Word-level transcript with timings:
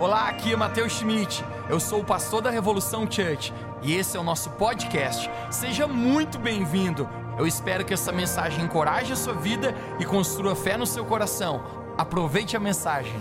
Olá, 0.00 0.30
aqui 0.30 0.50
é 0.54 0.56
Matheus 0.56 0.94
Schmidt. 0.94 1.44
Eu 1.68 1.78
sou 1.78 2.00
o 2.00 2.04
pastor 2.04 2.40
da 2.40 2.48
Revolução 2.48 3.02
Church 3.02 3.52
e 3.82 3.92
esse 3.92 4.16
é 4.16 4.20
o 4.20 4.22
nosso 4.22 4.48
podcast. 4.52 5.28
Seja 5.50 5.86
muito 5.86 6.38
bem-vindo. 6.38 7.06
Eu 7.38 7.46
espero 7.46 7.84
que 7.84 7.92
essa 7.92 8.10
mensagem 8.10 8.64
encoraje 8.64 9.12
a 9.12 9.16
sua 9.16 9.34
vida 9.34 9.74
e 10.00 10.06
construa 10.06 10.56
fé 10.56 10.78
no 10.78 10.86
seu 10.86 11.04
coração. 11.04 11.62
Aproveite 11.98 12.56
a 12.56 12.60
mensagem. 12.60 13.12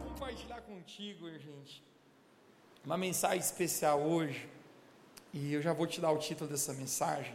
Vou 0.00 0.14
compartilhar 0.14 0.62
contigo, 0.62 1.30
gente, 1.38 1.84
uma 2.84 2.96
mensagem 2.96 3.38
especial 3.38 4.00
hoje. 4.00 4.48
E 5.32 5.54
eu 5.54 5.62
já 5.62 5.72
vou 5.72 5.86
te 5.86 6.00
dar 6.00 6.10
o 6.10 6.18
título 6.18 6.50
dessa 6.50 6.72
mensagem. 6.72 7.32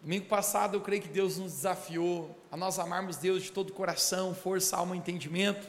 Domingo 0.00 0.26
passado 0.26 0.76
eu 0.76 0.80
creio 0.80 1.02
que 1.02 1.08
Deus 1.08 1.36
nos 1.36 1.52
desafiou 1.52 2.34
a 2.50 2.56
nós 2.56 2.78
amarmos 2.78 3.18
Deus 3.18 3.42
de 3.42 3.52
todo 3.52 3.72
coração, 3.72 4.34
força, 4.34 4.76
alma 4.76 4.96
e 4.96 4.98
entendimento. 4.98 5.68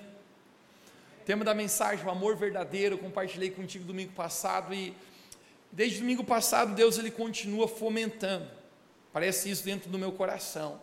O 1.21 1.25
tema 1.25 1.43
da 1.43 1.53
mensagem, 1.53 2.05
o 2.05 2.09
amor 2.09 2.37
verdadeiro, 2.37 2.95
eu 2.95 2.99
compartilhei 2.99 3.51
contigo 3.51 3.83
domingo 3.83 4.13
passado 4.13 4.73
e 4.73 4.95
desde 5.69 5.99
domingo 5.99 6.23
passado 6.23 6.73
Deus 6.73 6.97
ele 6.97 7.11
continua 7.11 7.67
fomentando. 7.67 8.49
Parece 9.11 9.49
isso 9.49 9.65
dentro 9.65 9.89
do 9.89 9.99
meu 9.99 10.13
coração. 10.13 10.81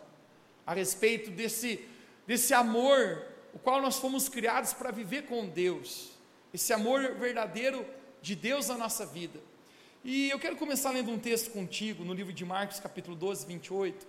A 0.65 0.75
respeito 0.75 1.31
desse 1.31 1.83
desse 2.27 2.53
amor, 2.53 3.25
o 3.51 3.57
qual 3.57 3.81
nós 3.81 3.97
fomos 3.97 4.29
criados 4.29 4.71
para 4.71 4.91
viver 4.91 5.23
com 5.23 5.49
Deus. 5.49 6.11
Esse 6.53 6.71
amor 6.71 7.15
verdadeiro 7.15 7.83
de 8.21 8.35
Deus 8.35 8.67
na 8.67 8.77
nossa 8.77 9.03
vida. 9.07 9.39
E 10.03 10.29
eu 10.29 10.39
quero 10.39 10.55
começar 10.55 10.91
lendo 10.91 11.11
um 11.11 11.19
texto 11.19 11.51
contigo 11.51 12.05
no 12.05 12.13
livro 12.13 12.31
de 12.31 12.45
Marcos, 12.45 12.79
capítulo 12.79 13.17
12, 13.17 13.45
28. 13.45 14.07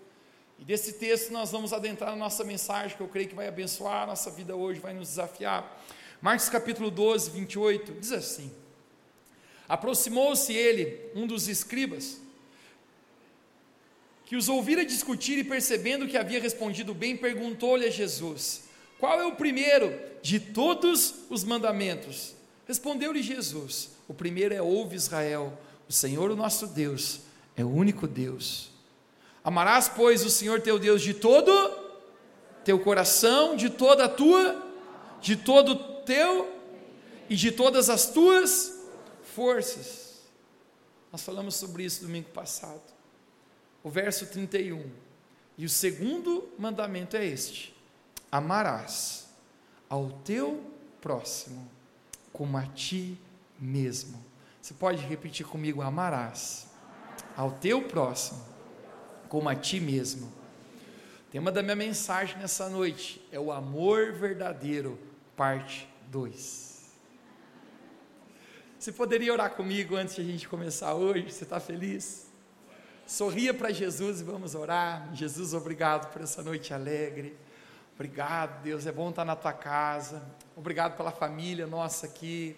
E 0.61 0.65
desse 0.65 0.93
texto 0.93 1.33
nós 1.33 1.51
vamos 1.51 1.73
adentrar 1.73 2.11
na 2.11 2.17
nossa 2.17 2.45
mensagem, 2.45 2.97
que 2.97 3.03
eu 3.03 3.09
creio 3.09 3.29
que 3.29 3.35
vai 3.35 3.49
abençoar 3.49 4.05
a 4.05 4.07
nossa 4.07 4.31
vida 4.31 4.55
hoje, 4.55 4.79
vai 4.79 4.95
nos 4.95 5.09
desafiar. 5.09 5.85
Marcos, 6.23 6.49
capítulo 6.49 6.93
12, 6.93 7.31
28, 7.31 7.93
diz 7.95 8.13
assim: 8.13 8.53
Aproximou-se 9.69 10.53
ele, 10.53 11.11
um 11.13 11.27
dos 11.27 11.49
escribas, 11.49 12.21
que 14.27 14.37
os 14.37 14.49
ouvira 14.49 14.85
discutir 14.85 15.39
e 15.39 15.45
percebendo 15.45 16.07
que 16.07 16.17
havia 16.17 16.41
respondido 16.41 16.95
bem, 16.95 17.17
perguntou-lhe 17.17 17.85
a 17.85 17.91
Jesus: 17.91 18.63
Qual 19.01 19.21
é 19.21 19.27
o 19.27 19.35
primeiro 19.35 19.99
de 20.23 20.39
todos 20.39 21.25
os 21.29 21.43
mandamentos? 21.43 22.37
Respondeu-lhe 22.65 23.23
Jesus: 23.23 23.91
O 24.07 24.15
primeiro 24.15 24.55
é: 24.55 24.63
Ouve 24.63 24.95
Israel 24.95 25.59
o 25.91 25.93
Senhor, 25.93 26.31
o 26.31 26.37
nosso 26.37 26.69
Deus, 26.69 27.23
é 27.57 27.65
o 27.65 27.69
único 27.69 28.07
Deus. 28.07 28.71
Amarás, 29.43 29.89
pois, 29.89 30.25
o 30.25 30.31
Senhor 30.31 30.61
teu 30.61 30.79
Deus 30.79 31.03
de 31.03 31.13
todo 31.13 31.51
teu 32.65 32.79
coração, 32.79 33.57
de 33.57 33.69
toda 33.69 34.05
a 34.05 34.09
tua, 34.09 34.65
de 35.21 35.35
todo 35.35 35.75
teu 36.05 36.49
e 37.29 37.35
de 37.35 37.51
todas 37.51 37.91
as 37.91 38.07
tuas 38.07 38.73
forças. 39.35 40.21
Nós 41.11 41.23
falamos 41.23 41.57
sobre 41.57 41.83
isso 41.83 42.03
domingo 42.03 42.31
passado. 42.31 42.83
O 43.83 43.91
verso 43.91 44.27
31. 44.27 44.89
E 45.59 45.65
o 45.65 45.69
segundo 45.69 46.49
mandamento 46.57 47.17
é 47.17 47.27
este: 47.27 47.75
amarás 48.31 49.27
ao 49.89 50.09
teu 50.25 50.65
próximo 51.01 51.69
como 52.33 52.57
a 52.57 52.65
ti 52.67 53.19
mesmo. 53.59 54.30
Você 54.71 54.75
pode 54.75 55.05
repetir 55.05 55.45
comigo: 55.45 55.83
amarás 55.83 56.69
ao 57.37 57.51
teu 57.51 57.83
próximo 57.89 58.41
como 59.29 59.49
a 59.49 59.55
ti 59.57 59.81
mesmo. 59.81 60.29
O 60.29 61.33
tema 61.33 61.51
da 61.51 61.61
minha 61.61 61.75
mensagem 61.75 62.39
nessa 62.39 62.69
noite 62.69 63.21
é 63.33 63.41
o 63.41 63.51
amor 63.51 64.13
verdadeiro, 64.13 64.97
parte 65.37 65.89
2. 66.07 66.89
Você 68.79 68.93
poderia 68.93 69.33
orar 69.33 69.51
comigo 69.57 69.97
antes 69.97 70.15
de 70.15 70.21
a 70.21 70.25
gente 70.25 70.49
começar 70.49 70.95
hoje? 70.95 71.33
Você 71.33 71.43
está 71.43 71.59
feliz? 71.59 72.31
Sorria 73.05 73.53
para 73.53 73.73
Jesus 73.73 74.21
e 74.21 74.25
vamos 74.25 74.55
orar. 74.55 75.13
Jesus, 75.17 75.53
obrigado 75.53 76.13
por 76.13 76.23
essa 76.23 76.45
noite 76.45 76.73
alegre. 76.73 77.37
Obrigado, 77.97 78.63
Deus, 78.63 78.87
é 78.87 78.93
bom 78.93 79.11
estar 79.11 79.25
na 79.25 79.35
tua 79.35 79.53
casa. 79.53 80.23
Obrigado 80.55 80.97
pela 80.97 81.11
família 81.11 81.67
nossa 81.67 82.07
aqui. 82.07 82.57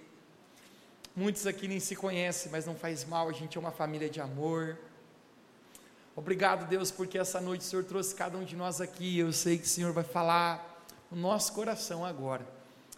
Muitos 1.15 1.47
aqui 1.47 1.69
nem 1.69 1.79
se 1.79 1.95
conhecem, 1.95 2.51
mas 2.51 2.65
não 2.65 2.75
faz 2.75 3.05
mal, 3.05 3.29
a 3.29 3.33
gente 3.33 3.59
é 3.59 3.61
uma 3.61 3.71
família 3.71 4.09
de 4.09 4.19
amor. 4.19 4.79
Obrigado, 6.17 6.67
Deus, 6.67 6.91
porque 6.91 7.19
essa 7.19 7.39
noite 7.39 7.61
o 7.61 7.65
Senhor 7.65 7.85
trouxe 7.85 8.15
cada 8.15 8.39
um 8.39 8.45
de 8.45 8.57
nós 8.57 8.81
aqui. 8.81 9.19
Eu 9.19 9.31
sei 9.31 9.59
que 9.59 9.65
o 9.65 9.69
Senhor 9.69 9.93
vai 9.93 10.05
falar 10.05 10.87
no 11.11 11.21
nosso 11.21 11.53
coração 11.53 12.03
agora. 12.03 12.47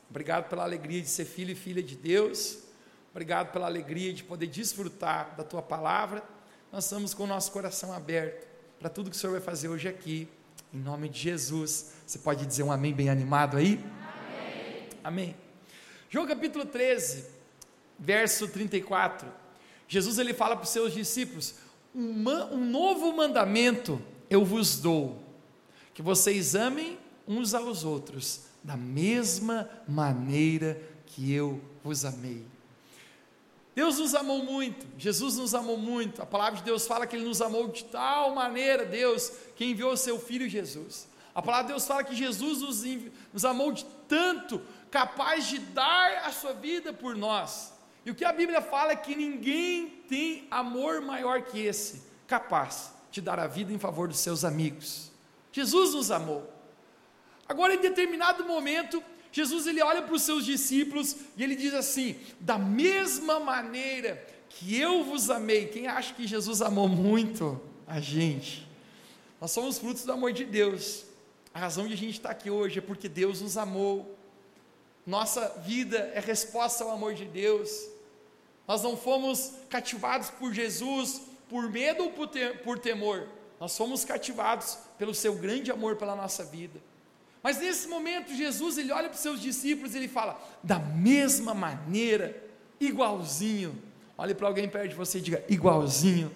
Obrigado 0.08 0.48
pela 0.48 0.62
alegria 0.62 1.02
de 1.02 1.08
ser 1.08 1.24
filho 1.24 1.50
e 1.50 1.54
filha 1.56 1.82
de 1.82 1.96
Deus. 1.96 2.58
Obrigado 3.10 3.50
pela 3.52 3.66
alegria 3.66 4.12
de 4.12 4.22
poder 4.22 4.46
desfrutar 4.46 5.34
da 5.36 5.42
tua 5.42 5.60
palavra. 5.60 6.22
Nós 6.70 6.84
estamos 6.84 7.14
com 7.14 7.24
o 7.24 7.26
nosso 7.26 7.50
coração 7.50 7.92
aberto 7.92 8.46
para 8.78 8.88
tudo 8.88 9.10
que 9.10 9.16
o 9.16 9.18
Senhor 9.18 9.32
vai 9.32 9.40
fazer 9.40 9.68
hoje 9.68 9.88
aqui. 9.88 10.28
Em 10.72 10.78
nome 10.78 11.08
de 11.08 11.18
Jesus. 11.18 11.94
Você 12.06 12.20
pode 12.20 12.46
dizer 12.46 12.62
um 12.62 12.70
amém 12.70 12.94
bem 12.94 13.08
animado 13.08 13.56
aí? 13.56 13.80
Amém. 13.82 14.88
Amém. 15.02 15.36
João 16.08 16.28
capítulo 16.28 16.64
13 16.64 17.33
verso 17.98 18.48
34. 18.48 19.28
Jesus 19.86 20.18
ele 20.18 20.34
fala 20.34 20.56
para 20.56 20.64
os 20.64 20.70
seus 20.70 20.92
discípulos: 20.92 21.54
um, 21.94 22.28
um 22.52 22.64
novo 22.64 23.14
mandamento 23.16 24.02
eu 24.28 24.44
vos 24.44 24.78
dou, 24.78 25.22
que 25.92 26.02
vocês 26.02 26.54
amem 26.54 26.98
uns 27.26 27.54
aos 27.54 27.84
outros, 27.84 28.42
da 28.62 28.76
mesma 28.76 29.68
maneira 29.86 30.80
que 31.06 31.32
eu 31.32 31.60
vos 31.82 32.04
amei. 32.04 32.44
Deus 33.74 33.98
nos 33.98 34.14
amou 34.14 34.44
muito, 34.44 34.86
Jesus 34.96 35.36
nos 35.36 35.54
amou 35.54 35.76
muito. 35.76 36.22
A 36.22 36.26
palavra 36.26 36.58
de 36.58 36.64
Deus 36.64 36.86
fala 36.86 37.06
que 37.06 37.16
Ele 37.16 37.24
nos 37.24 37.42
amou 37.42 37.68
de 37.68 37.84
tal 37.84 38.34
maneira, 38.34 38.84
Deus, 38.84 39.32
que 39.56 39.64
enviou 39.64 39.92
o 39.92 39.96
seu 39.96 40.18
Filho 40.18 40.48
Jesus. 40.48 41.08
A 41.34 41.42
palavra 41.42 41.66
de 41.66 41.72
Deus 41.72 41.86
fala 41.86 42.04
que 42.04 42.14
Jesus 42.14 42.60
nos, 42.60 42.84
nos 43.32 43.44
amou 43.44 43.72
de 43.72 43.84
tanto, 44.08 44.62
capaz 44.90 45.48
de 45.48 45.58
dar 45.58 46.24
a 46.24 46.30
sua 46.30 46.52
vida 46.52 46.92
por 46.92 47.16
nós. 47.16 47.73
E 48.04 48.10
o 48.10 48.14
que 48.14 48.24
a 48.24 48.32
Bíblia 48.32 48.60
fala 48.60 48.92
é 48.92 48.96
que 48.96 49.14
ninguém 49.14 49.88
tem 50.08 50.46
amor 50.50 51.00
maior 51.00 51.42
que 51.42 51.60
esse, 51.60 52.02
capaz 52.26 52.92
de 53.10 53.20
dar 53.20 53.38
a 53.38 53.46
vida 53.46 53.72
em 53.72 53.78
favor 53.78 54.08
dos 54.08 54.18
seus 54.18 54.44
amigos. 54.44 55.10
Jesus 55.52 55.94
nos 55.94 56.10
amou. 56.10 56.52
Agora, 57.48 57.74
em 57.74 57.80
determinado 57.80 58.44
momento, 58.44 59.02
Jesus 59.30 59.66
ele 59.66 59.82
olha 59.82 60.02
para 60.02 60.14
os 60.14 60.22
seus 60.22 60.44
discípulos 60.44 61.16
e 61.36 61.42
ele 61.42 61.56
diz 61.56 61.72
assim: 61.74 62.16
da 62.40 62.58
mesma 62.58 63.40
maneira 63.40 64.24
que 64.48 64.78
eu 64.78 65.04
vos 65.04 65.30
amei. 65.30 65.66
Quem 65.66 65.86
acha 65.86 66.14
que 66.14 66.26
Jesus 66.26 66.62
amou 66.62 66.88
muito 66.88 67.60
a 67.86 68.00
gente? 68.00 68.68
Nós 69.40 69.50
somos 69.50 69.78
frutos 69.78 70.04
do 70.04 70.12
amor 70.12 70.32
de 70.32 70.44
Deus. 70.44 71.04
A 71.52 71.58
razão 71.58 71.86
de 71.86 71.94
a 71.94 71.96
gente 71.96 72.14
estar 72.14 72.30
aqui 72.30 72.50
hoje 72.50 72.78
é 72.78 72.82
porque 72.82 73.08
Deus 73.08 73.40
nos 73.40 73.56
amou. 73.56 74.18
Nossa 75.06 75.48
vida 75.64 75.98
é 76.14 76.20
resposta 76.20 76.82
ao 76.82 76.90
amor 76.90 77.14
de 77.14 77.24
Deus. 77.24 77.70
Nós 78.66 78.82
não 78.82 78.96
fomos 78.96 79.52
cativados 79.68 80.30
por 80.30 80.52
Jesus 80.52 81.20
por 81.48 81.70
medo 81.70 82.04
ou 82.04 82.10
por, 82.10 82.28
te 82.28 82.50
por 82.64 82.78
temor. 82.78 83.28
Nós 83.60 83.76
fomos 83.76 84.04
cativados 84.04 84.78
pelo 84.98 85.14
seu 85.14 85.34
grande 85.34 85.70
amor 85.70 85.96
pela 85.96 86.16
nossa 86.16 86.44
vida. 86.44 86.80
Mas 87.42 87.58
nesse 87.58 87.86
momento, 87.86 88.34
Jesus 88.34 88.78
ele 88.78 88.90
olha 88.90 89.08
para 89.08 89.16
os 89.16 89.20
seus 89.20 89.40
discípulos 89.40 89.94
e 89.94 89.98
ele 89.98 90.08
fala: 90.08 90.40
da 90.62 90.78
mesma 90.78 91.54
maneira, 91.54 92.42
igualzinho. 92.80 93.80
Olhe 94.16 94.34
para 94.34 94.48
alguém 94.48 94.68
perto 94.68 94.88
de 94.88 94.94
você 94.94 95.18
e 95.18 95.20
diga: 95.20 95.44
igualzinho. 95.48 96.34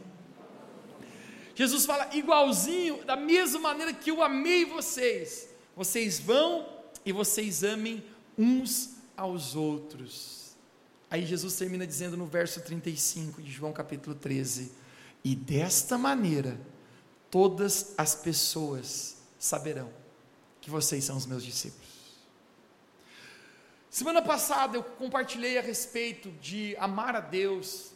Jesus 1.55 1.87
fala: 1.87 2.15
igualzinho, 2.15 3.05
da 3.05 3.17
mesma 3.17 3.59
maneira 3.59 3.93
que 3.93 4.11
eu 4.11 4.23
amei 4.23 4.65
vocês. 4.65 5.49
Vocês 5.75 6.21
vão 6.21 6.69
e 7.05 7.13
vocês 7.13 7.65
amem 7.65 8.05
uns 8.37 8.97
aos 9.17 9.57
outros. 9.57 10.38
Aí 11.11 11.25
Jesus 11.25 11.57
termina 11.57 11.87
dizendo 11.87 12.17
no 12.17 12.27
verso 12.27 12.61
35 12.61 13.41
de 13.41 13.51
João 13.51 13.73
capítulo 13.73 14.15
13: 14.15 14.73
E 15.25 15.35
desta 15.35 15.97
maneira 15.97 16.61
todas 17.31 17.95
as 17.97 18.15
pessoas 18.15 19.17
saberão 19.39 19.91
que 20.61 20.71
vocês 20.71 21.05
são 21.05 21.17
os 21.17 21.25
meus 21.25 21.43
discípulos. 21.43 21.89
Semana 23.89 24.21
passada 24.21 24.77
eu 24.77 24.85
compartilhei 24.85 25.59
a 25.59 25.63
respeito 25.63 26.31
de 26.43 26.77
amar 26.79 27.17
a 27.17 27.21
Deus. 27.21 27.93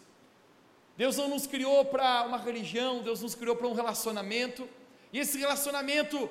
Deus 0.96 1.16
não 1.16 1.28
nos 1.28 1.46
criou 1.46 1.84
para 1.84 2.24
uma 2.24 2.38
religião, 2.38 3.02
Deus 3.02 3.20
nos 3.20 3.34
criou 3.34 3.56
para 3.56 3.66
um 3.66 3.74
relacionamento, 3.74 4.68
e 5.12 5.18
esse 5.18 5.38
relacionamento 5.38 6.30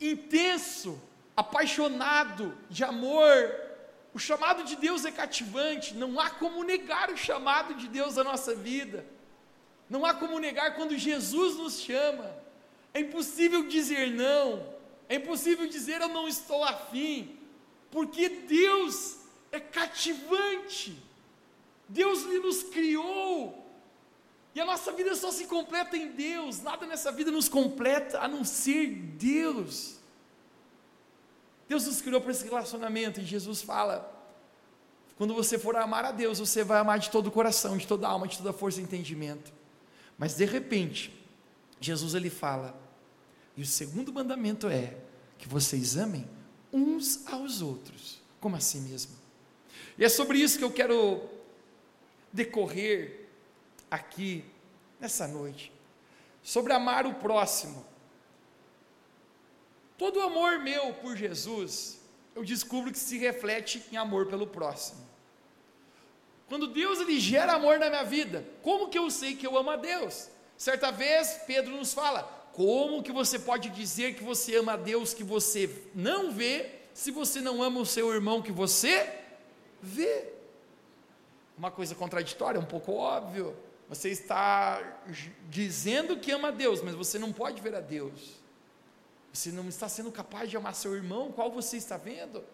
intenso, 0.00 1.00
apaixonado, 1.36 2.56
de 2.68 2.84
amor, 2.84 3.71
o 4.14 4.18
chamado 4.18 4.64
de 4.64 4.76
Deus 4.76 5.04
é 5.04 5.10
cativante, 5.10 5.94
não 5.94 6.20
há 6.20 6.28
como 6.28 6.62
negar 6.62 7.10
o 7.10 7.16
chamado 7.16 7.74
de 7.74 7.88
Deus 7.88 8.16
na 8.16 8.24
nossa 8.24 8.54
vida. 8.54 9.06
Não 9.88 10.04
há 10.04 10.14
como 10.14 10.38
negar 10.38 10.74
quando 10.74 10.96
Jesus 10.96 11.56
nos 11.56 11.80
chama. 11.80 12.34
É 12.92 13.00
impossível 13.00 13.66
dizer 13.66 14.10
não. 14.10 14.66
É 15.08 15.16
impossível 15.16 15.66
dizer 15.66 16.00
eu 16.00 16.08
não 16.08 16.28
estou 16.28 16.62
afim, 16.64 17.38
porque 17.90 18.28
Deus 18.28 19.18
é 19.50 19.60
cativante. 19.60 20.96
Deus 21.88 22.24
nos 22.24 22.62
criou. 22.62 23.62
E 24.54 24.60
a 24.60 24.64
nossa 24.64 24.92
vida 24.92 25.14
só 25.14 25.30
se 25.30 25.46
completa 25.46 25.96
em 25.96 26.08
Deus. 26.08 26.62
Nada 26.62 26.86
nessa 26.86 27.10
vida 27.10 27.30
nos 27.30 27.48
completa 27.48 28.20
a 28.20 28.28
não 28.28 28.44
ser 28.44 28.88
Deus. 28.88 29.98
Deus 31.72 31.86
nos 31.86 32.02
criou 32.02 32.20
para 32.20 32.32
esse 32.32 32.44
relacionamento 32.44 33.18
e 33.18 33.24
Jesus 33.24 33.62
fala: 33.62 34.06
quando 35.16 35.32
você 35.32 35.58
for 35.58 35.74
amar 35.74 36.04
a 36.04 36.12
Deus, 36.12 36.38
você 36.38 36.62
vai 36.62 36.78
amar 36.78 36.98
de 36.98 37.10
todo 37.10 37.28
o 37.28 37.30
coração, 37.30 37.78
de 37.78 37.86
toda 37.86 38.06
a 38.06 38.10
alma, 38.10 38.28
de 38.28 38.36
toda 38.36 38.50
a 38.50 38.52
força 38.52 38.78
e 38.78 38.82
entendimento. 38.82 39.50
Mas 40.18 40.36
de 40.36 40.44
repente, 40.44 41.18
Jesus 41.80 42.14
ele 42.14 42.28
fala: 42.28 42.78
e 43.56 43.62
o 43.62 43.66
segundo 43.66 44.12
mandamento 44.12 44.68
é 44.68 44.98
que 45.38 45.48
vocês 45.48 45.96
amem 45.96 46.28
uns 46.70 47.26
aos 47.26 47.62
outros, 47.62 48.20
como 48.38 48.54
a 48.54 48.60
si 48.60 48.76
mesmo. 48.76 49.12
E 49.96 50.04
é 50.04 50.10
sobre 50.10 50.36
isso 50.38 50.58
que 50.58 50.64
eu 50.64 50.72
quero 50.72 51.22
decorrer 52.30 53.28
aqui 53.90 54.44
nessa 55.00 55.26
noite, 55.26 55.72
sobre 56.42 56.74
amar 56.74 57.06
o 57.06 57.14
próximo. 57.14 57.91
Todo 60.02 60.16
o 60.16 60.22
amor 60.22 60.58
meu 60.58 60.94
por 60.94 61.16
Jesus, 61.16 62.00
eu 62.34 62.44
descubro 62.44 62.90
que 62.90 62.98
se 62.98 63.16
reflete 63.18 63.80
em 63.92 63.96
amor 63.96 64.26
pelo 64.26 64.48
próximo. 64.48 65.00
Quando 66.48 66.66
Deus 66.66 66.98
ele 66.98 67.20
gera 67.20 67.52
amor 67.52 67.78
na 67.78 67.88
minha 67.88 68.02
vida, 68.02 68.44
como 68.64 68.88
que 68.88 68.98
eu 68.98 69.08
sei 69.08 69.36
que 69.36 69.46
eu 69.46 69.56
amo 69.56 69.70
a 69.70 69.76
Deus? 69.76 70.28
Certa 70.56 70.90
vez 70.90 71.42
Pedro 71.46 71.76
nos 71.76 71.94
fala: 71.94 72.24
como 72.52 73.00
que 73.00 73.12
você 73.12 73.38
pode 73.38 73.70
dizer 73.70 74.16
que 74.16 74.24
você 74.24 74.56
ama 74.56 74.72
a 74.72 74.76
Deus 74.76 75.14
que 75.14 75.22
você 75.22 75.70
não 75.94 76.32
vê, 76.32 76.68
se 76.92 77.12
você 77.12 77.40
não 77.40 77.62
ama 77.62 77.78
o 77.78 77.86
seu 77.86 78.12
irmão 78.12 78.42
que 78.42 78.50
você 78.50 79.08
vê? 79.80 80.32
Uma 81.56 81.70
coisa 81.70 81.94
contraditória, 81.94 82.60
um 82.60 82.64
pouco 82.64 82.92
óbvio. 82.92 83.56
Você 83.88 84.08
está 84.08 84.82
dizendo 85.48 86.16
que 86.16 86.32
ama 86.32 86.48
a 86.48 86.50
Deus, 86.50 86.82
mas 86.82 86.96
você 86.96 87.20
não 87.20 87.32
pode 87.32 87.62
ver 87.62 87.76
a 87.76 87.80
Deus. 87.80 88.41
Você 89.32 89.50
não 89.50 89.68
está 89.68 89.88
sendo 89.88 90.12
capaz 90.12 90.50
de 90.50 90.56
amar 90.56 90.74
seu 90.74 90.94
irmão, 90.94 91.32
qual 91.32 91.50
você 91.50 91.76
está 91.76 91.96
vendo? 91.96 92.44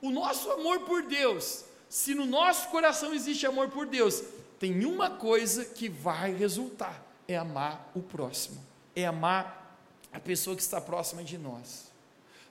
O 0.00 0.10
nosso 0.10 0.50
amor 0.52 0.80
por 0.80 1.02
Deus, 1.02 1.64
se 1.88 2.14
no 2.14 2.24
nosso 2.24 2.68
coração 2.68 3.12
existe 3.12 3.46
amor 3.46 3.68
por 3.68 3.86
Deus, 3.86 4.22
tem 4.60 4.84
uma 4.84 5.10
coisa 5.10 5.64
que 5.64 5.88
vai 5.88 6.32
resultar: 6.32 7.04
é 7.26 7.36
amar 7.36 7.90
o 7.94 8.00
próximo, 8.00 8.64
é 8.94 9.06
amar 9.06 9.80
a 10.12 10.20
pessoa 10.20 10.54
que 10.54 10.62
está 10.62 10.80
próxima 10.80 11.24
de 11.24 11.36
nós. 11.36 11.88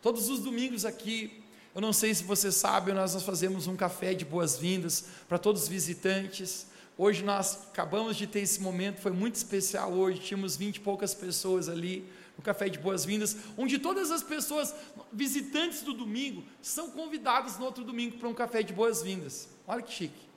Todos 0.02 0.30
os 0.30 0.40
domingos 0.40 0.86
aqui, 0.86 1.44
eu 1.74 1.82
não 1.82 1.94
sei 1.94 2.14
se 2.14 2.24
você 2.24 2.52
sabe, 2.52 2.92
nós, 2.92 3.22
fazemos 3.24 3.66
um 3.66 3.76
café 3.76 4.14
de 4.14 4.26
boas-vindas 4.26 5.06
para 5.28 5.38
todos 5.38 5.64
os 5.64 5.68
visitantes. 5.68 6.68
Hoje 6.98 7.24
nós 7.24 7.60
acabamos 7.70 8.18
de 8.18 8.26
ter 8.26 8.40
esse 8.40 8.60
momento, 8.60 9.00
foi 9.00 9.12
muito 9.12 9.36
especial 9.36 9.94
hoje, 9.94 10.20
tínhamos 10.20 10.58
vinte 10.58 10.78
e 10.78 10.80
poucas 10.80 11.14
pessoas 11.14 11.70
ali 11.70 12.08
no 12.38 12.44
café 12.44 12.70
de 12.70 12.78
boas-vindas, 12.78 13.36
onde 13.58 13.80
todas 13.80 14.12
as 14.12 14.22
pessoas, 14.22 14.74
visitantes 15.12 15.82
do 15.82 15.94
domingo, 15.94 16.44
são 16.62 16.92
convidadas 16.92 17.58
no 17.58 17.66
outro 17.66 17.84
domingo 17.84 18.18
para 18.18 18.30
um 18.30 18.34
café 18.34 18.62
de 18.62 18.72
boas-vindas. 18.72 19.50
Olha 19.68 19.82
que 19.82 19.92
chique. 19.92 20.28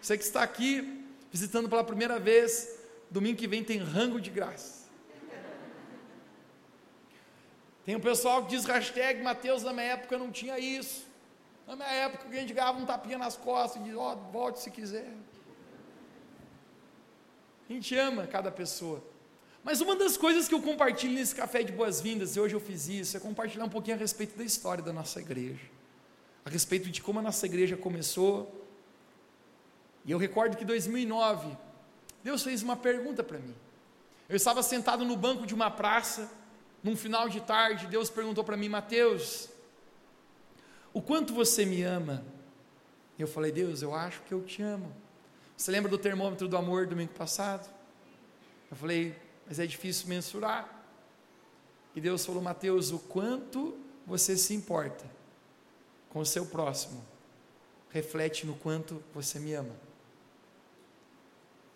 Você 0.00 0.16
que 0.16 0.24
está 0.24 0.42
aqui 0.42 1.04
visitando 1.30 1.68
pela 1.68 1.84
primeira 1.84 2.18
vez, 2.18 2.78
domingo 3.10 3.38
que 3.38 3.46
vem 3.46 3.62
tem 3.62 3.78
rango 3.78 4.20
de 4.20 4.30
graça. 4.30 4.82
Tem 7.84 7.96
um 7.96 8.00
pessoal 8.00 8.44
que 8.44 8.50
diz 8.50 8.64
hashtag 8.64 9.22
Mateus, 9.22 9.62
na 9.62 9.72
minha 9.72 9.86
época 9.86 10.16
não 10.16 10.30
tinha 10.30 10.58
isso. 10.58 11.06
Na 11.66 11.76
minha 11.76 11.88
época 11.88 12.28
a 12.28 12.34
gente 12.34 12.52
ganhava 12.52 12.78
um 12.78 12.86
tapinha 12.86 13.18
nas 13.18 13.36
costas 13.36 13.82
e 13.82 13.84
diz, 13.84 13.94
ó, 13.94 14.12
oh, 14.12 14.32
volte 14.32 14.60
se 14.60 14.70
quiser. 14.70 15.12
A 17.68 17.72
gente 17.72 17.96
ama 17.96 18.26
cada 18.26 18.50
pessoa. 18.50 19.02
Mas 19.64 19.80
uma 19.80 19.94
das 19.94 20.16
coisas 20.16 20.48
que 20.48 20.54
eu 20.54 20.60
compartilho 20.60 21.14
nesse 21.14 21.34
café 21.34 21.62
de 21.62 21.72
boas-vindas, 21.72 22.34
e 22.34 22.40
hoje 22.40 22.54
eu 22.54 22.60
fiz 22.60 22.88
isso, 22.88 23.16
é 23.16 23.20
compartilhar 23.20 23.64
um 23.64 23.68
pouquinho 23.68 23.96
a 23.96 23.98
respeito 23.98 24.36
da 24.36 24.42
história 24.44 24.82
da 24.82 24.92
nossa 24.92 25.20
igreja, 25.20 25.64
a 26.44 26.50
respeito 26.50 26.90
de 26.90 27.00
como 27.00 27.20
a 27.20 27.22
nossa 27.22 27.46
igreja 27.46 27.76
começou. 27.76 28.66
E 30.04 30.10
eu 30.10 30.18
recordo 30.18 30.56
que 30.56 30.64
em 30.64 30.66
2009, 30.66 31.56
Deus 32.24 32.42
fez 32.42 32.62
uma 32.62 32.76
pergunta 32.76 33.22
para 33.22 33.38
mim. 33.38 33.54
Eu 34.28 34.34
estava 34.34 34.62
sentado 34.62 35.04
no 35.04 35.16
banco 35.16 35.46
de 35.46 35.54
uma 35.54 35.70
praça, 35.70 36.28
num 36.82 36.96
final 36.96 37.28
de 37.28 37.40
tarde, 37.40 37.86
Deus 37.86 38.10
perguntou 38.10 38.42
para 38.42 38.56
mim, 38.56 38.68
Mateus, 38.68 39.48
o 40.92 41.00
quanto 41.00 41.32
você 41.32 41.64
me 41.64 41.82
ama? 41.82 42.24
Eu 43.16 43.28
falei, 43.28 43.52
Deus, 43.52 43.82
eu 43.82 43.94
acho 43.94 44.20
que 44.22 44.34
eu 44.34 44.42
te 44.42 44.60
amo. 44.60 44.92
Você 45.56 45.70
lembra 45.70 45.88
do 45.88 45.96
termômetro 45.96 46.48
do 46.48 46.56
amor 46.56 46.88
domingo 46.88 47.12
passado? 47.12 47.72
Eu 48.68 48.76
falei, 48.76 49.14
mas 49.46 49.58
é 49.58 49.66
difícil 49.66 50.08
mensurar. 50.08 50.82
E 51.94 52.00
Deus 52.00 52.24
falou, 52.24 52.42
Mateus, 52.42 52.90
o 52.90 52.98
quanto 52.98 53.78
você 54.06 54.36
se 54.36 54.54
importa 54.54 55.04
com 56.08 56.20
o 56.20 56.26
seu 56.26 56.46
próximo, 56.46 57.04
reflete 57.90 58.46
no 58.46 58.54
quanto 58.54 59.02
você 59.14 59.38
me 59.38 59.52
ama. 59.54 59.74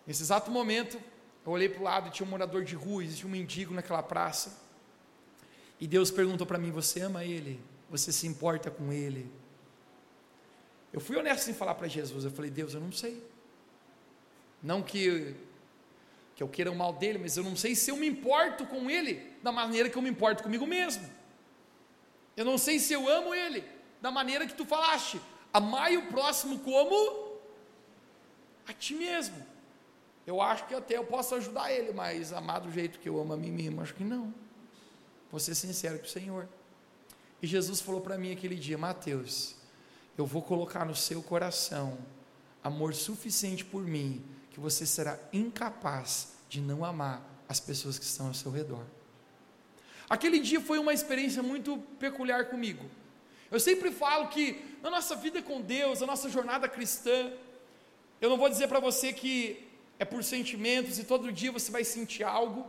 Nesse 0.05 0.23
exato 0.23 0.49
momento, 0.49 0.99
eu 1.45 1.51
olhei 1.51 1.69
para 1.69 1.79
o 1.79 1.83
lado, 1.83 2.11
tinha 2.11 2.25
um 2.25 2.29
morador 2.29 2.63
de 2.63 2.75
rua, 2.75 3.03
existia 3.03 3.27
um 3.27 3.31
mendigo 3.31 3.73
naquela 3.73 4.01
praça. 4.01 4.57
E 5.79 5.87
Deus 5.87 6.09
perguntou 6.09 6.47
para 6.47 6.57
mim: 6.57 6.71
Você 6.71 7.01
ama 7.01 7.23
ele? 7.23 7.59
Você 7.89 8.11
se 8.11 8.25
importa 8.27 8.71
com 8.71 8.91
ele? 8.91 9.31
Eu 10.91 10.99
fui 10.99 11.15
honesto 11.15 11.49
em 11.49 11.53
falar 11.53 11.75
para 11.75 11.87
Jesus. 11.87 12.25
Eu 12.25 12.31
falei: 12.31 12.49
Deus, 12.49 12.73
eu 12.73 12.81
não 12.81 12.91
sei. 12.91 13.23
Não 14.61 14.81
que 14.81 15.35
que 16.37 16.43
eu 16.43 16.47
queira 16.47 16.71
o 16.71 16.75
mal 16.75 16.93
dele, 16.93 17.17
mas 17.17 17.35
eu 17.35 17.43
não 17.43 17.55
sei 17.55 17.73
se 17.73 17.89
eu 17.89 17.97
me 17.97 18.05
importo 18.07 18.63
com 18.67 18.91
ele 18.91 19.35
da 19.41 19.51
maneira 19.51 19.89
que 19.89 19.97
eu 19.97 20.03
me 20.03 20.09
importo 20.11 20.43
comigo 20.43 20.67
mesmo. 20.67 21.03
Eu 22.37 22.45
não 22.45 22.59
sei 22.59 22.77
se 22.77 22.93
eu 22.93 23.09
amo 23.09 23.33
ele 23.33 23.63
da 23.99 24.11
maneira 24.11 24.45
que 24.45 24.53
tu 24.53 24.63
falaste. 24.63 25.19
Amai 25.51 25.97
o 25.97 26.05
próximo 26.05 26.59
como 26.59 27.39
a 28.67 28.71
ti 28.71 28.93
mesmo. 28.93 29.43
Eu 30.27 30.39
acho 30.39 30.67
que 30.67 30.75
até 30.75 30.95
eu 30.95 31.05
posso 31.05 31.33
ajudar 31.33 31.71
ele, 31.71 31.91
mas 31.91 32.31
amar 32.31 32.61
do 32.61 32.71
jeito 32.71 32.99
que 32.99 33.09
eu 33.09 33.19
amo 33.19 33.33
a 33.33 33.37
mim 33.37 33.49
mesmo, 33.49 33.81
acho 33.81 33.95
que 33.95 34.03
não. 34.03 34.31
Vou 35.31 35.39
ser 35.39 35.55
sincero 35.55 35.97
com 35.97 36.05
o 36.05 36.09
Senhor. 36.09 36.47
E 37.41 37.47
Jesus 37.47 37.81
falou 37.81 37.99
para 37.99 38.15
mim 38.15 38.31
aquele 38.31 38.55
dia, 38.55 38.77
Mateus, 38.77 39.55
eu 40.15 40.25
vou 40.27 40.43
colocar 40.43 40.85
no 40.85 40.95
seu 40.95 41.23
coração 41.23 41.97
amor 42.63 42.93
suficiente 42.93 43.65
por 43.65 43.81
mim 43.81 44.23
que 44.57 44.61
você 44.61 44.87
será 44.87 45.19
incapaz 45.31 46.29
de 46.49 46.59
não 46.59 46.83
amar 46.83 47.21
as 47.47 47.59
pessoas 47.59 47.99
que 47.99 48.05
estão 48.05 48.25
ao 48.29 48.33
seu 48.33 48.51
redor. 48.51 48.83
Aquele 50.09 50.39
dia 50.39 50.59
foi 50.59 50.79
uma 50.79 50.91
experiência 50.91 51.43
muito 51.43 51.77
peculiar 51.99 52.45
comigo. 52.45 52.83
Eu 53.51 53.59
sempre 53.59 53.91
falo 53.91 54.29
que 54.29 54.59
na 54.81 54.89
nossa 54.89 55.15
vida 55.15 55.43
com 55.43 55.61
Deus, 55.61 56.01
a 56.01 56.07
nossa 56.07 56.27
jornada 56.27 56.67
cristã, 56.67 57.31
eu 58.19 58.31
não 58.31 58.37
vou 58.37 58.49
dizer 58.49 58.67
para 58.67 58.79
você 58.79 59.13
que 59.13 59.63
é 59.99 60.05
por 60.05 60.23
sentimentos 60.23 60.97
e 60.97 61.03
todo 61.03 61.31
dia 61.31 61.51
você 61.51 61.71
vai 61.71 61.83
sentir 61.83 62.23
algo. 62.23 62.65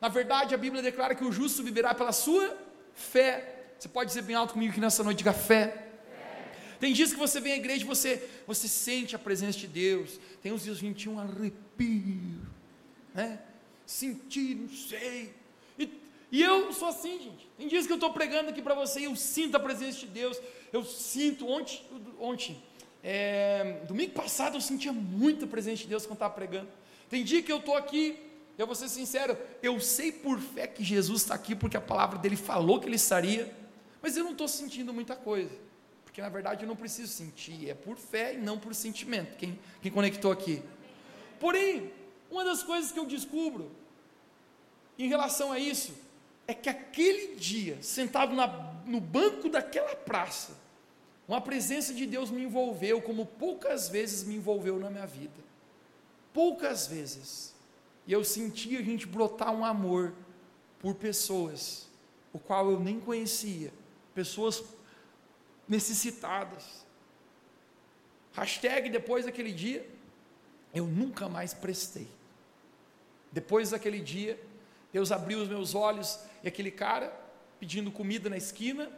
Na 0.00 0.08
verdade, 0.08 0.54
a 0.54 0.58
Bíblia 0.58 0.82
declara 0.82 1.14
que 1.14 1.26
o 1.26 1.30
justo 1.30 1.62
viverá 1.62 1.94
pela 1.94 2.12
sua 2.12 2.56
fé. 2.94 3.74
Você 3.78 3.86
pode 3.86 4.08
dizer 4.08 4.22
bem 4.22 4.34
alto 4.34 4.54
comigo 4.54 4.72
que 4.72 4.80
nessa 4.80 5.04
noite 5.04 5.18
diga 5.18 5.34
fé. 5.34 5.85
Tem 6.78 6.92
dias 6.92 7.12
que 7.12 7.18
você 7.18 7.40
vem 7.40 7.52
à 7.52 7.56
igreja 7.56 7.84
e 7.84 7.86
você, 7.86 8.28
você 8.46 8.68
sente 8.68 9.16
a 9.16 9.18
presença 9.18 9.58
de 9.58 9.66
Deus. 9.66 10.18
Tem 10.42 10.52
uns 10.52 10.64
dias 10.64 10.78
que 10.78 10.84
a 10.84 10.88
gente 10.88 10.98
tinha 10.98 11.14
um 11.14 11.18
arrepio, 11.18 12.46
né? 13.14 13.40
Sentir, 13.86 14.56
não 14.56 14.68
sei. 14.68 15.32
E, 15.78 15.88
e 16.30 16.42
eu 16.42 16.72
sou 16.72 16.88
assim, 16.88 17.18
gente. 17.20 17.48
Tem 17.56 17.68
dias 17.68 17.86
que 17.86 17.92
eu 17.92 17.96
estou 17.96 18.12
pregando 18.12 18.50
aqui 18.50 18.60
para 18.60 18.74
você 18.74 19.00
e 19.00 19.04
eu 19.04 19.16
sinto 19.16 19.56
a 19.56 19.60
presença 19.60 20.00
de 20.00 20.06
Deus. 20.06 20.38
Eu 20.72 20.84
sinto, 20.84 21.48
ontem, 21.48 21.80
ontem 22.18 22.62
é, 23.02 23.80
domingo 23.86 24.12
passado 24.12 24.56
eu 24.56 24.60
sentia 24.60 24.92
muita 24.92 25.46
presença 25.46 25.82
de 25.82 25.88
Deus 25.88 26.04
quando 26.04 26.16
estava 26.16 26.34
pregando. 26.34 26.68
Tem 27.08 27.24
dia 27.24 27.42
que 27.42 27.52
eu 27.52 27.58
estou 27.58 27.76
aqui, 27.76 28.18
eu 28.58 28.66
vou 28.66 28.74
ser 28.74 28.88
sincero, 28.88 29.38
eu 29.62 29.78
sei 29.80 30.10
por 30.10 30.40
fé 30.40 30.66
que 30.66 30.82
Jesus 30.82 31.22
está 31.22 31.34
aqui, 31.34 31.54
porque 31.54 31.76
a 31.76 31.80
palavra 31.80 32.18
dele 32.18 32.36
falou 32.36 32.80
que 32.80 32.86
ele 32.86 32.96
estaria, 32.96 33.54
mas 34.02 34.16
eu 34.16 34.24
não 34.24 34.32
estou 34.32 34.48
sentindo 34.48 34.92
muita 34.92 35.14
coisa 35.14 35.65
porque 36.16 36.22
na 36.22 36.30
verdade 36.30 36.64
eu 36.64 36.66
não 36.66 36.74
preciso 36.74 37.12
sentir, 37.12 37.68
é 37.68 37.74
por 37.74 37.98
fé 37.98 38.32
e 38.32 38.38
não 38.38 38.58
por 38.58 38.74
sentimento. 38.74 39.36
Quem, 39.36 39.58
quem 39.82 39.92
conectou 39.92 40.32
aqui? 40.32 40.62
Porém, 41.38 41.92
uma 42.30 42.42
das 42.42 42.62
coisas 42.62 42.90
que 42.90 42.98
eu 42.98 43.04
descubro 43.04 43.70
em 44.98 45.08
relação 45.08 45.52
a 45.52 45.58
isso 45.58 45.92
é 46.48 46.54
que 46.54 46.70
aquele 46.70 47.34
dia, 47.34 47.82
sentado 47.82 48.34
na, 48.34 48.46
no 48.86 48.98
banco 48.98 49.50
daquela 49.50 49.94
praça, 49.94 50.56
uma 51.28 51.38
presença 51.38 51.92
de 51.92 52.06
Deus 52.06 52.30
me 52.30 52.44
envolveu 52.44 53.02
como 53.02 53.26
poucas 53.26 53.90
vezes 53.90 54.24
me 54.24 54.36
envolveu 54.36 54.78
na 54.78 54.88
minha 54.88 55.06
vida. 55.06 55.44
Poucas 56.32 56.86
vezes. 56.86 57.54
E 58.06 58.12
eu 58.14 58.24
senti 58.24 58.74
a 58.78 58.80
gente 58.80 59.06
brotar 59.06 59.54
um 59.54 59.66
amor 59.66 60.14
por 60.78 60.94
pessoas 60.94 61.90
o 62.32 62.38
qual 62.38 62.70
eu 62.70 62.80
nem 62.80 62.98
conhecia, 62.98 63.70
pessoas 64.14 64.64
necessitadas. 65.68 66.86
Hashtag 68.32 68.90
depois 68.90 69.24
daquele 69.24 69.52
dia, 69.52 69.88
eu 70.74 70.86
nunca 70.86 71.28
mais 71.28 71.54
prestei. 71.54 72.08
Depois 73.32 73.70
daquele 73.70 74.00
dia, 74.00 74.38
Deus 74.92 75.10
abriu 75.10 75.40
os 75.40 75.48
meus 75.48 75.74
olhos 75.74 76.18
e 76.42 76.48
aquele 76.48 76.70
cara 76.70 77.12
pedindo 77.58 77.90
comida 77.90 78.28
na 78.28 78.36
esquina, 78.36 78.90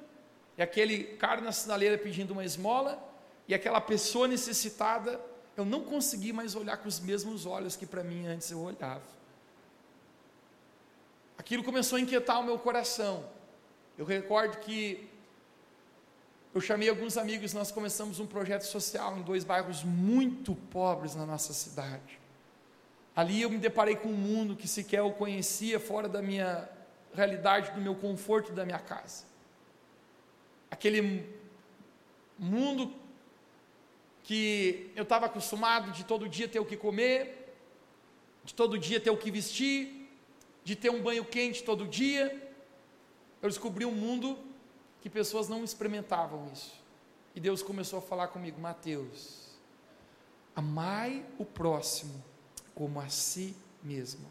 e 0.56 0.62
aquele 0.62 1.04
cara 1.16 1.40
na 1.40 1.52
sinaleira 1.52 1.96
pedindo 1.96 2.32
uma 2.32 2.44
esmola, 2.44 3.02
e 3.46 3.54
aquela 3.54 3.80
pessoa 3.80 4.26
necessitada, 4.26 5.20
eu 5.56 5.64
não 5.64 5.82
consegui 5.84 6.32
mais 6.32 6.54
olhar 6.54 6.76
com 6.76 6.88
os 6.88 7.00
mesmos 7.00 7.46
olhos 7.46 7.76
que 7.76 7.86
para 7.86 8.02
mim 8.02 8.26
antes 8.26 8.50
eu 8.50 8.60
olhava. 8.60 9.06
Aquilo 11.36 11.62
começou 11.62 11.96
a 11.96 12.00
inquietar 12.00 12.40
o 12.40 12.44
meu 12.44 12.58
coração. 12.58 13.24
Eu 13.96 14.04
recordo 14.04 14.58
que 14.58 15.08
eu 16.54 16.60
chamei 16.60 16.88
alguns 16.88 17.16
amigos, 17.16 17.52
nós 17.52 17.70
começamos 17.70 18.18
um 18.20 18.26
projeto 18.26 18.62
social 18.62 19.16
em 19.18 19.22
dois 19.22 19.44
bairros 19.44 19.84
muito 19.84 20.54
pobres 20.54 21.14
na 21.14 21.26
nossa 21.26 21.52
cidade. 21.52 22.18
Ali 23.14 23.42
eu 23.42 23.50
me 23.50 23.58
deparei 23.58 23.96
com 23.96 24.08
um 24.08 24.16
mundo 24.16 24.56
que 24.56 24.66
sequer 24.66 25.00
eu 25.00 25.10
conhecia 25.12 25.78
fora 25.78 26.08
da 26.08 26.22
minha 26.22 26.68
realidade, 27.14 27.72
do 27.72 27.80
meu 27.80 27.94
conforto 27.94 28.52
da 28.52 28.64
minha 28.64 28.78
casa. 28.78 29.24
Aquele 30.70 31.28
mundo 32.38 32.92
que 34.22 34.90
eu 34.94 35.02
estava 35.02 35.26
acostumado 35.26 35.90
de 35.90 36.04
todo 36.04 36.28
dia 36.28 36.46
ter 36.46 36.60
o 36.60 36.64
que 36.64 36.76
comer, 36.76 37.54
de 38.44 38.54
todo 38.54 38.78
dia 38.78 39.00
ter 39.00 39.10
o 39.10 39.16
que 39.16 39.30
vestir, 39.30 40.08
de 40.64 40.76
ter 40.76 40.90
um 40.90 41.02
banho 41.02 41.24
quente 41.24 41.62
todo 41.62 41.86
dia. 41.86 42.50
Eu 43.42 43.48
descobri 43.48 43.84
um 43.84 43.92
mundo 43.92 44.38
que 45.08 45.14
pessoas 45.14 45.48
não 45.48 45.64
experimentavam 45.64 46.50
isso. 46.52 46.72
E 47.34 47.40
Deus 47.40 47.62
começou 47.62 47.98
a 47.98 48.02
falar 48.02 48.28
comigo, 48.28 48.60
Mateus, 48.60 49.56
amai 50.54 51.24
o 51.38 51.46
próximo 51.46 52.22
como 52.74 53.00
a 53.00 53.08
si 53.08 53.56
mesmo. 53.82 54.30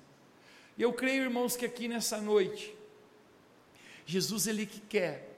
E 0.78 0.84
eu 0.84 0.94
creio, 0.94 1.24
irmãos, 1.24 1.56
que 1.56 1.66
aqui 1.66 1.88
nessa 1.88 2.22
noite, 2.22 2.78
Jesus 4.06 4.46
ele 4.46 4.68
que 4.68 4.80
quer 4.80 5.36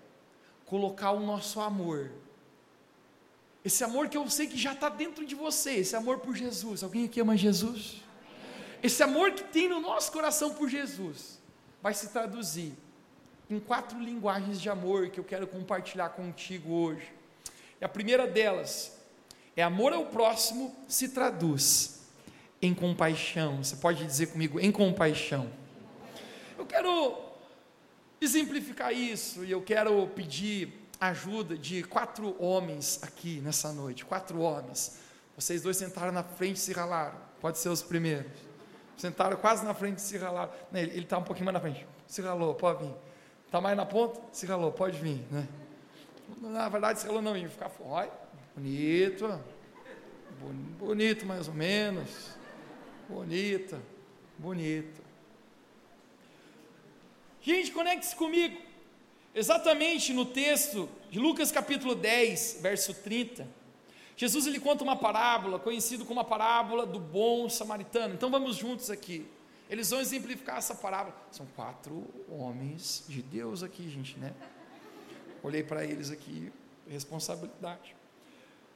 colocar 0.65 1.11
o 1.11 1.21
nosso 1.21 1.61
amor, 1.61 2.11
esse 3.63 3.83
amor 3.83 4.09
que 4.09 4.17
eu 4.17 4.29
sei 4.29 4.47
que 4.47 4.57
já 4.57 4.73
está 4.73 4.89
dentro 4.89 5.25
de 5.25 5.35
você, 5.35 5.75
esse 5.75 5.95
amor 5.95 6.19
por 6.19 6.35
Jesus. 6.35 6.83
Alguém 6.83 7.05
aqui 7.05 7.21
ama 7.21 7.37
Jesus? 7.37 8.03
Esse 8.83 9.03
amor 9.03 9.31
que 9.31 9.43
tem 9.43 9.69
no 9.69 9.79
nosso 9.79 10.11
coração 10.11 10.53
por 10.53 10.69
Jesus 10.69 11.39
vai 11.81 11.93
se 11.93 12.09
traduzir 12.09 12.73
em 13.49 13.59
quatro 13.59 13.99
linguagens 13.99 14.61
de 14.61 14.69
amor 14.69 15.09
que 15.09 15.19
eu 15.19 15.23
quero 15.23 15.47
compartilhar 15.47 16.09
contigo 16.09 16.71
hoje. 16.71 17.11
E 17.81 17.85
a 17.85 17.89
primeira 17.89 18.27
delas 18.27 18.97
é 19.55 19.63
amor 19.63 19.91
ao 19.91 20.05
próximo 20.05 20.75
se 20.87 21.09
traduz 21.09 22.01
em 22.61 22.73
compaixão. 22.73 23.63
Você 23.63 23.75
pode 23.75 24.05
dizer 24.05 24.27
comigo 24.27 24.59
em 24.59 24.71
compaixão. 24.71 25.49
Eu 26.57 26.65
quero 26.65 27.17
exemplificar 28.21 28.93
isso 28.93 29.43
e 29.43 29.51
eu 29.51 29.61
quero 29.61 30.07
pedir 30.07 30.87
ajuda 30.99 31.57
de 31.57 31.83
quatro 31.83 32.35
homens 32.37 32.99
aqui 33.01 33.39
nessa 33.41 33.71
noite. 33.71 34.05
Quatro 34.05 34.41
homens. 34.41 34.99
Vocês 35.35 35.61
dois 35.61 35.77
sentaram 35.77 36.11
na 36.11 36.23
frente 36.23 36.57
e 36.57 36.59
se 36.59 36.73
ralaram. 36.73 37.17
Pode 37.39 37.57
ser 37.57 37.69
os 37.69 37.81
primeiros. 37.81 38.31
Sentaram 38.97 39.37
quase 39.37 39.63
na 39.63 39.73
frente 39.73 39.99
e 39.99 40.01
se 40.01 40.17
ralaram. 40.17 40.51
Ele 40.73 40.99
está 40.99 41.17
um 41.17 41.23
pouquinho 41.23 41.45
mais 41.45 41.53
na 41.53 41.61
frente. 41.61 41.87
Se 42.05 42.21
ralou, 42.21 42.53
pode 42.53 42.83
vir. 42.83 43.08
Está 43.49 43.59
mais 43.59 43.75
na 43.75 43.83
ponta? 43.83 44.21
Se 44.31 44.45
ralou, 44.45 44.71
pode 44.71 44.99
vir, 44.99 45.25
né? 45.31 45.47
Na 46.39 46.69
verdade, 46.69 46.99
se 46.99 47.07
ralou 47.07 47.19
não, 47.19 47.35
ia 47.35 47.49
ficar 47.49 47.71
olha, 47.79 48.11
bonito, 48.55 49.41
bonito 50.77 51.25
mais 51.25 51.47
ou 51.47 51.55
menos, 51.55 52.29
bonita, 53.09 53.81
bonita. 54.37 55.01
Gente, 57.41 57.71
conecte-se 57.71 58.15
comigo, 58.15 58.55
exatamente 59.33 60.13
no 60.13 60.25
texto 60.25 60.87
de 61.09 61.17
Lucas 61.17 61.51
capítulo 61.51 61.95
10, 61.95 62.59
verso 62.61 62.93
30, 62.93 63.47
Jesus 64.15 64.45
ele 64.45 64.59
conta 64.59 64.83
uma 64.83 64.95
parábola, 64.95 65.57
conhecido 65.57 66.05
como 66.05 66.19
a 66.19 66.23
parábola 66.23 66.85
do 66.85 66.99
bom 66.99 67.49
samaritano, 67.49 68.13
então 68.13 68.29
vamos 68.29 68.57
juntos 68.57 68.91
aqui, 68.91 69.25
eles 69.69 69.91
vão 69.91 70.01
exemplificar 70.01 70.57
essa 70.57 70.73
parábola. 70.73 71.15
São 71.31 71.45
quatro 71.55 72.07
homens 72.27 73.03
de 73.07 73.21
Deus 73.21 73.61
aqui, 73.61 73.87
gente, 73.87 74.17
né? 74.17 74.33
Olhei 75.43 75.63
para 75.63 75.85
eles 75.85 76.09
aqui, 76.09 76.51
responsabilidade. 76.87 77.95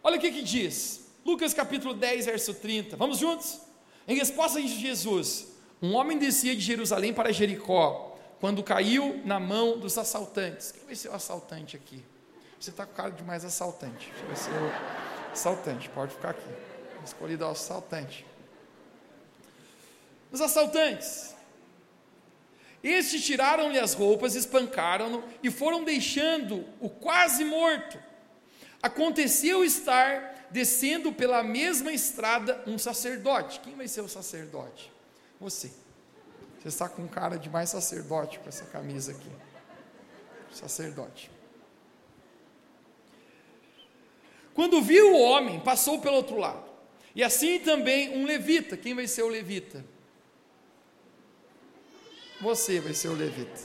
Olha 0.03 0.17
o 0.17 0.21
que 0.21 0.31
que 0.31 0.43
diz. 0.43 1.11
Lucas 1.25 1.53
capítulo 1.53 1.95
10, 1.95 2.27
verso 2.27 2.53
30. 2.53 2.95
Vamos 2.95 3.17
juntos? 3.17 3.59
Em 4.07 4.15
resposta 4.15 4.61
de 4.61 4.67
Jesus, 4.67 5.47
um 5.81 5.93
homem 5.95 6.17
descia 6.17 6.55
de 6.55 6.61
Jerusalém 6.61 7.13
para 7.13 7.33
Jericó, 7.33 8.15
quando 8.39 8.61
caiu 8.61 9.21
na 9.25 9.39
mão 9.39 9.79
dos 9.79 9.97
assaltantes. 9.97 10.71
Quem 10.71 10.85
vai 10.85 10.95
ser 10.95 11.09
o 11.09 11.13
assaltante 11.13 11.75
aqui? 11.75 12.03
Você 12.59 12.69
está 12.69 12.85
com 12.85 12.93
cara 12.93 13.09
de 13.09 13.23
mais 13.23 13.43
assaltante. 13.43 14.11
Você 14.15 14.25
vai 14.25 14.35
ser 14.35 14.51
o 14.51 15.31
assaltante, 15.31 15.89
pode 15.89 16.13
ficar 16.13 16.31
aqui. 16.31 16.49
Escolhido 17.03 17.45
o 17.45 17.47
assaltante 17.49 18.25
os 20.33 20.41
assaltantes. 20.41 21.35
Estes 22.83 23.23
tiraram-lhe 23.23 23.79
as 23.79 23.93
roupas, 23.93 24.35
espancaram-no 24.35 25.23
e 25.41 25.49
foram 25.51 25.83
deixando 25.85 26.65
o 26.81 26.89
quase 26.89 27.45
morto. 27.45 27.97
Aconteceu 28.81 29.63
estar 29.63 30.49
descendo 30.49 31.13
pela 31.13 31.41
mesma 31.43 31.93
estrada 31.93 32.61
um 32.67 32.77
sacerdote. 32.77 33.59
Quem 33.61 33.75
vai 33.75 33.87
ser 33.87 34.01
o 34.01 34.09
sacerdote? 34.09 34.91
Você. 35.39 35.71
Você 36.59 36.67
está 36.67 36.89
com 36.89 37.07
cara 37.07 37.37
de 37.37 37.49
mais 37.49 37.69
sacerdote 37.69 38.39
com 38.39 38.49
essa 38.49 38.65
camisa 38.65 39.11
aqui. 39.11 39.29
Sacerdote. 40.51 41.31
Quando 44.53 44.81
viu 44.81 45.13
o 45.13 45.21
homem, 45.21 45.59
passou 45.59 46.01
pelo 46.01 46.17
outro 46.17 46.37
lado. 46.37 46.69
E 47.15 47.23
assim 47.23 47.59
também 47.59 48.17
um 48.17 48.25
levita. 48.25 48.75
Quem 48.75 48.93
vai 48.93 49.07
ser 49.07 49.23
o 49.23 49.27
levita? 49.27 49.92
Você 52.43 52.79
vai 52.79 52.93
ser 52.93 53.07
o 53.07 53.15
levita. 53.15 53.61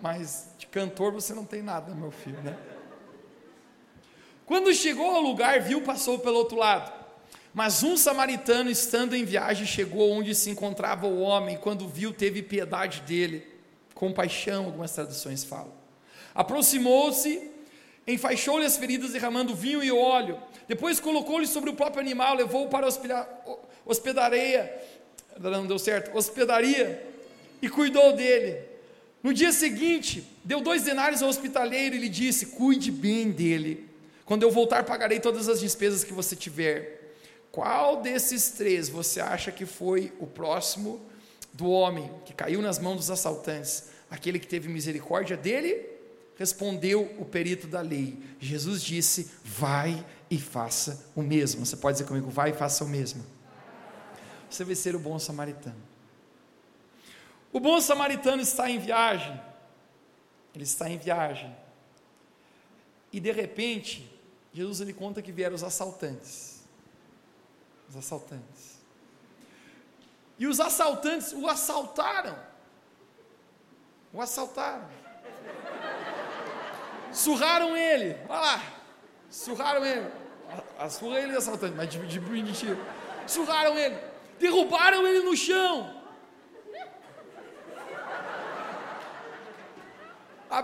Mas 0.00 0.48
de 0.56 0.66
cantor 0.66 1.12
você 1.12 1.34
não 1.34 1.44
tem 1.44 1.60
nada, 1.60 1.92
meu 1.94 2.10
filho, 2.10 2.40
né? 2.40 2.56
Quando 4.46 4.72
chegou 4.72 5.10
ao 5.10 5.20
lugar, 5.20 5.60
viu, 5.60 5.82
passou 5.82 6.18
pelo 6.18 6.38
outro 6.38 6.56
lado. 6.56 6.92
Mas 7.52 7.82
um 7.82 7.96
samaritano, 7.96 8.70
estando 8.70 9.14
em 9.14 9.24
viagem, 9.24 9.66
chegou 9.66 10.10
onde 10.10 10.34
se 10.34 10.50
encontrava 10.50 11.06
o 11.06 11.20
homem. 11.20 11.58
Quando 11.58 11.88
viu, 11.88 12.12
teve 12.12 12.42
piedade 12.42 13.02
dele. 13.02 13.46
Compaixão, 13.94 14.66
algumas 14.66 14.92
traduções 14.92 15.44
falam. 15.44 15.72
Aproximou-se, 16.34 17.50
enfaixou-lhe 18.06 18.64
as 18.64 18.76
feridas, 18.76 19.12
derramando 19.12 19.54
vinho 19.54 19.82
e 19.82 19.92
óleo. 19.92 20.38
Depois 20.66 20.98
colocou-lhe 20.98 21.46
sobre 21.46 21.70
o 21.70 21.74
próprio 21.74 22.00
animal, 22.00 22.34
levou-o 22.34 22.68
para 22.68 22.86
a 22.86 23.46
hospedaria. 23.84 24.82
Não 25.38 25.66
deu 25.66 25.78
certo, 25.78 26.16
hospedaria 26.16 27.11
e 27.62 27.68
cuidou 27.70 28.14
dele. 28.14 28.72
No 29.22 29.32
dia 29.32 29.52
seguinte, 29.52 30.26
deu 30.44 30.60
dois 30.60 30.82
denários 30.82 31.22
ao 31.22 31.28
hospitaleiro 31.28 31.94
e 31.94 31.98
lhe 31.98 32.08
disse: 32.08 32.46
Cuide 32.46 32.90
bem 32.90 33.30
dele. 33.30 33.88
Quando 34.24 34.42
eu 34.42 34.50
voltar, 34.50 34.84
pagarei 34.84 35.20
todas 35.20 35.48
as 35.48 35.60
despesas 35.60 36.02
que 36.02 36.12
você 36.12 36.34
tiver. 36.34 37.14
Qual 37.52 38.02
desses 38.02 38.50
três 38.50 38.88
você 38.88 39.20
acha 39.20 39.52
que 39.52 39.64
foi 39.64 40.12
o 40.18 40.26
próximo 40.26 41.00
do 41.52 41.68
homem 41.70 42.10
que 42.24 42.32
caiu 42.32 42.60
nas 42.60 42.78
mãos 42.78 42.96
dos 42.96 43.10
assaltantes? 43.10 43.90
Aquele 44.10 44.40
que 44.40 44.46
teve 44.46 44.68
misericórdia 44.68 45.36
dele? 45.36 45.86
Respondeu 46.36 47.14
o 47.18 47.24
perito 47.24 47.68
da 47.68 47.80
lei. 47.80 48.18
Jesus 48.40 48.82
disse: 48.82 49.30
Vai 49.44 50.04
e 50.28 50.38
faça 50.38 51.06
o 51.14 51.22
mesmo. 51.22 51.64
Você 51.64 51.76
pode 51.76 51.98
dizer 51.98 52.08
comigo: 52.08 52.28
Vai 52.28 52.50
e 52.50 52.54
faça 52.54 52.82
o 52.82 52.88
mesmo. 52.88 53.24
Você 54.50 54.64
vai 54.64 54.74
ser 54.74 54.96
o 54.96 54.98
bom 54.98 55.18
samaritano. 55.18 55.91
O 57.52 57.60
bom 57.60 57.80
samaritano 57.80 58.40
está 58.40 58.70
em 58.70 58.78
viagem. 58.78 59.38
Ele 60.54 60.64
está 60.64 60.88
em 60.88 60.96
viagem. 60.96 61.54
E 63.12 63.20
de 63.20 63.30
repente, 63.30 64.10
Jesus 64.52 64.80
ele 64.80 64.94
conta 64.94 65.20
que 65.20 65.30
vieram 65.30 65.54
os 65.54 65.62
assaltantes. 65.62 66.64
Os 67.90 67.96
assaltantes. 67.96 68.80
E 70.38 70.46
os 70.46 70.60
assaltantes 70.60 71.32
o 71.34 71.46
assaltaram. 71.46 72.38
O 74.14 74.20
assaltaram. 74.20 74.88
Surraram 77.12 77.76
ele. 77.76 78.16
Olha 78.28 78.40
lá. 78.40 78.62
Surraram 79.28 79.84
ele. 79.84 80.10
A, 80.78 80.84
a 80.84 80.90
surra 80.90 81.20
ele 81.20 81.36
assaltante, 81.36 81.74
mas 81.76 81.90
de, 81.90 81.98
de, 82.06 82.18
de 82.18 82.52
tiro. 82.52 82.78
Surraram 83.26 83.78
ele. 83.78 83.98
Derrubaram 84.38 85.06
ele 85.06 85.20
no 85.20 85.36
chão 85.36 86.01
A, 90.52 90.62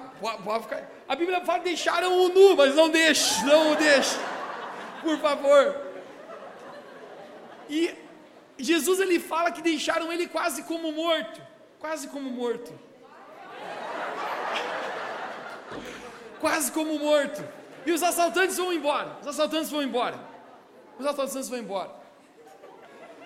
a 1.09 1.17
Bíblia 1.17 1.41
fala 1.41 1.61
deixaram 1.61 2.13
o 2.25 2.29
nu, 2.29 2.55
mas 2.55 2.75
não 2.75 2.91
deixe, 2.91 3.43
não 3.47 3.73
o 3.73 3.77
deixe. 3.77 4.17
Por 5.01 5.19
favor. 5.19 5.81
E 7.71 7.95
Jesus 8.59 9.01
ele 9.01 9.19
fala 9.19 9.51
que 9.51 9.63
deixaram 9.63 10.13
ele 10.13 10.29
quase 10.29 10.65
como 10.65 10.93
morto, 10.93 11.41
quase 11.81 12.09
como 12.09 12.29
morto. 12.29 12.79
Quase 16.39 16.71
como 16.71 16.99
morto. 16.99 17.43
E 17.87 17.93
os 17.93 18.03
assaltantes 18.03 18.59
vão 18.59 18.71
embora. 18.73 19.17
Os 19.23 19.27
assaltantes 19.27 19.71
vão 19.71 19.83
embora. 19.83 20.19
Os 20.99 21.07
assaltantes 21.07 21.49
vão 21.49 21.59
embora. 21.59 21.91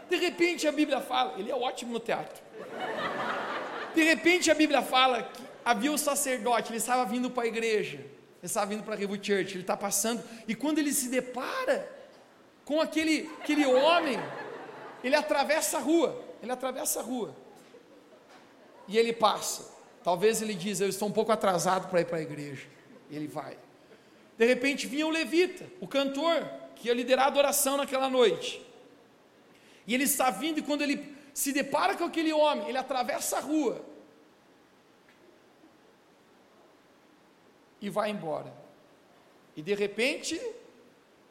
De 0.09 0.16
repente 0.16 0.69
a 0.69 0.73
Bíblia 0.73 1.00
fala, 1.00 1.35
ele 1.38 1.50
é 1.50 1.54
ótimo 1.54 1.92
no 1.92 1.99
teatro. 1.99 2.40
De 3.95 4.02
repente 4.04 4.50
a 4.50 4.54
Bíblia 4.54 4.83
fala 4.83 5.23
que 5.23 5.51
havia 5.64 5.92
o 5.92 5.99
sacerdote, 5.99 6.71
ele 6.71 6.78
estava 6.78 7.04
vindo 7.04 7.31
para 7.31 7.45
a 7.45 7.47
igreja, 7.47 7.97
ele 7.97 8.11
estava 8.42 8.66
vindo 8.66 8.83
para 8.83 8.95
a 8.95 8.97
Revo 8.97 9.14
Church, 9.14 9.54
ele 9.54 9.61
está 9.61 9.76
passando, 9.76 10.23
e 10.49 10.54
quando 10.54 10.78
ele 10.78 10.92
se 10.92 11.09
depara 11.09 11.88
com 12.64 12.81
aquele, 12.81 13.31
aquele 13.40 13.66
homem, 13.66 14.19
ele 15.02 15.14
atravessa 15.14 15.78
a 15.78 15.81
rua, 15.81 16.23
ele 16.42 16.50
atravessa 16.50 17.00
a 17.00 17.02
rua, 17.02 17.35
e 18.88 18.99
ele 18.99 19.12
passa. 19.12 19.71
Talvez 20.02 20.42
ele 20.42 20.54
diz, 20.54 20.81
eu 20.81 20.88
estou 20.88 21.09
um 21.09 21.12
pouco 21.12 21.31
atrasado 21.31 21.88
para 21.88 22.00
ir 22.00 22.04
para 22.04 22.19
a 22.19 22.23
igreja. 22.23 22.66
E 23.09 23.14
ele 23.14 23.28
vai. 23.28 23.57
De 24.37 24.45
repente 24.45 24.88
vinha 24.88 25.07
o 25.07 25.11
levita, 25.11 25.64
o 25.81 25.87
cantor, 25.87 26.45
que 26.75 26.88
ia 26.88 26.95
liderar 26.95 27.26
a 27.26 27.28
adoração 27.28 27.76
naquela 27.76 28.11
noite. 28.11 28.61
E 29.87 29.95
ele 29.95 30.04
está 30.04 30.31
vindo, 30.31 30.59
e 30.59 30.62
quando 30.62 30.83
ele 30.83 31.16
se 31.33 31.52
depara 31.52 31.97
com 31.97 32.04
aquele 32.04 32.33
homem, 32.33 32.69
ele 32.69 32.78
atravessa 32.78 33.38
a 33.38 33.40
rua 33.40 33.91
e 37.83 37.91
vai 37.91 38.11
embora. 38.11 38.55
E 39.57 39.61
de 39.61 39.75
repente, 39.75 40.41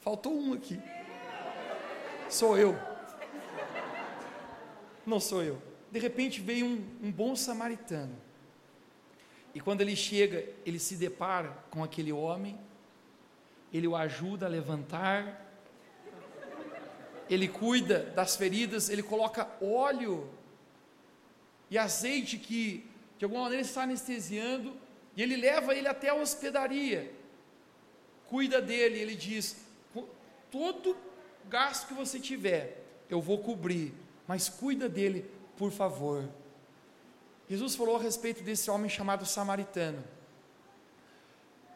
faltou 0.02 0.38
um 0.38 0.54
aqui. 0.54 0.80
Sou 2.30 2.58
eu. 2.58 2.78
Não 5.06 5.20
sou 5.20 5.42
eu. 5.42 5.60
De 5.90 5.98
repente 5.98 6.42
veio 6.42 6.66
um, 6.66 6.86
um 7.02 7.12
bom 7.12 7.36
samaritano. 7.36 8.16
E 9.56 9.60
quando 9.60 9.82
ele 9.82 9.96
chega, 9.96 10.48
ele 10.66 10.78
se 10.78 10.96
depara 10.96 11.58
com 11.70 11.84
aquele 11.84 12.12
homem, 12.12 12.60
ele 13.74 13.88
o 13.88 13.96
ajuda 13.96 14.46
a 14.46 14.50
levantar, 14.50 15.50
ele 17.30 17.48
cuida 17.48 18.00
das 18.16 18.36
feridas, 18.36 18.90
ele 18.90 19.02
coloca 19.02 19.50
óleo 19.62 20.30
e 21.70 21.78
azeite 21.78 22.38
que 22.38 22.86
de 23.18 23.26
alguma 23.26 23.44
maneira 23.44 23.64
está 23.64 23.84
anestesiando, 23.84 24.76
e 25.22 25.24
ele 25.24 25.36
leva 25.36 25.76
ele 25.76 25.88
até 25.88 26.10
a 26.10 26.16
hospedaria, 26.16 27.14
cuida 28.26 28.60
dele, 28.60 28.98
ele 28.98 29.14
diz: 29.14 29.56
todo 30.50 30.98
gasto 31.48 31.88
que 31.88 31.94
você 31.94 32.20
tiver, 32.20 32.84
eu 33.08 33.22
vou 33.22 33.38
cobrir, 33.38 33.94
mas 34.28 34.50
cuida 34.50 34.90
dele, 34.90 35.30
por 35.56 35.72
favor. 35.72 36.28
Jesus 37.48 37.76
falou 37.76 37.98
a 37.98 38.02
respeito 38.02 38.42
desse 38.42 38.72
homem 38.72 38.90
chamado 38.90 39.24
samaritano. 39.24 40.04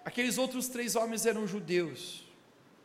Aqueles 0.03 0.39
outros 0.39 0.67
três 0.67 0.95
homens 0.95 1.27
eram 1.27 1.45
judeus, 1.45 2.27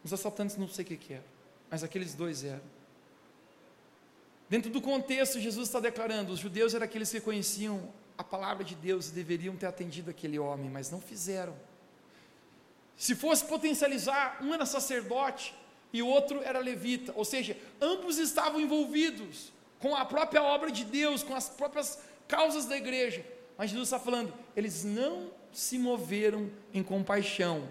os 0.04 0.12
assaltantes 0.12 0.58
não 0.58 0.68
sei 0.68 0.84
o 0.84 0.88
que, 0.88 1.14
eram 1.14 1.24
mas 1.70 1.82
aqueles 1.82 2.12
dois 2.12 2.44
eram. 2.44 2.60
Dentro 4.46 4.70
do 4.70 4.82
contexto, 4.82 5.40
Jesus 5.40 5.68
está 5.68 5.80
declarando: 5.80 6.34
os 6.34 6.38
judeus 6.38 6.74
eram 6.74 6.84
aqueles 6.84 7.10
que 7.10 7.18
conheciam 7.18 7.90
a 8.20 8.24
palavra 8.24 8.62
de 8.64 8.74
Deus 8.74 9.10
deveriam 9.10 9.56
ter 9.56 9.66
atendido 9.66 10.10
aquele 10.10 10.38
homem, 10.38 10.68
mas 10.68 10.90
não 10.90 11.00
fizeram. 11.00 11.54
Se 12.96 13.14
fosse 13.14 13.44
potencializar, 13.44 14.38
um 14.42 14.52
era 14.52 14.66
sacerdote 14.66 15.54
e 15.92 16.02
o 16.02 16.06
outro 16.06 16.42
era 16.42 16.58
levita, 16.58 17.12
ou 17.16 17.24
seja, 17.24 17.56
ambos 17.80 18.18
estavam 18.18 18.60
envolvidos 18.60 19.52
com 19.78 19.96
a 19.96 20.04
própria 20.04 20.42
obra 20.42 20.70
de 20.70 20.84
Deus, 20.84 21.22
com 21.22 21.34
as 21.34 21.48
próprias 21.48 21.98
causas 22.28 22.66
da 22.66 22.76
igreja. 22.76 23.24
Mas 23.56 23.70
Jesus 23.70 23.88
está 23.88 23.98
falando, 23.98 24.32
eles 24.54 24.84
não 24.84 25.30
se 25.52 25.78
moveram 25.78 26.50
em 26.72 26.82
compaixão, 26.82 27.68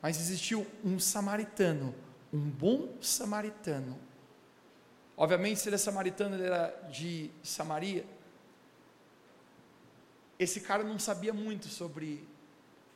mas 0.00 0.20
existiu 0.20 0.66
um 0.84 0.98
samaritano 0.98 1.94
um 2.34 2.50
bom 2.50 2.88
samaritano. 3.00 3.96
Obviamente, 5.16 5.60
se 5.60 5.68
ele 5.68 5.76
é 5.76 5.78
samaritano, 5.78 6.34
ele 6.34 6.46
era 6.46 6.68
de 6.90 7.30
Samaria. 7.44 8.04
Esse 10.44 10.60
cara 10.60 10.84
não 10.84 10.98
sabia 10.98 11.32
muito 11.32 11.68
sobre 11.68 12.28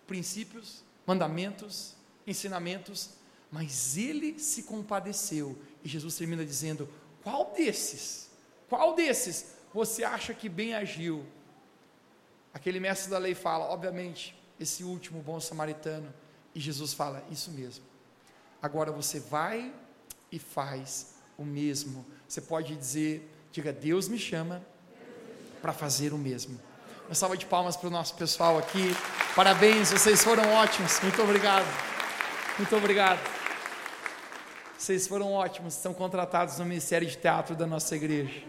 princípios, 0.07 0.85
mandamentos, 1.07 1.95
ensinamentos, 2.27 3.13
mas 3.51 3.97
ele 3.97 4.39
se 4.39 4.65
compadeceu. 4.65 5.59
E 5.83 5.89
Jesus 5.89 6.15
termina 6.15 6.45
dizendo: 6.45 6.87
Qual 7.23 7.55
desses, 7.57 8.29
qual 8.69 8.95
desses 8.95 9.55
você 9.73 10.05
acha 10.05 10.35
que 10.35 10.47
bem 10.47 10.75
agiu? 10.75 11.25
Aquele 12.53 12.79
mestre 12.79 13.11
da 13.11 13.17
lei 13.17 13.35
fala, 13.35 13.65
obviamente, 13.65 14.39
esse 14.61 14.85
último 14.85 15.23
bom 15.23 15.41
samaritano. 15.41 16.13
E 16.55 16.61
Jesus 16.61 16.93
fala: 16.93 17.27
Isso 17.31 17.51
mesmo. 17.51 17.85
Agora 18.61 18.93
você 18.93 19.21
vai 19.21 19.73
e 20.31 20.39
faz 20.39 21.15
o 21.39 21.47
mesmo. 21.47 22.05
Você 22.29 22.43
pode 22.43 22.77
dizer, 22.77 23.27
diga, 23.51 23.73
Deus 23.73 24.07
me 24.07 24.19
chama 24.19 24.63
para 25.63 25.73
fazer 25.73 26.13
o 26.13 26.19
mesmo. 26.19 26.68
Uma 27.09 27.15
salva 27.15 27.39
de 27.39 27.47
palmas 27.47 27.75
para 27.75 27.89
o 27.89 27.91
nosso 27.91 28.15
pessoal 28.15 28.59
aqui. 28.59 28.95
Parabéns, 29.35 29.91
vocês 29.91 30.23
foram 30.23 30.47
ótimos. 30.53 31.01
Muito 31.01 31.23
obrigado. 31.23 31.65
Muito 32.59 32.77
obrigado. 32.77 33.19
Vocês 34.77 35.09
foram 35.09 35.33
ótimos, 35.33 35.75
estão 35.75 35.95
contratados 35.95 36.59
no 36.59 36.67
Ministério 36.67 37.09
de 37.09 37.17
Teatro 37.17 37.57
da 37.57 37.67
nossa 37.67 37.97
igreja. 37.97 38.45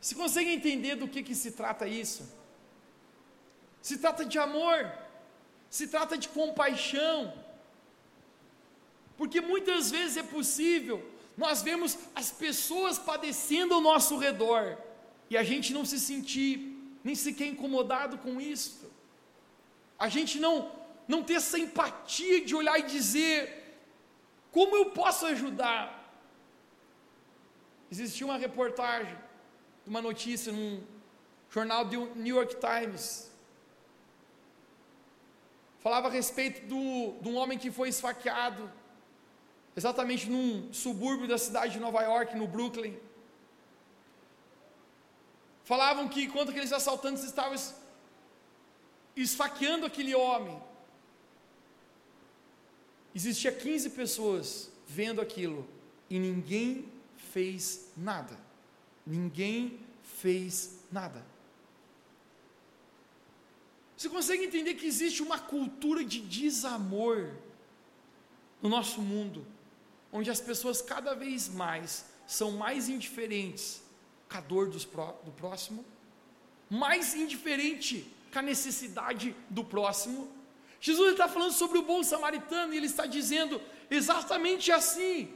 Você 0.00 0.16
consegue 0.16 0.50
entender 0.50 0.96
do 0.96 1.06
que, 1.06 1.22
que 1.22 1.36
se 1.36 1.52
trata 1.52 1.86
isso? 1.86 2.28
Se 3.80 3.96
trata 3.96 4.24
de 4.24 4.38
amor 4.40 4.92
se 5.70 5.86
trata 5.86 6.16
de 6.16 6.28
compaixão. 6.28 7.32
Porque 9.16 9.40
muitas 9.40 9.90
vezes 9.90 10.16
é 10.16 10.22
possível 10.22 11.04
nós 11.36 11.62
vemos 11.62 11.96
as 12.16 12.32
pessoas 12.32 12.98
padecendo 12.98 13.72
ao 13.74 13.80
nosso 13.80 14.18
redor 14.18 14.76
e 15.30 15.36
a 15.36 15.42
gente 15.42 15.72
não 15.72 15.84
se 15.84 15.98
sentir 16.00 16.52
nem 17.04 17.14
sequer 17.14 17.46
incomodado 17.46 18.18
com 18.18 18.40
isso. 18.40 18.90
A 19.98 20.08
gente 20.08 20.38
não 20.38 20.54
não 21.06 21.22
ter 21.22 21.34
essa 21.34 21.58
empatia 21.58 22.44
de 22.44 22.54
olhar 22.54 22.78
e 22.78 22.82
dizer 22.82 23.36
como 24.52 24.76
eu 24.76 24.86
posso 24.90 25.24
ajudar. 25.26 25.82
Existia 27.90 28.26
uma 28.26 28.36
reportagem, 28.36 29.16
uma 29.86 30.02
notícia 30.02 30.52
num 30.52 30.82
jornal 31.50 31.86
do 31.86 32.14
New 32.14 32.36
York 32.36 32.56
Times 32.56 33.28
falava 35.80 36.08
a 36.08 36.10
respeito 36.10 36.66
do, 36.66 37.14
de 37.20 37.28
um 37.28 37.36
homem 37.36 37.56
que 37.56 37.70
foi 37.70 37.88
esfaqueado, 37.88 38.70
exatamente 39.76 40.28
num 40.28 40.72
subúrbio 40.72 41.26
da 41.26 41.38
cidade 41.38 41.72
de 41.74 41.80
Nova 41.80 42.02
York, 42.02 42.36
no 42.36 42.46
Brooklyn. 42.46 42.94
Falavam 45.68 46.08
que 46.08 46.22
enquanto 46.22 46.48
aqueles 46.48 46.72
assaltantes 46.72 47.22
estavam 47.24 47.54
esfaqueando 49.14 49.84
aquele 49.84 50.14
homem, 50.14 50.58
existia 53.14 53.52
15 53.52 53.90
pessoas 53.90 54.70
vendo 54.86 55.20
aquilo 55.20 55.68
e 56.08 56.18
ninguém 56.18 56.90
fez 57.34 57.90
nada. 57.94 58.34
Ninguém 59.06 59.78
fez 60.02 60.78
nada. 60.90 61.22
Você 63.94 64.08
consegue 64.08 64.44
entender 64.44 64.72
que 64.72 64.86
existe 64.86 65.22
uma 65.22 65.38
cultura 65.38 66.02
de 66.02 66.20
desamor 66.20 67.36
no 68.62 68.70
nosso 68.70 69.02
mundo, 69.02 69.46
onde 70.10 70.30
as 70.30 70.40
pessoas 70.40 70.80
cada 70.80 71.12
vez 71.14 71.46
mais 71.46 72.06
são 72.26 72.52
mais 72.52 72.88
indiferentes 72.88 73.86
com 74.28 74.36
a 74.36 74.40
dor 74.40 74.68
do 74.68 75.32
próximo, 75.32 75.84
mais 76.68 77.14
indiferente 77.14 78.12
com 78.32 78.38
a 78.38 78.42
necessidade 78.42 79.34
do 79.48 79.64
próximo. 79.64 80.28
Jesus 80.80 81.12
está 81.12 81.26
falando 81.26 81.52
sobre 81.52 81.78
o 81.78 81.82
bom 81.82 82.02
samaritano 82.02 82.72
e 82.72 82.76
ele 82.76 82.86
está 82.86 83.06
dizendo 83.06 83.60
exatamente 83.90 84.70
assim. 84.70 85.28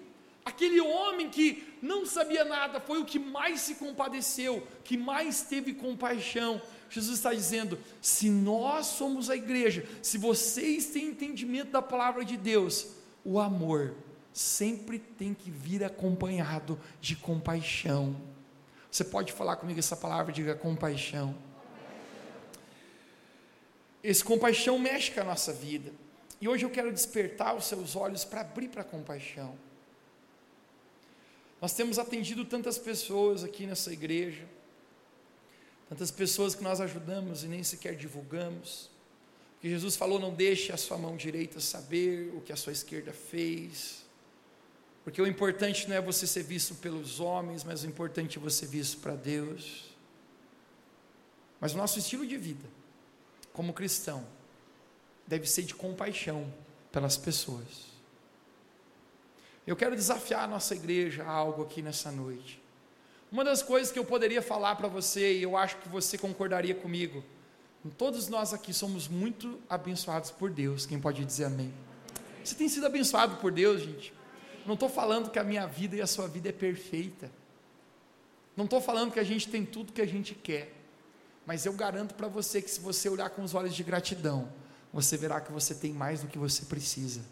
Aquele 0.44 0.80
homem 0.80 1.30
que 1.30 1.76
não 1.80 2.04
sabia 2.04 2.44
nada 2.44 2.80
foi 2.80 3.00
o 3.00 3.04
que 3.04 3.18
mais 3.18 3.60
se 3.60 3.76
compadeceu, 3.76 4.66
que 4.84 4.96
mais 4.96 5.42
teve 5.42 5.72
compaixão, 5.72 6.60
Jesus 6.92 7.18
está 7.18 7.32
dizendo: 7.32 7.78
se 8.02 8.28
nós 8.28 8.86
somos 8.86 9.30
a 9.30 9.36
igreja, 9.36 9.88
se 10.02 10.18
vocês 10.18 10.86
têm 10.86 11.06
entendimento 11.06 11.70
da 11.70 11.80
palavra 11.80 12.22
de 12.22 12.36
Deus, 12.36 12.88
o 13.24 13.40
amor 13.40 13.94
sempre 14.30 14.98
tem 14.98 15.32
que 15.32 15.50
vir 15.50 15.82
acompanhado 15.82 16.78
de 17.00 17.16
compaixão. 17.16 18.14
Você 18.92 19.04
pode 19.04 19.32
falar 19.32 19.56
comigo 19.56 19.78
essa 19.78 19.96
palavra, 19.96 20.30
diga 20.30 20.54
compaixão. 20.54 21.34
esse 24.04 24.22
compaixão 24.22 24.78
mexe 24.78 25.10
com 25.10 25.20
a 25.20 25.24
nossa 25.24 25.50
vida. 25.50 25.90
E 26.38 26.46
hoje 26.46 26.66
eu 26.66 26.70
quero 26.70 26.92
despertar 26.92 27.56
os 27.56 27.64
seus 27.64 27.96
olhos 27.96 28.22
para 28.22 28.42
abrir 28.42 28.68
para 28.68 28.82
a 28.82 28.84
compaixão. 28.84 29.56
Nós 31.58 31.72
temos 31.72 31.98
atendido 31.98 32.44
tantas 32.44 32.76
pessoas 32.76 33.42
aqui 33.42 33.64
nessa 33.64 33.90
igreja, 33.90 34.44
tantas 35.88 36.10
pessoas 36.10 36.54
que 36.54 36.62
nós 36.62 36.78
ajudamos 36.78 37.44
e 37.44 37.48
nem 37.48 37.62
sequer 37.62 37.96
divulgamos. 37.96 38.90
Porque 39.54 39.70
Jesus 39.70 39.96
falou: 39.96 40.18
não 40.18 40.34
deixe 40.34 40.70
a 40.70 40.76
sua 40.76 40.98
mão 40.98 41.16
direita 41.16 41.60
saber 41.60 42.30
o 42.34 42.42
que 42.42 42.52
a 42.52 42.56
sua 42.56 42.72
esquerda 42.74 43.12
fez. 43.12 44.01
Porque 45.04 45.20
o 45.20 45.26
importante 45.26 45.88
não 45.88 45.96
é 45.96 46.00
você 46.00 46.26
ser 46.26 46.44
visto 46.44 46.74
pelos 46.76 47.18
homens, 47.18 47.64
mas 47.64 47.82
o 47.82 47.86
importante 47.86 48.38
é 48.38 48.40
você 48.40 48.66
visto 48.66 48.98
para 48.98 49.14
Deus. 49.14 49.90
Mas 51.60 51.74
o 51.74 51.76
nosso 51.76 51.98
estilo 51.98 52.26
de 52.26 52.36
vida, 52.36 52.68
como 53.52 53.72
cristão, 53.72 54.24
deve 55.26 55.46
ser 55.48 55.62
de 55.62 55.74
compaixão 55.74 56.52
pelas 56.90 57.16
pessoas. 57.16 57.92
Eu 59.66 59.76
quero 59.76 59.94
desafiar 59.94 60.44
a 60.44 60.48
nossa 60.48 60.74
igreja 60.74 61.24
a 61.24 61.30
algo 61.30 61.62
aqui 61.62 61.82
nessa 61.82 62.10
noite. 62.10 62.60
Uma 63.30 63.44
das 63.44 63.62
coisas 63.62 63.92
que 63.92 63.98
eu 63.98 64.04
poderia 64.04 64.42
falar 64.42 64.76
para 64.76 64.88
você, 64.88 65.38
e 65.38 65.42
eu 65.42 65.56
acho 65.56 65.76
que 65.78 65.88
você 65.88 66.18
concordaria 66.18 66.74
comigo, 66.74 67.24
todos 67.96 68.28
nós 68.28 68.52
aqui 68.52 68.72
somos 68.72 69.08
muito 69.08 69.58
abençoados 69.68 70.30
por 70.30 70.50
Deus. 70.50 70.84
Quem 70.84 71.00
pode 71.00 71.24
dizer 71.24 71.44
amém? 71.44 71.72
Você 72.44 72.54
tem 72.54 72.68
sido 72.68 72.86
abençoado 72.86 73.36
por 73.36 73.50
Deus, 73.50 73.80
gente? 73.82 74.12
Não 74.66 74.74
estou 74.74 74.88
falando 74.88 75.30
que 75.30 75.38
a 75.38 75.44
minha 75.44 75.66
vida 75.66 75.96
e 75.96 76.00
a 76.00 76.06
sua 76.06 76.28
vida 76.28 76.48
é 76.48 76.52
perfeita. 76.52 77.30
Não 78.56 78.64
estou 78.64 78.80
falando 78.80 79.12
que 79.12 79.20
a 79.20 79.24
gente 79.24 79.48
tem 79.48 79.64
tudo 79.64 79.92
que 79.92 80.02
a 80.02 80.06
gente 80.06 80.34
quer. 80.34 80.72
Mas 81.46 81.66
eu 81.66 81.72
garanto 81.72 82.14
para 82.14 82.28
você 82.28 82.62
que 82.62 82.70
se 82.70 82.80
você 82.80 83.08
olhar 83.08 83.30
com 83.30 83.42
os 83.42 83.54
olhos 83.54 83.74
de 83.74 83.82
gratidão, 83.82 84.52
você 84.92 85.16
verá 85.16 85.40
que 85.40 85.50
você 85.50 85.74
tem 85.74 85.92
mais 85.92 86.20
do 86.20 86.28
que 86.28 86.38
você 86.38 86.64
precisa. 86.64 87.22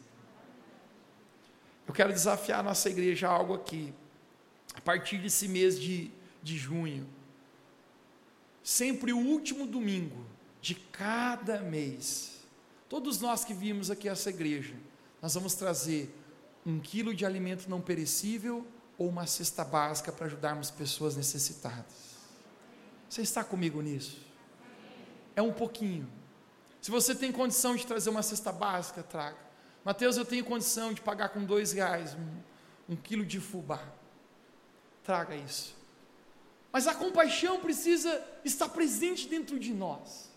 Eu 1.87 1.95
quero 1.95 2.13
desafiar 2.13 2.61
a 2.61 2.63
nossa 2.63 2.89
igreja 2.89 3.29
a 3.29 3.33
algo 3.33 3.55
aqui. 3.55 3.93
A 4.75 4.81
partir 4.81 5.19
desse 5.19 5.49
mês 5.49 5.79
de, 5.79 6.11
de 6.43 6.57
junho, 6.57 7.07
sempre 8.63 9.13
o 9.13 9.19
último 9.19 9.67
domingo 9.67 10.25
de 10.61 10.75
cada 10.75 11.61
mês, 11.61 12.41
todos 12.89 13.21
nós 13.21 13.45
que 13.45 13.53
vimos 13.53 13.91
aqui 13.91 14.09
essa 14.09 14.31
igreja, 14.31 14.75
nós 15.21 15.35
vamos 15.35 15.55
trazer 15.55 16.15
um 16.71 16.81
quilo 16.81 17.15
de 17.15 17.27
alimento 17.27 17.69
não 17.69 17.81
perecível 17.81 18.67
ou 18.97 19.09
uma 19.09 19.27
cesta 19.27 19.65
básica 19.65 20.13
para 20.13 20.27
ajudarmos 20.27 20.71
pessoas 20.71 21.17
necessitadas. 21.17 22.11
Você 23.09 23.23
está 23.23 23.43
comigo 23.43 23.81
nisso? 23.81 24.19
É 25.35 25.43
um 25.43 25.53
pouquinho. 25.53 26.09
Se 26.81 26.91
você 26.91 27.15
tem 27.15 27.33
condição 27.33 27.75
de 27.75 27.87
trazer 27.87 28.11
uma 28.11 28.23
cesta 28.23 28.53
básica, 28.53 29.03
traga. 29.03 29.37
Mateus, 29.85 30.17
eu 30.17 30.25
tenho 30.25 30.45
condição 30.45 30.93
de 30.93 31.01
pagar 31.01 31.31
com 31.31 31.45
dois 31.45 31.73
reais 31.73 32.15
um, 32.15 32.93
um 32.93 32.97
quilo 32.97 33.25
de 33.25 33.41
fubá. 33.41 33.83
Traga 35.03 35.35
isso. 35.35 35.75
Mas 36.73 36.87
a 36.87 36.95
compaixão 36.95 37.59
precisa 37.61 38.23
estar 38.45 38.69
presente 38.69 39.29
dentro 39.29 39.59
de 39.59 39.73
nós. 39.73 40.31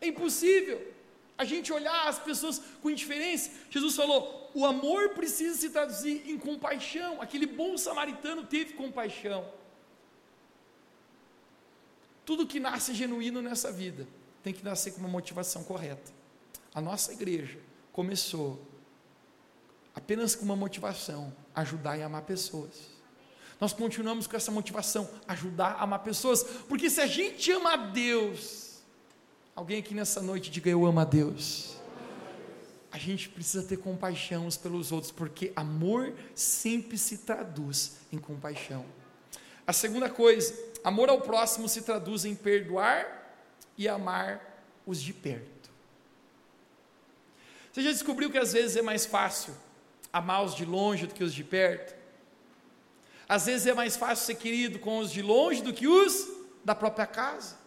É 0.00 0.08
impossível 0.08 0.94
a 1.38 1.44
gente 1.44 1.72
olhar 1.72 2.08
as 2.08 2.18
pessoas 2.18 2.60
com 2.82 2.90
indiferença. 2.90 3.50
Jesus 3.70 3.94
falou: 3.94 4.50
o 4.52 4.66
amor 4.66 5.10
precisa 5.10 5.56
se 5.56 5.70
traduzir 5.70 6.28
em 6.28 6.36
compaixão. 6.36 7.22
Aquele 7.22 7.46
bom 7.46 7.78
samaritano 7.78 8.44
teve 8.44 8.74
compaixão. 8.74 9.48
Tudo 12.26 12.46
que 12.46 12.58
nasce 12.58 12.92
genuíno 12.92 13.40
nessa 13.40 13.70
vida 13.70 14.06
tem 14.42 14.52
que 14.52 14.64
nascer 14.64 14.92
com 14.92 15.00
uma 15.00 15.08
motivação 15.08 15.62
correta. 15.62 16.12
A 16.74 16.80
nossa 16.80 17.12
igreja 17.12 17.58
começou 17.92 18.60
apenas 19.94 20.34
com 20.34 20.44
uma 20.44 20.56
motivação: 20.56 21.32
ajudar 21.54 21.96
e 21.96 22.02
amar 22.02 22.22
pessoas. 22.22 22.98
Nós 23.60 23.72
continuamos 23.72 24.26
com 24.26 24.36
essa 24.36 24.50
motivação, 24.50 25.08
ajudar 25.26 25.72
a 25.72 25.82
amar 25.82 26.00
pessoas, 26.00 26.42
porque 26.68 26.90
se 26.90 27.00
a 27.00 27.06
gente 27.06 27.50
ama 27.50 27.72
a 27.72 27.76
Deus, 27.76 28.67
alguém 29.58 29.80
aqui 29.80 29.92
nessa 29.92 30.22
noite 30.22 30.52
diga 30.52 30.70
eu 30.70 30.86
amo 30.86 31.00
a 31.00 31.04
Deus. 31.04 31.74
A 32.92 32.96
gente 32.96 33.28
precisa 33.28 33.66
ter 33.66 33.76
compaixão 33.76 34.46
uns 34.46 34.56
pelos 34.56 34.92
outros, 34.92 35.10
porque 35.10 35.52
amor 35.56 36.14
sempre 36.32 36.96
se 36.96 37.18
traduz 37.18 37.96
em 38.12 38.18
compaixão. 38.18 38.86
A 39.66 39.72
segunda 39.72 40.08
coisa, 40.08 40.54
amor 40.84 41.08
ao 41.08 41.20
próximo 41.20 41.68
se 41.68 41.82
traduz 41.82 42.24
em 42.24 42.36
perdoar 42.36 43.04
e 43.76 43.88
amar 43.88 44.62
os 44.86 45.02
de 45.02 45.12
perto. 45.12 45.68
Você 47.72 47.82
já 47.82 47.90
descobriu 47.90 48.30
que 48.30 48.38
às 48.38 48.52
vezes 48.52 48.76
é 48.76 48.82
mais 48.82 49.06
fácil 49.06 49.52
amar 50.12 50.44
os 50.44 50.54
de 50.54 50.64
longe 50.64 51.04
do 51.04 51.14
que 51.14 51.24
os 51.24 51.34
de 51.34 51.42
perto. 51.42 51.96
Às 53.28 53.46
vezes 53.46 53.66
é 53.66 53.74
mais 53.74 53.96
fácil 53.96 54.24
ser 54.24 54.36
querido 54.36 54.78
com 54.78 55.00
os 55.00 55.10
de 55.10 55.20
longe 55.20 55.62
do 55.62 55.72
que 55.72 55.88
os 55.88 56.28
da 56.64 56.76
própria 56.76 57.08
casa. 57.08 57.57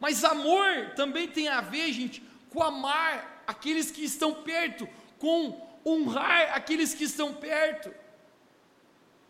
Mas 0.00 0.24
amor 0.24 0.94
também 0.96 1.28
tem 1.28 1.48
a 1.48 1.60
ver, 1.60 1.92
gente, 1.92 2.22
com 2.48 2.62
amar 2.62 3.44
aqueles 3.46 3.90
que 3.90 4.02
estão 4.02 4.34
perto, 4.34 4.88
com 5.18 5.68
honrar 5.86 6.54
aqueles 6.54 6.94
que 6.94 7.04
estão 7.04 7.34
perto. 7.34 7.94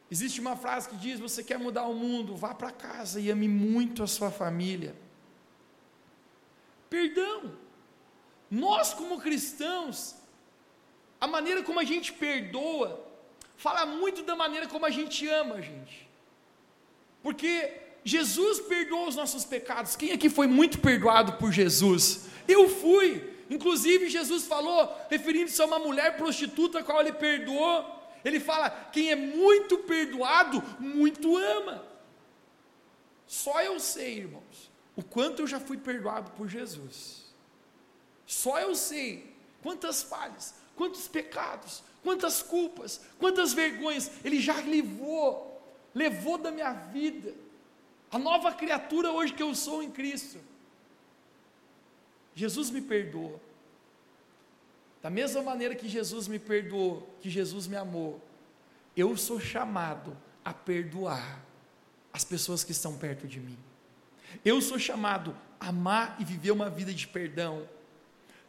Existe 0.09 0.40
uma 0.40 0.56
frase 0.56 0.88
que 0.88 0.96
diz: 0.96 1.18
Você 1.18 1.42
quer 1.42 1.59
mudar 1.59 1.85
o 1.85 1.94
mundo? 1.94 2.37
Vá 2.37 2.54
para 2.54 2.70
casa 2.70 3.20
e 3.20 3.30
ame 3.30 3.48
muito 3.48 4.02
a 4.02 4.06
sua 4.06 4.30
família. 4.30 4.94
Perdão. 6.88 7.56
Nós, 8.50 8.94
como 8.94 9.20
cristãos, 9.20 10.16
a 11.20 11.26
maneira 11.26 11.62
como 11.62 11.78
a 11.78 11.85
gente 11.85 12.12
perdoa 12.12 13.06
fala 13.56 13.85
muito 13.85 14.22
da 14.22 14.35
maneira 14.35 14.66
como 14.66 14.87
a 14.87 14.90
gente 14.90 15.28
ama, 15.28 15.61
gente. 15.61 16.09
Porque 17.22 17.89
Jesus 18.05 18.61
perdoou 18.61 19.09
os 19.09 19.17
nossos 19.17 19.45
pecados. 19.45 19.97
Quem 19.97 20.13
aqui 20.13 20.31
foi 20.31 20.47
muito 20.47 20.79
perdoado 20.79 21.35
por 21.35 21.53
Jesus? 21.53 22.27
Eu 22.49 22.69
fui. 22.69 23.29
Inclusive, 23.51 24.09
Jesus 24.09 24.47
falou, 24.47 24.97
referindo-se 25.11 25.61
a 25.61 25.67
uma 25.67 25.79
mulher 25.79 26.17
prostituta, 26.17 26.79
a 26.79 26.83
qual 26.85 27.01
ele 27.01 27.13
perdoou. 27.13 27.85
Ele 28.25 28.39
fala: 28.39 28.71
quem 28.93 29.11
é 29.11 29.17
muito 29.17 29.79
perdoado, 29.79 30.63
muito 30.79 31.37
ama. 31.37 31.85
Só 33.27 33.63
eu 33.63 33.79
sei, 33.79 34.19
irmãos, 34.19 34.71
o 34.97 35.03
quanto 35.03 35.43
eu 35.43 35.47
já 35.47 35.61
fui 35.61 35.77
perdoado 35.77 36.31
por 36.33 36.49
Jesus. 36.49 37.25
Só 38.27 38.59
eu 38.61 38.75
sei 38.75 39.35
quantas 39.63 40.03
falhas, 40.03 40.55
quantos 40.77 41.09
pecados, 41.09 41.83
quantas 42.03 42.43
culpas, 42.43 43.01
quantas 43.19 43.53
vergonhas 43.53 44.11
Ele 44.25 44.41
já 44.41 44.61
levou, 44.61 45.61
levou 45.95 46.39
da 46.39 46.51
minha 46.51 46.73
vida. 46.73 47.35
A 48.11 48.18
nova 48.18 48.53
criatura 48.53 49.12
hoje 49.12 49.33
que 49.33 49.42
eu 49.42 49.55
sou 49.55 49.83
em 49.83 49.90
Cristo. 49.90 50.38
Jesus 52.35 52.70
me 52.70 52.81
perdoa. 52.81 53.40
Da 55.03 55.09
mesma 55.09 55.42
maneira 55.42 55.75
que 55.75 55.88
Jesus 55.88 56.29
me 56.29 56.38
perdoou, 56.38 57.09
que 57.20 57.31
Jesus 57.31 57.66
me 57.66 57.77
amou, 57.77 58.20
eu 58.96 59.16
sou 59.16 59.40
chamado 59.40 60.16
a 60.44 60.53
perdoar 60.53 61.40
as 62.12 62.25
pessoas 62.25 62.64
que 62.64 62.73
estão 62.73 62.99
perto 62.99 63.27
de 63.27 63.40
mim. 63.40 63.57
Eu 64.44 64.61
sou 64.61 64.79
chamado 64.79 65.37
a 65.59 65.68
amar 65.68 66.16
e 66.18 66.25
viver 66.25 66.51
uma 66.51 66.68
vida 66.68 66.92
de 66.92 67.07
perdão. 67.07 67.66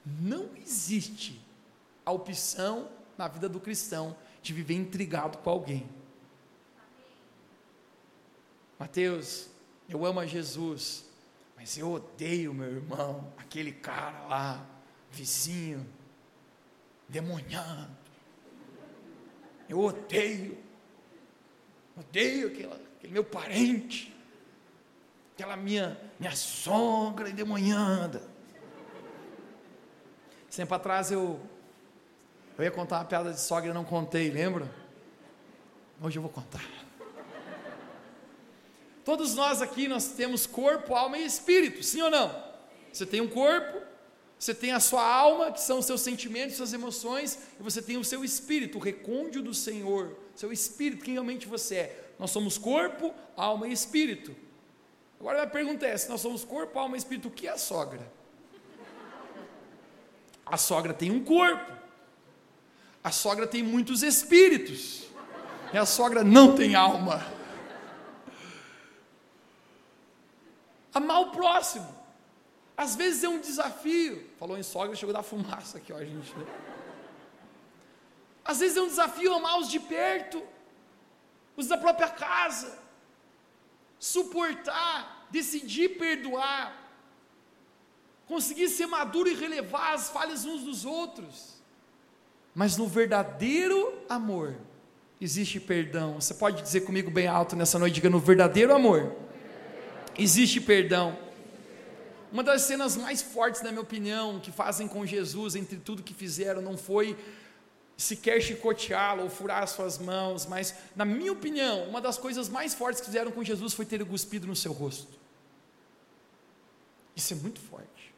Não 0.06 0.50
existe 0.58 1.39
a 2.06 2.12
opção 2.12 2.89
na 3.17 3.28
vida 3.28 3.47
do 3.47 3.60
cristão 3.60 4.15
de 4.41 4.54
viver 4.54 4.74
intrigado 4.74 5.38
com 5.38 5.50
alguém. 5.50 5.88
Mateus, 8.82 9.48
eu 9.88 10.04
amo 10.08 10.20
a 10.20 10.26
Jesus, 10.26 11.06
mas 11.56 11.78
eu 11.78 11.91
odeio 11.91 12.52
meu 12.52 12.78
irmão, 12.78 13.32
aquele 13.38 13.72
cara 13.72 14.22
lá, 14.22 14.65
vizinho, 15.12 15.88
demoniado. 17.08 17.96
Eu 19.70 19.80
odeio, 19.82 20.58
odeio 21.96 22.48
aquele, 22.48 22.74
aquele 22.98 23.13
meu 23.13 23.24
parente, 23.24 24.12
aquela 25.36 25.56
minha, 25.56 26.02
minha 26.20 26.36
sogra 26.36 27.30
endemoniada. 27.30 28.28
Sempre 30.50 30.74
atrás 30.74 31.12
eu 31.12 31.39
eu 32.58 32.63
ia 32.63 32.72
contar 32.72 32.98
uma 32.98 33.06
piada 33.06 33.32
de 33.32 33.39
sogra 33.39 33.70
e 33.70 33.74
não 33.74 33.86
contei, 33.86 34.32
lembra? 34.32 34.67
Hoje 36.02 36.17
eu 36.17 36.24
vou 36.24 36.32
contar. 36.32 36.81
Todos 39.04 39.36
nós 39.36 39.62
aqui 39.62 39.88
nós 39.88 40.10
temos 40.10 40.46
corpo, 40.46 40.96
alma 40.96 41.18
e 41.18 41.26
espírito, 41.26 41.84
sim 41.84 42.02
ou 42.02 42.10
não? 42.10 42.44
Você 42.92 43.06
tem 43.06 43.22
um 43.22 43.28
corpo, 43.28 43.82
você 44.38 44.54
tem 44.54 44.72
a 44.72 44.80
sua 44.80 45.06
alma, 45.06 45.52
que 45.52 45.62
são 45.62 45.80
os 45.80 45.86
seus 45.86 46.02
sentimentos, 46.02 46.58
suas 46.58 46.74
emoções, 46.74 47.38
e 47.60 47.64
você 47.64 47.82
tem 47.82 47.98
o 47.98 48.04
seu 48.04 48.24
espírito, 48.24 48.78
o 48.78 48.82
recôndio 48.82 49.42
do 49.42 49.54
Senhor, 49.54 50.18
seu 50.36 50.52
espírito, 50.52 51.04
quem 51.04 51.14
realmente 51.14 51.48
você 51.48 51.76
é. 51.76 52.14
Nós 52.18 52.32
somos 52.32 52.58
corpo, 52.58 53.14
alma 53.36 53.68
e 53.68 53.72
espírito. 53.72 54.36
Agora 55.20 55.44
a 55.44 55.48
pergunta 55.48 55.86
é: 55.86 55.96
se 55.96 56.10
nós 56.10 56.22
somos 56.22 56.44
corpo, 56.44 56.78
alma 56.78 56.96
e 56.96 57.00
espírito, 57.00 57.28
o 57.28 57.32
que 57.32 57.48
é 57.48 57.52
a 57.52 57.58
sogra? 57.58 58.02
A 60.46 60.58
sogra 60.58 60.94
tem 60.94 61.12
um 61.12 61.24
corpo. 61.24 61.72
A 63.04 63.12
sogra 63.12 63.48
tem 63.48 63.64
muitos 63.64 64.04
espíritos. 64.04 65.04
E 65.74 65.78
a 65.78 65.86
sogra 65.86 66.24
não 66.24 66.56
tem 66.56 66.76
alma. 66.76 67.26
Amar 70.93 71.21
o 71.21 71.32
próximo. 71.32 72.01
Às 72.75 72.95
vezes 72.95 73.23
é 73.23 73.30
um 73.30 73.39
desafio. 73.39 74.27
Falou 74.39 74.58
em 74.58 74.63
sogra, 74.63 74.95
chegou 74.95 75.13
da 75.13 75.23
fumaça 75.23 75.77
aqui, 75.77 75.93
ó, 75.93 75.99
gente. 75.99 76.36
Né? 76.36 76.45
Às 78.43 78.60
vezes 78.60 78.77
é 78.77 78.82
um 78.82 78.88
desafio 78.88 79.34
amar 79.34 79.60
os 79.60 79.69
de 79.69 79.80
perto, 79.80 80.41
os 81.56 81.67
da 81.67 81.77
própria 81.77 82.10
casa. 82.10 82.80
Suportar, 83.99 85.27
decidir 85.30 85.89
perdoar. 85.97 86.75
Conseguir 88.27 88.69
ser 88.69 88.88
maduro 88.88 89.30
e 89.30 89.36
relevar 89.36 89.93
as 89.93 90.10
falhas 90.10 90.45
uns 90.45 90.63
dos 90.63 90.86
outros. 90.86 91.62
Mas 92.56 92.77
no 92.77 92.88
verdadeiro 92.88 93.93
amor 94.10 94.56
existe 95.19 95.60
perdão. 95.60 96.19
Você 96.19 96.34
pode 96.34 96.62
dizer 96.62 96.82
comigo 96.82 97.12
bem 97.12 97.27
alto 97.27 97.56
nessa 97.56 97.77
noite, 97.77 97.95
diga 97.95 98.10
no 98.10 98.19
verdadeiro 98.19 98.73
amor 98.73 99.15
existe 100.17 100.60
perdão. 100.62 101.17
Uma 102.32 102.43
das 102.43 102.62
cenas 102.63 102.95
mais 102.95 103.21
fortes, 103.21 103.62
na 103.62 103.71
minha 103.71 103.82
opinião, 103.82 104.39
que 104.39 104.52
fazem 104.52 104.88
com 104.88 105.06
Jesus, 105.06 105.56
entre 105.56 105.78
tudo 105.78 106.02
que 106.02 106.13
fizeram, 106.13 106.62
não 106.62 106.78
foi 106.78 107.17
sequer 107.97 108.41
chicoteá-lo 108.41 109.24
ou 109.24 109.30
furar 109.30 109.63
as 109.63 109.71
suas 109.71 109.97
mãos, 109.97 110.45
mas, 110.45 110.74
na 110.95 111.06
minha 111.06 111.32
opinião, 111.32 111.88
uma 111.88 112.02
das 112.02 112.17
coisas 112.17 112.50
mais 112.50 112.74
fortes 112.74 113.02
que 113.02 113.08
fizeram 113.08 113.32
com 113.32 113.43
Jesus 113.43 113.74
foi 113.74 113.86
ter 113.86 114.04
cuspido 114.06 114.47
no 114.47 114.56
seu 114.56 114.71
rosto. 114.71 115.19
Isso 117.15 117.34
é 117.34 117.36
muito 117.36 117.60
forte. 117.60 118.13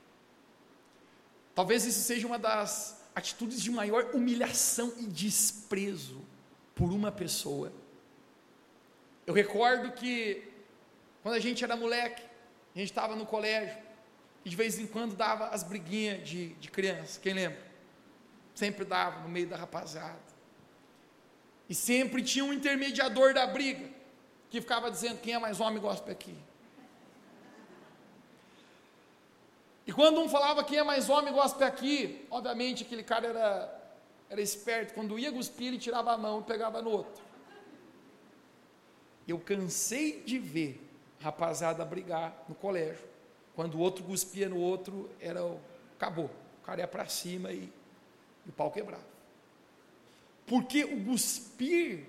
Talvez 1.56 1.86
isso 1.86 2.02
seja 2.02 2.26
uma 2.26 2.40
das 2.40 3.02
atitudes 3.16 3.62
de 3.62 3.70
maior 3.72 4.12
humilhação 4.14 4.94
e 5.00 5.06
desprezo 5.06 6.22
por 6.74 6.92
uma 6.92 7.12
pessoa. 7.12 7.72
Eu 9.26 9.34
recordo 9.34 9.92
que 9.92 10.53
quando 11.24 11.36
a 11.36 11.40
gente 11.40 11.64
era 11.64 11.76
moleque, 11.78 12.22
a 12.76 12.80
gente 12.80 12.90
estava 12.90 13.16
no 13.16 13.26
colégio, 13.26 13.78
e 14.44 14.50
de 14.50 14.56
vez 14.58 14.78
em 14.78 14.86
quando 14.86 15.16
dava 15.16 15.48
as 15.48 15.64
briguinhas 15.64 16.28
de, 16.28 16.50
de 16.56 16.70
criança, 16.70 17.20
quem 17.20 17.34
lembra? 17.34 17.66
Sempre 18.54 18.84
dava 18.84 19.22
no 19.22 19.30
meio 19.30 19.48
da 19.48 19.56
rapaziada. 19.56 20.20
E 21.70 21.74
sempre 21.74 22.22
tinha 22.22 22.44
um 22.44 22.52
intermediador 22.52 23.34
da 23.34 23.48
briga, 23.48 23.90
que 24.50 24.60
ficava 24.60 24.92
dizendo 24.92 25.22
quem 25.22 25.34
é 25.34 25.40
mais 25.40 25.62
homem 25.62 25.82
gosta 25.82 26.12
aqui. 26.12 26.36
E 29.88 29.94
quando 29.94 30.20
um 30.20 30.28
falava 30.28 30.64
quem 30.64 30.78
é 30.78 30.84
mais 30.84 31.10
homem 31.10 31.34
gosta 31.34 31.66
aqui, 31.66 32.26
obviamente 32.30 32.84
aquele 32.84 33.04
cara 33.04 33.28
era, 33.28 33.94
era 34.30 34.42
esperto, 34.42 34.94
quando 34.94 35.18
ia 35.18 35.32
cuspir, 35.32 35.68
ele 35.68 35.78
tirava 35.78 36.12
a 36.12 36.18
mão 36.18 36.42
e 36.42 36.44
pegava 36.44 36.82
no 36.82 36.90
outro. 36.90 37.24
Eu 39.26 39.40
cansei 39.40 40.22
de 40.22 40.38
ver 40.38 40.93
rapaziada 41.24 41.86
brigar 41.86 42.44
no 42.50 42.56
colégio. 42.56 43.08
Quando 43.56 43.76
o 43.76 43.80
outro 43.80 44.04
cuspia 44.04 44.50
no 44.50 44.58
outro, 44.58 45.10
era 45.20 45.40
acabou. 45.96 46.30
O 46.62 46.66
cara 46.66 46.82
ia 46.82 46.88
para 46.88 47.08
cima 47.08 47.52
e, 47.52 47.72
e 48.46 48.50
o 48.50 48.52
pau 48.52 48.70
quebrava. 48.70 49.06
Porque 50.46 50.84
o 50.84 51.06
cuspir 51.06 52.06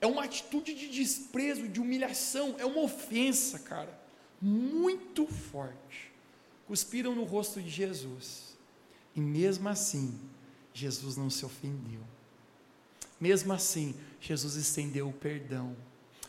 é 0.00 0.06
uma 0.06 0.24
atitude 0.24 0.74
de 0.74 0.88
desprezo, 0.88 1.68
de 1.68 1.80
humilhação, 1.80 2.56
é 2.58 2.64
uma 2.64 2.80
ofensa, 2.82 3.58
cara, 3.58 3.98
muito 4.40 5.26
forte. 5.26 6.12
Cuspiram 6.66 7.14
no 7.14 7.24
rosto 7.24 7.60
de 7.60 7.68
Jesus. 7.68 8.56
E 9.14 9.20
mesmo 9.20 9.68
assim, 9.68 10.18
Jesus 10.72 11.16
não 11.16 11.30
se 11.30 11.44
ofendeu. 11.44 12.00
Mesmo 13.20 13.52
assim, 13.52 13.94
Jesus 14.20 14.56
estendeu 14.56 15.08
o 15.08 15.12
perdão. 15.12 15.74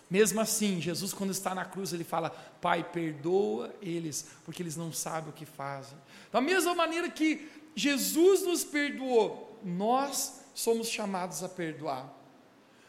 Mesmo 0.09 0.39
assim, 0.39 0.79
Jesus, 0.79 1.13
quando 1.13 1.31
está 1.31 1.53
na 1.53 1.65
cruz, 1.65 1.91
ele 1.91 2.03
fala: 2.03 2.29
Pai, 2.61 2.83
perdoa 2.83 3.73
eles, 3.81 4.27
porque 4.45 4.63
eles 4.63 4.77
não 4.77 4.91
sabem 4.93 5.29
o 5.29 5.33
que 5.33 5.45
fazem. 5.45 5.97
Da 6.31 6.39
mesma 6.39 6.73
maneira 6.73 7.09
que 7.09 7.49
Jesus 7.75 8.43
nos 8.43 8.63
perdoou, 8.63 9.59
nós 9.63 10.41
somos 10.55 10.87
chamados 10.89 11.43
a 11.43 11.49
perdoar. 11.49 12.11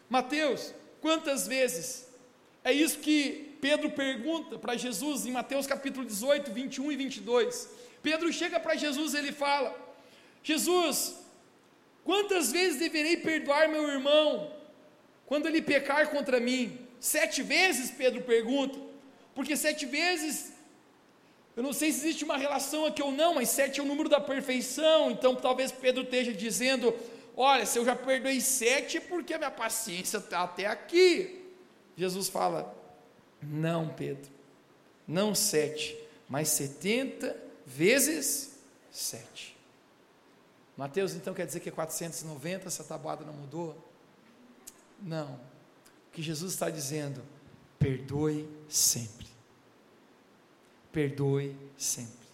Mateus, 0.09 0.73
quantas 1.01 1.47
vezes? 1.47 2.09
É 2.63 2.73
isso 2.73 2.99
que 2.99 3.57
Pedro 3.61 3.91
pergunta 3.91 4.59
para 4.59 4.77
Jesus 4.77 5.27
em 5.27 5.33
Mateus 5.33 5.67
capítulo 5.67 6.07
18, 6.07 6.53
21 6.53 6.93
e 6.93 6.97
22. 6.97 7.69
Pedro 8.01 8.33
chega 8.33 8.61
para 8.61 8.77
Jesus 8.77 9.13
e 9.13 9.19
ele 9.19 9.33
fala: 9.33 9.75
Jesus, 10.43 11.17
quantas 12.05 12.53
vezes 12.53 12.79
deverei 12.79 13.17
perdoar 13.17 13.69
meu 13.69 13.89
irmão 13.89 14.53
quando 15.27 15.47
ele 15.47 15.61
pecar 15.61 16.09
contra 16.11 16.39
mim? 16.39 16.88
Sete 17.01 17.43
vezes, 17.43 17.91
Pedro 17.91 18.23
pergunta, 18.23 18.79
porque 19.35 19.57
sete 19.57 19.87
vezes, 19.87 20.53
eu 21.57 21.63
não 21.63 21.73
sei 21.73 21.93
se 21.93 22.01
existe 22.01 22.25
uma 22.25 22.37
relação 22.37 22.87
aqui 22.87 23.03
ou 23.03 23.13
não, 23.13 23.35
mas 23.35 23.51
sete 23.51 23.79
é 23.79 23.83
o 23.83 23.87
número 23.87 24.09
da 24.09 24.21
perfeição, 24.21 25.11
então 25.11 25.35
talvez 25.37 25.71
Pedro 25.71 26.03
esteja 26.03 26.33
dizendo: 26.33 26.95
olha, 27.37 27.65
se 27.65 27.79
eu 27.79 27.85
já 27.85 27.95
perdoei 27.95 28.41
sete, 28.41 28.97
é 28.97 29.01
porque 29.01 29.35
a 29.35 29.39
minha 29.39 29.51
paciência 29.51 30.19
está 30.19 30.43
até 30.43 30.67
aqui. 30.67 31.45
Jesus 31.97 32.29
fala: 32.29 32.75
não, 33.41 33.89
Pedro, 33.91 34.31
não 35.07 35.35
sete, 35.35 35.97
mas 36.29 36.49
setenta 36.49 37.37
vezes 37.65 38.59
sete. 38.91 39.57
Mateus 40.77 41.15
então 41.15 41.35
quer 41.35 41.47
dizer 41.47 41.61
que 41.61 41.69
é 41.69 41.73
490, 41.73 42.69
essa 42.69 42.85
tabuada 42.85 43.25
não 43.25 43.33
mudou? 43.33 43.77
Não 45.01 45.48
que 46.19 46.23
Jesus 46.23 46.53
está 46.53 46.69
dizendo: 46.69 47.23
perdoe 47.79 48.49
sempre. 48.69 49.29
Perdoe 50.91 51.57
sempre. 51.77 52.27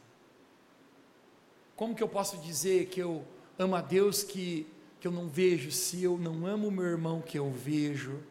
Como 1.77 1.95
que 1.95 2.03
eu 2.03 2.09
posso 2.09 2.39
dizer 2.39 2.87
que 2.87 3.01
eu 3.01 3.23
amo 3.59 3.75
a 3.75 3.83
Deus 3.83 4.23
que, 4.23 4.67
que 4.99 5.07
eu 5.07 5.13
não 5.13 5.29
vejo, 5.29 5.71
se 5.71 6.03
eu 6.03 6.17
não 6.17 6.47
amo 6.47 6.69
o 6.69 6.71
meu 6.71 6.87
irmão 6.87 7.21
que 7.21 7.39
eu 7.39 7.51
vejo? 7.51 8.23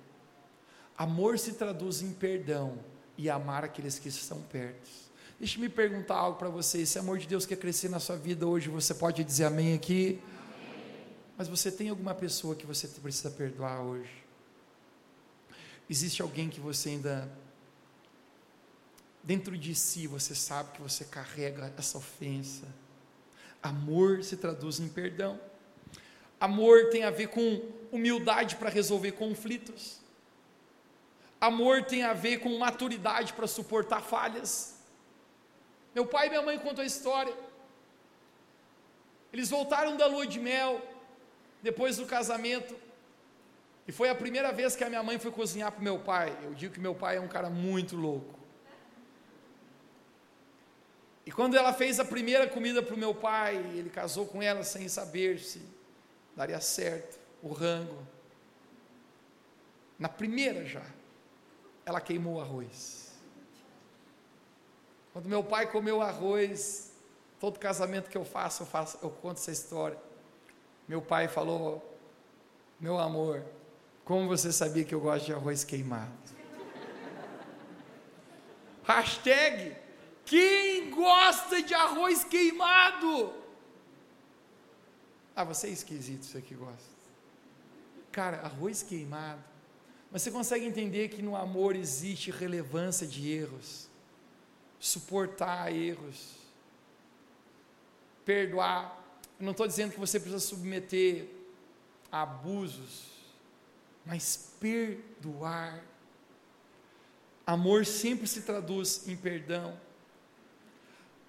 Amor 0.98 1.38
se 1.38 1.54
traduz 1.54 2.02
em 2.02 2.14
perdão 2.14 2.80
e 3.16 3.30
amar 3.30 3.64
aqueles 3.64 4.00
que 4.00 4.10
estão 4.10 4.42
perto. 4.42 4.90
Deixe-me 5.40 5.70
perguntar 5.70 6.16
algo 6.16 6.40
para 6.40 6.50
você. 6.50 6.80
Esse 6.80 6.98
amor 6.98 7.20
de 7.20 7.28
Deus 7.28 7.46
quer 7.46 7.58
crescer 7.58 7.90
na 7.90 8.00
sua 8.00 8.16
vida 8.16 8.48
hoje, 8.48 8.70
você 8.70 8.96
pode 8.96 9.24
dizer 9.24 9.46
amém 9.46 9.76
aqui? 9.76 10.20
Mas 11.38 11.48
você 11.48 11.72
tem 11.72 11.90
alguma 11.90 12.16
pessoa 12.16 12.56
que 12.56 12.66
você 12.66 12.88
precisa 12.88 13.30
perdoar 13.30 13.82
hoje? 13.82 14.23
Existe 15.90 16.22
alguém 16.22 16.50
que 16.50 16.60
você 16.60 16.90
ainda, 16.90 17.30
dentro 19.22 19.58
de 19.58 19.76
si, 19.76 20.08
você 20.08 20.34
sabe 20.34 20.72
que 20.72 20.82
você 20.82 21.06
carrega 21.06 21.74
essa 21.78 21.98
ofensa. 21.98 22.66
Amor 23.62 24.24
se 24.24 24.38
traduz 24.38 24.80
em 24.80 24.88
perdão. 24.88 25.40
Amor 26.40 26.90
tem 26.90 27.04
a 27.04 27.10
ver 27.10 27.28
com 27.28 27.62
humildade 27.92 28.56
para 28.56 28.70
resolver 28.70 29.14
conflitos. 29.14 30.00
Amor 31.40 31.84
tem 31.84 32.04
a 32.04 32.14
ver 32.14 32.40
com 32.40 32.58
maturidade 32.58 33.34
para 33.34 33.48
suportar 33.48 34.02
falhas. 34.02 34.76
Meu 35.94 36.06
pai 36.06 36.28
e 36.28 36.30
minha 36.30 36.42
mãe 36.42 36.58
contam 36.58 36.84
a 36.84 36.88
história. 36.88 37.34
Eles 39.32 39.50
voltaram 39.50 39.98
da 39.98 40.06
lua 40.06 40.26
de 40.26 40.40
mel, 40.40 40.82
depois 41.62 41.98
do 41.98 42.06
casamento, 42.06 42.76
e 43.88 43.92
foi 43.92 44.10
a 44.10 44.16
primeira 44.16 44.52
vez 44.52 44.76
que 44.76 44.84
a 44.84 44.90
minha 44.90 45.04
mãe 45.04 45.20
foi 45.20 45.32
cozinhar 45.32 45.72
para 45.72 45.82
o 45.82 45.84
meu 45.84 46.00
pai. 46.00 46.38
Eu 46.44 46.54
digo 46.54 46.74
que 46.74 46.80
meu 46.80 46.96
pai 46.96 47.18
é 47.18 47.22
um 47.22 47.28
cara 47.28 47.50
muito 47.50 47.96
louco. 47.96 48.40
E 51.26 51.32
quando 51.32 51.56
ela 51.56 51.74
fez 51.74 52.00
a 52.00 52.06
primeira 52.06 52.48
comida 52.48 52.82
para 52.82 52.96
o 52.96 52.98
meu 52.98 53.14
pai, 53.14 53.56
ele 53.56 53.90
casou 53.90 54.26
com 54.26 54.42
ela 54.42 54.64
sem 54.64 54.88
saber 54.88 55.40
se 55.40 55.62
daria 56.36 56.60
certo 56.60 57.20
o 57.42 57.52
rango. 57.52 58.06
Na 59.98 60.10
primeira 60.10 60.66
já, 60.66 60.86
ela 61.86 62.02
queimou 62.02 62.36
o 62.36 62.42
arroz. 62.42 63.14
Quando 65.12 65.30
meu 65.30 65.44
pai 65.44 65.72
comeu 65.72 66.02
arroz, 66.02 66.92
todo 67.40 67.60
casamento 67.60 68.10
que 68.10 68.18
eu 68.18 68.26
faço, 68.26 68.64
eu, 68.64 68.68
faço, 68.68 68.98
eu 69.02 69.10
conto 69.10 69.38
essa 69.38 69.52
história. 69.52 69.98
Meu 70.88 71.02
pai 71.02 71.28
falou: 71.28 71.98
Meu 72.80 72.98
amor, 72.98 73.46
como 74.04 74.28
você 74.28 74.52
sabia 74.52 74.84
que 74.84 74.94
eu 74.94 75.00
gosto 75.00 75.26
de 75.26 75.34
arroz 75.34 75.64
queimado? 75.64 76.12
Hashtag 78.84 79.84
quem 80.26 80.90
gosta 80.90 81.62
de 81.62 81.74
arroz 81.74 82.24
queimado? 82.24 83.34
Ah, 85.36 85.44
você 85.44 85.68
é 85.68 85.72
esquisito, 85.72 86.26
você 86.26 86.42
que 86.42 86.56
gosta. 86.56 86.94
Cara, 88.12 88.38
arroz 88.38 88.84
queimado. 88.84 89.44
Mas 90.12 90.22
você 90.22 90.32
consegue 90.32 90.66
entender 90.66 91.10
que 91.10 91.22
no 91.22 91.36
amor 91.36 91.76
existe 91.76 92.30
relevância 92.30 93.06
de 93.06 93.32
erros, 93.32 93.90
suportar 94.80 95.74
erros, 95.74 96.36
perdoar. 98.24 99.04
Eu 99.40 99.46
não 99.46 99.52
estou 99.52 99.68
dizendo 99.68 99.92
que 99.92 100.00
você 100.00 100.20
precisa 100.20 100.40
submeter 100.40 101.28
a 102.12 102.22
abusos, 102.22 103.08
mas 104.06 104.54
perdoar. 104.60 105.84
Amor 107.46 107.86
sempre 107.86 108.28
se 108.28 108.42
traduz 108.42 109.08
em 109.08 109.16
perdão. 109.16 109.78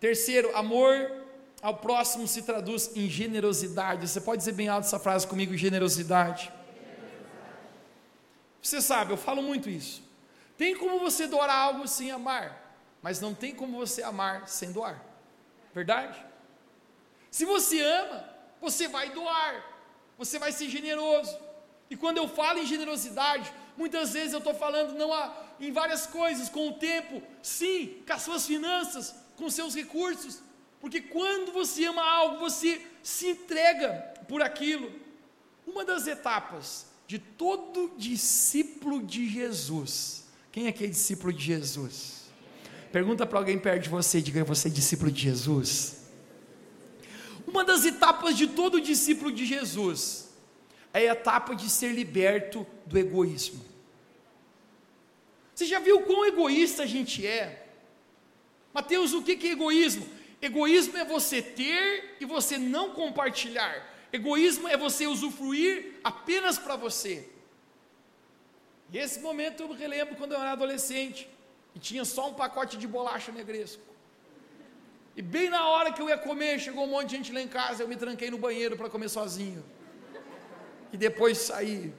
Terceiro, 0.01 0.55
amor 0.57 1.25
ao 1.63 1.77
próximo 1.77 2.29
se 2.29 2.43
traduz 2.43 2.91
em 2.95 3.09
generosidade. 3.09 4.07
Você 4.07 4.21
pode 4.21 4.39
dizer 4.39 4.53
bem 4.53 4.69
alto 4.69 4.87
essa 4.87 4.99
frase 4.99 5.27
comigo: 5.27 5.57
generosidade. 5.57 6.53
Você 8.61 8.81
sabe, 8.81 9.13
eu 9.13 9.17
falo 9.17 9.43
muito 9.43 9.69
isso. 9.69 10.03
Tem 10.57 10.77
como 10.77 10.99
você 10.99 11.27
doar 11.27 11.51
algo 11.51 11.87
sem 11.89 12.11
amar, 12.11 12.79
mas 13.03 13.21
não 13.21 13.35
tem 13.35 13.55
como 13.55 13.77
você 13.77 14.03
amar 14.03 14.49
sem 14.49 14.73
doar. 14.73 15.03
Verdade? 15.75 16.25
Se 17.31 17.45
você 17.45 17.81
ama, 17.81 18.29
você 18.61 18.87
vai 18.87 19.11
doar, 19.11 19.65
você 20.17 20.39
vai 20.39 20.53
ser 20.53 20.69
generoso. 20.69 21.37
E 21.95 21.97
quando 21.97 22.19
eu 22.19 22.27
falo 22.27 22.59
em 22.59 22.67
generosidade, 22.67 23.55
muitas 23.77 24.15
vezes 24.15 24.33
eu 24.33 24.41
estou 24.41 24.53
falando 24.53 24.99
não 24.99 25.13
há, 25.13 25.33
em 25.61 25.71
várias 25.71 26.09
coisas, 26.09 26.49
com 26.49 26.69
o 26.69 26.73
tempo, 26.73 27.23
sim, 27.41 28.03
com 28.05 28.13
as 28.13 28.23
suas 28.23 28.45
finanças, 28.45 29.15
com 29.37 29.49
seus 29.49 29.77
recursos, 29.77 30.41
porque 30.81 31.01
quando 31.01 31.53
você 31.53 31.85
ama 31.85 32.03
algo, 32.03 32.41
você 32.41 32.85
se 33.01 33.29
entrega 33.29 33.93
por 34.27 34.43
aquilo. 34.43 34.91
Uma 35.65 35.85
das 35.85 36.09
etapas 36.09 36.87
de 37.07 37.21
todo 37.21 37.93
discípulo 37.97 39.01
de 39.01 39.29
Jesus, 39.29 40.25
quem 40.51 40.67
aqui 40.67 40.83
é 40.83 40.89
discípulo 40.89 41.33
de 41.33 41.45
Jesus? 41.45 42.25
Pergunta 42.91 43.25
para 43.25 43.39
alguém 43.39 43.57
perto 43.57 43.85
de 43.85 43.89
você, 43.89 44.21
diga 44.21 44.43
você 44.43 44.67
é 44.67 44.71
discípulo 44.73 45.13
de 45.13 45.23
Jesus. 45.23 45.99
Uma 47.47 47.63
das 47.63 47.85
etapas 47.85 48.37
de 48.37 48.49
todo 48.49 48.81
discípulo 48.81 49.31
de 49.31 49.47
Jesus 49.47 50.24
é 50.95 51.09
a 51.09 51.13
etapa 51.13 51.57
de 51.57 51.69
ser 51.69 51.93
liberto 51.93 52.65
do 52.87 52.97
egoísmo. 52.97 53.63
Você 55.53 55.67
já 55.67 55.81
viu 55.81 56.03
quão 56.03 56.25
egoísta 56.25 56.85
a 56.85 56.87
gente 56.87 57.27
é? 57.27 57.67
Mateus, 58.73 59.13
o 59.13 59.23
que 59.23 59.33
é 59.33 59.51
egoísmo? 59.51 60.07
Egoísmo 60.41 60.97
é 60.97 61.05
você 61.05 61.43
ter 61.43 62.17
e 62.21 62.25
você 62.25 62.57
não 62.57 62.91
compartilhar. 62.91 63.93
Egoísmo 64.13 64.69
é 64.69 64.77
você 64.77 65.07
usufruir 65.07 65.95
apenas 66.05 66.59
para 66.59 66.77
você. 66.77 67.29
E 68.93 68.99
esse 68.99 69.19
momento 69.19 69.65
eu 69.65 69.69
me 69.69 69.75
relembro 69.75 70.15
quando 70.15 70.33
eu 70.33 70.41
era 70.41 70.53
adolescente 70.53 71.29
e 71.75 71.79
tinha 71.81 72.05
só 72.05 72.31
um 72.31 72.35
pacote 72.35 72.77
de 72.77 72.87
bolacha 72.87 73.33
negresco. 73.33 73.83
E 75.17 75.23
bem 75.23 75.49
na 75.49 75.69
hora 75.69 75.93
que 75.93 76.01
eu 76.01 76.09
ia 76.09 76.19
comer, 76.19 76.61
chegou 76.61 76.85
um 76.85 76.89
monte 76.89 77.11
de 77.11 77.17
gente 77.17 77.33
lá 77.33 77.41
em 77.41 77.49
casa, 77.49 77.83
eu 77.83 77.89
me 77.89 77.97
tranquei 77.97 78.31
no 78.31 78.39
banheiro 78.39 78.77
para 78.77 78.89
comer 78.89 79.09
sozinho. 79.09 79.65
E 80.95 80.97
depois 80.97 81.39
saí. 81.39 81.93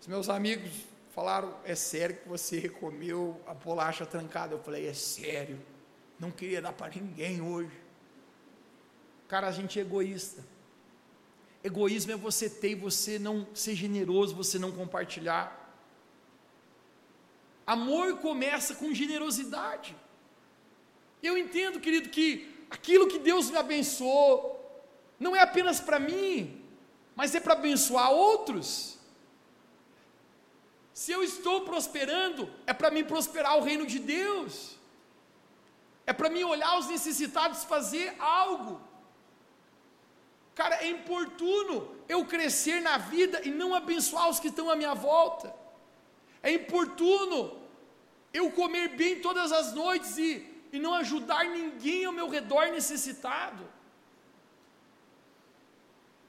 Os 0.00 0.06
meus 0.06 0.30
amigos 0.30 0.72
falaram: 1.10 1.54
É 1.62 1.74
sério 1.74 2.16
que 2.16 2.26
você 2.26 2.66
comeu 2.66 3.38
a 3.46 3.52
bolacha 3.52 4.06
trancada? 4.06 4.54
Eu 4.54 4.58
falei: 4.58 4.86
É 4.86 4.94
sério. 4.94 5.60
Não 6.18 6.30
queria 6.30 6.62
dar 6.62 6.72
para 6.72 6.94
ninguém 6.98 7.42
hoje. 7.42 7.78
Cara, 9.28 9.48
a 9.48 9.52
gente 9.52 9.78
é 9.78 9.82
egoísta. 9.82 10.42
Egoísmo 11.62 12.12
é 12.12 12.16
você 12.16 12.48
ter 12.48 12.70
e 12.70 12.74
você 12.74 13.18
não 13.18 13.46
ser 13.54 13.74
generoso, 13.74 14.34
você 14.34 14.58
não 14.58 14.72
compartilhar. 14.72 15.46
Amor 17.66 18.16
começa 18.20 18.76
com 18.76 18.94
generosidade. 18.94 19.94
Eu 21.22 21.36
entendo, 21.36 21.80
querido, 21.80 22.08
que 22.08 22.64
aquilo 22.70 23.08
que 23.08 23.18
Deus 23.18 23.50
me 23.50 23.58
abençoou 23.58 24.58
não 25.20 25.36
é 25.36 25.42
apenas 25.42 25.80
para 25.80 25.98
mim, 25.98 26.63
mas 27.14 27.34
é 27.34 27.40
para 27.40 27.54
abençoar 27.54 28.10
outros. 28.10 28.98
Se 30.92 31.10
eu 31.12 31.22
estou 31.22 31.62
prosperando, 31.62 32.50
é 32.66 32.72
para 32.72 32.90
mim 32.90 33.04
prosperar 33.04 33.56
o 33.58 33.62
reino 33.62 33.86
de 33.86 33.98
Deus, 33.98 34.76
é 36.06 36.12
para 36.12 36.30
mim 36.30 36.44
olhar 36.44 36.78
os 36.78 36.86
necessitados 36.86 37.64
fazer 37.64 38.14
algo. 38.18 38.80
Cara, 40.54 40.76
é 40.76 40.88
importuno 40.88 41.96
eu 42.08 42.24
crescer 42.24 42.80
na 42.80 42.96
vida 42.96 43.40
e 43.44 43.50
não 43.50 43.74
abençoar 43.74 44.28
os 44.28 44.38
que 44.38 44.48
estão 44.48 44.70
à 44.70 44.76
minha 44.76 44.94
volta. 44.94 45.54
É 46.42 46.52
importuno 46.52 47.60
eu 48.32 48.50
comer 48.50 48.88
bem 48.90 49.20
todas 49.20 49.50
as 49.50 49.72
noites 49.72 50.16
e 50.18 50.54
e 50.74 50.78
não 50.80 50.92
ajudar 50.94 51.44
ninguém 51.44 52.04
ao 52.04 52.12
meu 52.12 52.28
redor 52.28 52.66
necessitado. 52.72 53.64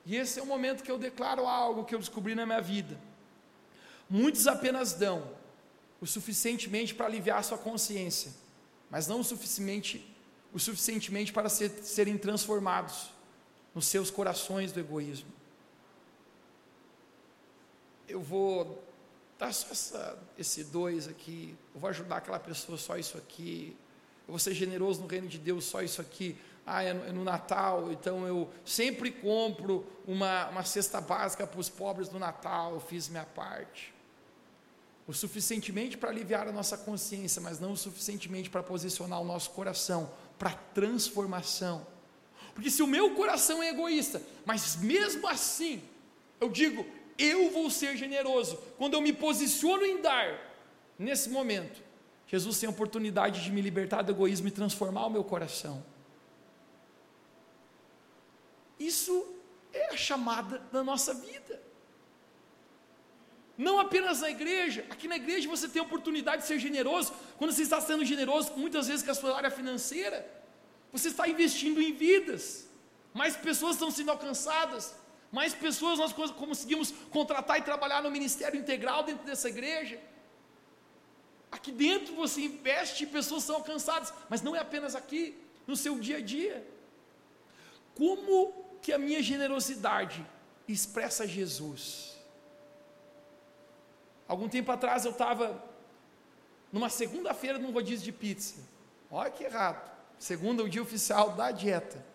E 0.06 0.16
esse 0.16 0.40
é 0.40 0.44
o 0.44 0.46
momento 0.46 0.84
que 0.84 0.92
eu 0.92 0.98
declaro 0.98 1.48
algo 1.48 1.84
que 1.84 1.96
eu 1.96 2.00
descobri 2.00 2.36
na 2.36 2.46
minha 2.46 2.62
vida. 2.62 3.00
Muitos 4.10 4.46
apenas 4.46 4.94
dão 4.94 5.28
o 6.00 6.06
suficientemente 6.06 6.94
para 6.94 7.08
aliviar 7.08 7.40
a 7.40 7.44
sua 7.44 7.58
consciência, 7.58 8.32
mas 8.90 9.08
não 9.08 9.22
o 9.22 9.24
suficientemente, 9.24 10.16
o 10.54 10.60
suficientemente 10.60 11.34
para 11.34 11.50
ser, 11.50 11.70
serem 11.84 12.18
transformados 12.18 13.10
nos 13.74 13.88
seus 13.88 14.12
corações 14.12 14.72
do 14.72 14.80
egoísmo. 14.80 15.34
Eu 18.08 18.22
vou 18.22 18.84
dar 19.40 19.52
só 19.52 19.70
essa, 19.72 20.20
esse 20.38 20.64
dois 20.66 21.08
aqui, 21.08 21.56
eu 21.74 21.80
vou 21.80 21.90
ajudar 21.90 22.18
aquela 22.18 22.40
pessoa 22.40 22.78
só 22.78 22.98
isso 22.98 23.18
aqui, 23.18 23.76
eu 24.28 24.32
vou 24.32 24.40
ser 24.40 24.54
generoso 24.54 25.02
no 25.02 25.08
reino 25.08 25.28
de 25.28 25.38
Deus, 25.38 25.66
só 25.66 25.82
isso 25.82 26.02
aqui. 26.02 26.38
Ah, 26.66 26.84
é 26.84 26.94
no, 26.94 27.06
é 27.06 27.12
no 27.12 27.24
Natal, 27.24 27.92
então 27.92 28.26
eu 28.26 28.50
sempre 28.66 29.12
compro 29.12 29.86
uma, 30.08 30.48
uma 30.50 30.64
cesta 30.64 31.00
básica 31.00 31.46
para 31.46 31.60
os 31.60 31.70
pobres 31.70 32.10
no 32.10 32.18
Natal, 32.18 32.74
eu 32.74 32.80
fiz 32.80 33.08
minha 33.08 33.26
parte. 33.26 33.94
O 35.08 35.14
suficientemente 35.14 35.96
para 35.96 36.10
aliviar 36.10 36.48
a 36.48 36.52
nossa 36.52 36.76
consciência, 36.76 37.40
mas 37.40 37.60
não 37.60 37.74
o 37.74 37.78
suficientemente 37.78 38.50
para 38.50 38.64
posicionar 38.64 39.22
o 39.22 39.24
nosso 39.24 39.52
coração 39.52 40.10
para 40.40 40.52
transformação. 40.52 41.86
Porque 42.56 42.72
se 42.72 42.82
o 42.82 42.88
meu 42.88 43.14
coração 43.14 43.62
é 43.62 43.70
egoísta, 43.70 44.22
mas 44.46 44.78
mesmo 44.78 45.28
assim, 45.28 45.84
eu 46.42 46.50
digo, 46.50 46.86
eu 47.18 47.52
vou 47.52 47.70
ser 47.70 47.96
generoso, 47.96 48.58
quando 48.78 48.96
eu 48.96 49.02
me 49.02 49.14
posiciono 49.14 49.86
em 49.86 50.02
dar, 50.02 50.40
nesse 50.98 51.30
momento, 51.30 51.84
Jesus 52.28 52.60
tem 52.60 52.68
a 52.68 52.72
oportunidade 52.72 53.44
de 53.44 53.52
me 53.52 53.62
libertar 53.62 54.02
do 54.02 54.12
egoísmo 54.12 54.48
e 54.48 54.52
transformar 54.52 55.06
o 55.06 55.10
meu 55.10 55.24
coração. 55.24 55.84
Isso 58.80 59.36
é 59.74 59.94
a 59.94 59.98
chamada 59.98 60.60
da 60.72 60.84
nossa 60.84 61.14
vida. 61.14 61.62
Não 63.58 63.80
apenas 63.80 64.20
na 64.22 64.30
igreja, 64.30 64.86
aqui 64.90 65.08
na 65.08 65.16
igreja 65.16 65.48
você 65.48 65.68
tem 65.68 65.82
a 65.82 65.86
oportunidade 65.86 66.42
de 66.42 66.48
ser 66.48 66.60
generoso. 66.60 67.14
Quando 67.38 67.54
você 67.54 67.62
está 67.62 67.80
sendo 67.80 68.04
generoso, 68.04 68.54
muitas 68.58 68.88
vezes 68.88 69.04
com 69.04 69.12
a 69.12 69.16
sua 69.16 69.36
área 69.36 69.50
financeira, 69.50 70.30
você 70.92 71.08
está 71.08 71.28
investindo 71.28 71.82
em 71.82 71.94
vidas. 71.94 72.68
Mais 73.14 73.38
pessoas 73.38 73.76
estão 73.76 73.90
sendo 73.90 74.12
alcançadas, 74.12 74.94
mais 75.32 75.54
pessoas 75.54 76.00
nós 76.00 76.12
conseguimos 76.14 76.94
contratar 77.10 77.58
e 77.58 77.62
trabalhar 77.62 78.04
no 78.04 78.12
ministério 78.12 78.60
integral 78.60 79.04
dentro 79.04 79.26
dessa 79.26 79.48
igreja. 79.48 80.02
Aqui 81.50 81.72
dentro 81.72 82.14
você 82.14 82.42
investe 82.42 83.06
e 83.06 83.08
pessoas 83.08 83.44
são 83.44 83.56
alcançadas, 83.56 84.14
mas 84.30 84.42
não 84.42 84.54
é 84.54 84.60
apenas 84.60 84.96
aqui, 84.96 85.38
no 85.66 85.78
seu 85.78 85.98
dia 85.98 86.18
a 86.18 86.22
dia. 86.22 86.68
Como 87.96 88.65
que 88.86 88.94
a 88.94 89.00
minha 89.00 89.20
generosidade 89.24 90.24
expressa 90.68 91.28
Jesus? 91.28 92.16
Algum 94.28 94.48
tempo 94.48 94.72
atrás 94.72 95.06
eu 95.06 95.12
estava 95.12 95.60
numa 96.72 96.88
segunda-feira 96.88 97.58
num 97.58 97.72
rodízio 97.72 98.06
de 98.06 98.12
pizza. 98.12 98.58
Olha 99.10 99.32
que 99.32 99.44
errado. 99.44 99.92
Segunda, 100.20 100.62
o 100.62 100.70
dia 100.70 100.84
oficial 100.84 101.32
da 101.32 101.50
dieta. 101.50 102.06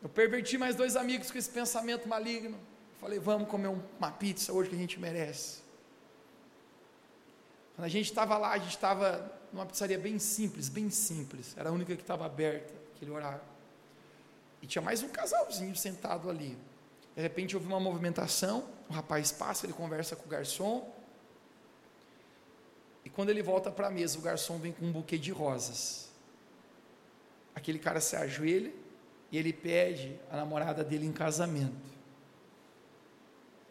Eu 0.00 0.08
perverti 0.08 0.56
mais 0.56 0.76
dois 0.76 0.94
amigos 0.94 1.32
com 1.32 1.38
esse 1.38 1.50
pensamento 1.50 2.08
maligno. 2.08 2.56
Falei, 3.00 3.18
vamos 3.18 3.48
comer 3.48 3.76
uma 3.98 4.12
pizza 4.12 4.52
hoje 4.52 4.70
que 4.70 4.76
a 4.76 4.78
gente 4.78 5.00
merece. 5.00 5.62
Quando 7.74 7.86
a 7.86 7.88
gente 7.88 8.06
estava 8.06 8.38
lá, 8.38 8.52
a 8.52 8.58
gente 8.58 8.70
estava 8.70 9.32
numa 9.52 9.66
pizzaria 9.66 9.98
bem 9.98 10.16
simples, 10.20 10.68
bem 10.68 10.90
simples. 10.90 11.56
Era 11.56 11.70
a 11.70 11.72
única 11.72 11.96
que 11.96 12.02
estava 12.02 12.24
aberta 12.24 12.72
aquele 12.94 13.10
horário. 13.10 13.47
E 14.62 14.66
tinha 14.66 14.82
mais 14.82 15.02
um 15.02 15.08
casalzinho 15.08 15.74
sentado 15.76 16.28
ali. 16.28 16.56
De 17.14 17.22
repente 17.22 17.56
houve 17.56 17.66
uma 17.66 17.80
movimentação, 17.80 18.68
o 18.88 18.92
rapaz 18.92 19.32
passa, 19.32 19.66
ele 19.66 19.72
conversa 19.72 20.14
com 20.14 20.26
o 20.26 20.28
garçom. 20.28 20.92
E 23.04 23.10
quando 23.10 23.30
ele 23.30 23.42
volta 23.42 23.70
para 23.70 23.88
a 23.88 23.90
mesa, 23.90 24.18
o 24.18 24.22
garçom 24.22 24.58
vem 24.58 24.72
com 24.72 24.86
um 24.86 24.92
buquê 24.92 25.18
de 25.18 25.30
rosas. 25.30 26.08
Aquele 27.54 27.78
cara 27.78 28.00
se 28.00 28.14
ajoelha 28.14 28.72
e 29.32 29.38
ele 29.38 29.52
pede 29.52 30.18
a 30.30 30.36
namorada 30.36 30.84
dele 30.84 31.06
em 31.06 31.12
casamento. 31.12 31.98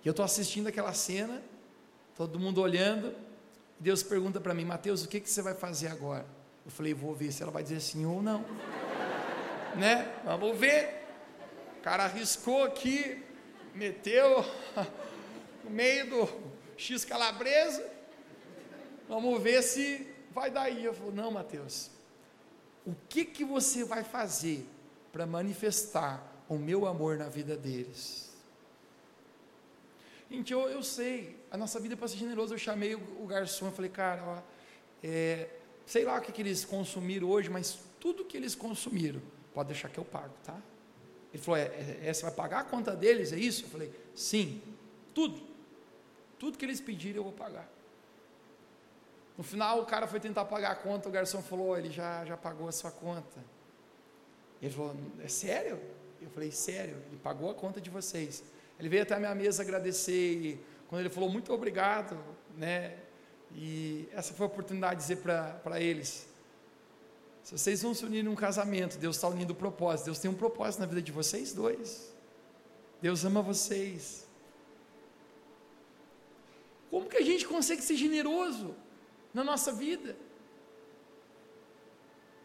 E 0.03 0.07
eu 0.07 0.11
estou 0.11 0.25
assistindo 0.25 0.67
aquela 0.67 0.93
cena, 0.93 1.41
todo 2.15 2.39
mundo 2.39 2.61
olhando, 2.61 3.15
Deus 3.79 4.01
pergunta 4.01 4.39
para 4.39 4.53
mim, 4.53 4.65
Mateus, 4.65 5.03
o 5.03 5.07
que, 5.07 5.19
que 5.19 5.29
você 5.29 5.41
vai 5.41 5.53
fazer 5.53 5.88
agora? 5.88 6.25
Eu 6.65 6.71
falei, 6.71 6.93
vou 6.93 7.13
ver 7.15 7.31
se 7.31 7.43
ela 7.43 7.51
vai 7.51 7.63
dizer 7.63 7.79
sim 7.79 8.05
ou 8.05 8.21
não. 8.21 8.43
Né? 9.78 10.21
Vamos 10.23 10.57
ver. 10.57 11.05
O 11.80 11.82
cara 11.82 12.03
arriscou 12.03 12.63
aqui, 12.63 13.23
meteu 13.73 14.43
no 15.63 15.69
meio 15.69 16.09
do 16.09 16.30
X 16.75 17.05
calabresa. 17.05 17.89
Vamos 19.07 19.41
ver 19.41 19.61
se 19.63 20.07
vai 20.32 20.51
dar 20.51 20.63
aí. 20.63 20.84
Eu 20.84 20.93
falei, 20.93 21.13
não, 21.13 21.32
Mateus. 21.32 21.89
O 22.86 22.93
que 23.07 23.23
que 23.25 23.43
você 23.43 23.84
vai 23.84 24.03
fazer 24.03 24.65
para 25.11 25.25
manifestar 25.25 26.23
o 26.49 26.57
meu 26.57 26.86
amor 26.86 27.17
na 27.17 27.30
vida 27.30 27.55
deles? 27.55 28.28
Gente, 30.30 30.51
eu, 30.51 30.69
eu 30.69 30.84
sei, 30.84 31.38
a 31.49 31.57
nossa 31.57 31.80
vida 31.80 31.93
é 31.93 31.97
para 31.97 32.07
ser 32.07 32.17
generosa. 32.17 32.53
Eu 32.53 32.57
chamei 32.57 32.95
o, 32.95 33.23
o 33.23 33.25
garçom 33.25 33.69
e 33.69 33.71
falei, 33.71 33.89
cara, 33.89 34.23
ó, 34.25 34.41
é, 35.01 35.49
sei 35.86 36.03
lá 36.03 36.17
o 36.17 36.21
que, 36.21 36.32
que 36.32 36.41
eles 36.41 36.65
consumiram 36.65 37.30
hoje, 37.30 37.49
mas 37.49 37.80
tudo 37.99 38.25
que 38.25 38.36
eles 38.36 38.53
consumiram, 38.53 39.21
pode 39.57 39.69
deixar 39.69 39.89
que 39.89 39.97
eu 39.97 40.05
pago, 40.05 40.35
tá? 40.43 40.55
Ele 41.33 41.41
falou: 41.41 41.57
é, 41.57 41.63
é, 41.63 41.99
é, 42.03 42.13
você 42.13 42.21
vai 42.21 42.31
pagar 42.31 42.59
a 42.59 42.63
conta 42.63 42.95
deles, 42.95 43.33
é 43.33 43.37
isso? 43.37 43.65
Eu 43.65 43.69
falei: 43.69 43.91
sim, 44.13 44.61
tudo. 45.15 45.41
Tudo 46.37 46.59
que 46.59 46.63
eles 46.63 46.79
pedirem 46.79 47.17
eu 47.17 47.23
vou 47.23 47.33
pagar. 47.33 47.67
No 49.35 49.43
final, 49.43 49.81
o 49.81 49.85
cara 49.87 50.05
foi 50.05 50.19
tentar 50.19 50.45
pagar 50.45 50.73
a 50.73 50.75
conta, 50.75 51.09
o 51.09 51.11
garçom 51.11 51.41
falou: 51.41 51.75
ele 51.75 51.89
já, 51.89 52.23
já 52.23 52.37
pagou 52.37 52.67
a 52.67 52.71
sua 52.71 52.91
conta. 52.91 53.43
Ele 54.61 54.71
falou: 54.71 54.95
é 55.23 55.27
sério? 55.27 55.79
Eu 56.21 56.29
falei: 56.29 56.51
sério, 56.51 56.95
ele 57.07 57.17
pagou 57.17 57.49
a 57.49 57.55
conta 57.55 57.81
de 57.81 57.89
vocês. 57.89 58.43
Ele 58.79 58.89
veio 58.89 59.01
até 59.01 59.15
a 59.15 59.19
minha 59.19 59.33
mesa 59.33 59.63
agradecer 59.63 60.33
e 60.33 60.63
quando 60.87 60.99
ele 60.99 61.09
falou 61.09 61.31
muito 61.31 61.51
obrigado, 61.51 62.15
né? 62.55 62.95
E 63.55 64.07
essa 64.13 64.35
foi 64.35 64.45
a 64.45 64.49
oportunidade 64.49 64.97
de 64.97 65.01
dizer 65.01 65.17
para 65.17 65.81
eles: 65.81 66.26
se 67.47 67.57
vocês 67.57 67.81
vão 67.81 67.93
se 67.93 68.03
unir 68.03 68.23
num 68.25 68.35
casamento, 68.35 68.97
Deus 68.97 69.15
está 69.15 69.29
unindo 69.29 69.53
o 69.53 69.55
propósito. 69.55 70.07
Deus 70.07 70.19
tem 70.19 70.29
um 70.29 70.33
propósito 70.33 70.81
na 70.81 70.85
vida 70.85 71.01
de 71.01 71.13
vocês 71.13 71.53
dois. 71.53 72.13
Deus 73.01 73.23
ama 73.23 73.41
vocês. 73.41 74.27
Como 76.91 77.07
que 77.07 77.15
a 77.15 77.21
gente 77.21 77.47
consegue 77.47 77.81
ser 77.81 77.95
generoso 77.95 78.75
na 79.33 79.45
nossa 79.45 79.71
vida? 79.71 80.17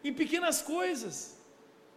Em 0.05 0.13
pequenas 0.13 0.61
coisas. 0.61 1.37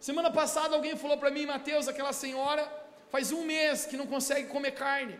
Semana 0.01 0.29
passada 0.29 0.75
alguém 0.75 0.97
falou 0.97 1.17
para 1.17 1.31
mim, 1.31 1.45
Mateus, 1.45 1.87
aquela 1.87 2.11
senhora 2.11 2.69
faz 3.07 3.31
um 3.31 3.45
mês 3.45 3.85
que 3.85 3.95
não 3.95 4.05
consegue 4.05 4.49
comer 4.49 4.71
carne. 4.71 5.17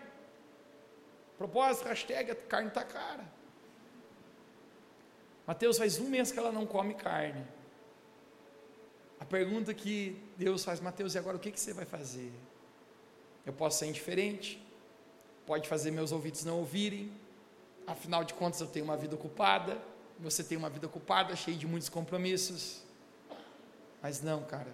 Propósito, 1.37 1.87
hashtag, 1.87 2.35
carne 2.49 2.67
está 2.67 2.83
cara. 2.83 3.25
Mateus 5.47 5.77
faz 5.77 5.97
um 5.99 6.09
mês 6.09 6.33
que 6.33 6.37
ela 6.37 6.51
não 6.51 6.65
come 6.65 6.93
carne. 6.93 7.55
A 9.19 9.25
pergunta 9.25 9.73
que 9.73 10.21
Deus 10.37 10.63
faz, 10.63 10.79
Mateus, 10.79 11.15
e 11.15 11.17
agora 11.17 11.37
o 11.37 11.39
que, 11.39 11.51
que 11.51 11.59
você 11.59 11.73
vai 11.73 11.85
fazer? 11.85 12.31
Eu 13.45 13.53
posso 13.53 13.79
ser 13.79 13.87
indiferente, 13.87 14.61
pode 15.45 15.67
fazer 15.67 15.91
meus 15.91 16.11
ouvidos 16.11 16.43
não 16.43 16.59
ouvirem, 16.59 17.11
afinal 17.85 18.23
de 18.23 18.33
contas 18.33 18.59
eu 18.59 18.67
tenho 18.67 18.85
uma 18.85 18.97
vida 18.97 19.15
ocupada, 19.15 19.77
você 20.19 20.43
tem 20.43 20.57
uma 20.57 20.69
vida 20.69 20.87
ocupada, 20.87 21.35
cheia 21.35 21.57
de 21.57 21.65
muitos 21.65 21.89
compromissos. 21.89 22.81
Mas 24.01 24.21
não, 24.21 24.43
cara, 24.43 24.71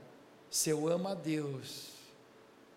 se 0.50 0.70
eu 0.70 0.88
amo 0.88 1.08
a 1.08 1.14
Deus, 1.14 1.92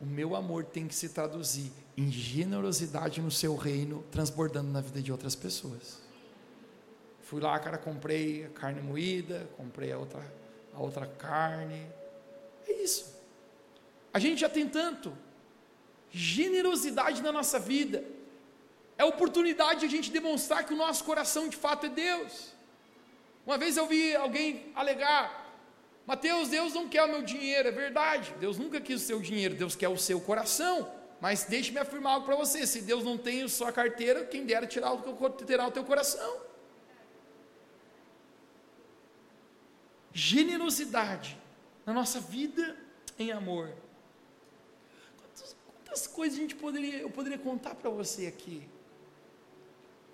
o 0.01 0.05
meu 0.05 0.37
amor 0.37 0.65
tem 0.65 0.87
que 0.87 0.95
se 0.95 1.09
traduzir 1.09 1.73
em 1.97 2.11
generosidade 2.11 3.21
no 3.21 3.31
seu 3.31 3.57
reino, 3.57 4.05
transbordando 4.11 4.71
na 4.71 4.81
vida 4.81 5.01
de 5.01 5.11
outras 5.11 5.35
pessoas. 5.35 5.99
Fui 7.23 7.41
lá, 7.41 7.59
cara, 7.59 7.79
comprei 7.79 8.45
a 8.45 8.49
carne 8.51 8.81
moída, 8.81 9.49
comprei 9.57 9.91
a 9.91 9.99
outra 9.99 10.23
a 10.77 10.83
outra 10.83 11.07
carne. 11.07 11.87
É 12.69 12.73
isso. 12.83 13.17
A 14.13 14.19
gente 14.19 14.41
já 14.41 14.49
tem 14.49 14.69
tanto. 14.69 15.17
Generosidade 16.11 17.23
na 17.23 17.33
nossa 17.33 17.59
vida. 17.59 18.05
É 18.99 19.05
oportunidade 19.05 19.81
de 19.81 19.87
a 19.87 19.89
gente 19.89 20.11
demonstrar 20.11 20.65
que 20.65 20.73
o 20.73 20.77
nosso 20.77 21.05
coração 21.05 21.49
de 21.49 21.57
fato 21.57 21.87
é 21.87 21.89
Deus. 21.89 22.55
Uma 23.45 23.59
vez 23.59 23.77
eu 23.77 23.87
vi 23.87 24.15
alguém 24.15 24.73
alegar: 24.75 25.55
Mateus, 26.07 26.49
Deus 26.49 26.73
não 26.73 26.89
quer 26.89 27.03
o 27.05 27.09
meu 27.09 27.23
dinheiro, 27.23 27.69
é 27.69 27.73
verdade. 27.73 28.35
Deus 28.39 28.59
nunca 28.59 28.81
quis 28.81 29.03
o 29.03 29.07
seu 29.07 29.21
dinheiro, 29.21 29.55
Deus 29.55 29.75
quer 29.75 29.89
o 29.89 29.99
seu 29.99 30.21
coração. 30.21 30.91
Mas 31.21 31.45
deixe-me 31.45 31.79
afirmar 31.79 32.15
algo 32.15 32.27
para 32.27 32.37
você: 32.37 32.67
se 32.67 32.83
Deus 32.83 33.05
não 33.05 33.19
tem 33.19 33.43
a 33.43 33.49
sua 33.49 33.73
carteira, 33.73 34.25
quem 34.25 34.45
dera 34.45 34.67
tirar 34.67 34.93
o, 34.93 35.31
terá 35.31 35.67
o 35.67 35.71
teu 35.71 35.85
coração. 35.85 36.46
Generosidade 40.17 41.39
na 41.85 41.93
nossa 41.93 42.19
vida 42.19 42.75
em 43.19 43.33
amor. 43.33 43.71
Quantas, 45.19 45.57
quantas 45.67 46.07
coisas 46.07 46.39
a 46.39 46.41
gente 46.41 46.55
poderia, 46.55 47.01
eu 47.01 47.11
poderia 47.11 47.39
contar 47.39 47.75
para 47.75 47.91
você 47.91 48.27
aqui? 48.27 48.67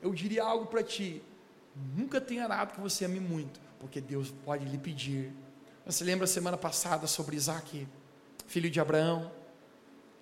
Eu 0.02 0.12
diria 0.12 0.42
algo 0.42 0.66
para 0.66 0.82
ti. 0.82 1.22
Nunca 1.96 2.20
tenha 2.20 2.48
nada 2.48 2.72
que 2.72 2.80
você 2.80 3.04
ame 3.04 3.20
muito, 3.20 3.60
porque 3.78 4.00
Deus 4.00 4.34
pode 4.44 4.64
lhe 4.64 4.76
pedir. 4.76 5.32
Você 5.86 6.02
lembra 6.02 6.24
a 6.24 6.28
semana 6.28 6.56
passada 6.56 7.06
sobre 7.06 7.36
Isaac, 7.36 7.86
filho 8.48 8.68
de 8.68 8.80
Abraão? 8.80 9.30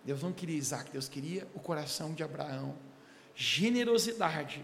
Deus 0.05 0.23
não 0.23 0.31
queria 0.31 0.59
Isaac, 0.59 0.91
Deus 0.91 1.09
queria 1.09 1.49
o 1.55 1.59
coração 1.59 2.13
de 2.13 2.23
Abraão. 2.23 2.77
Generosidade 3.35 4.63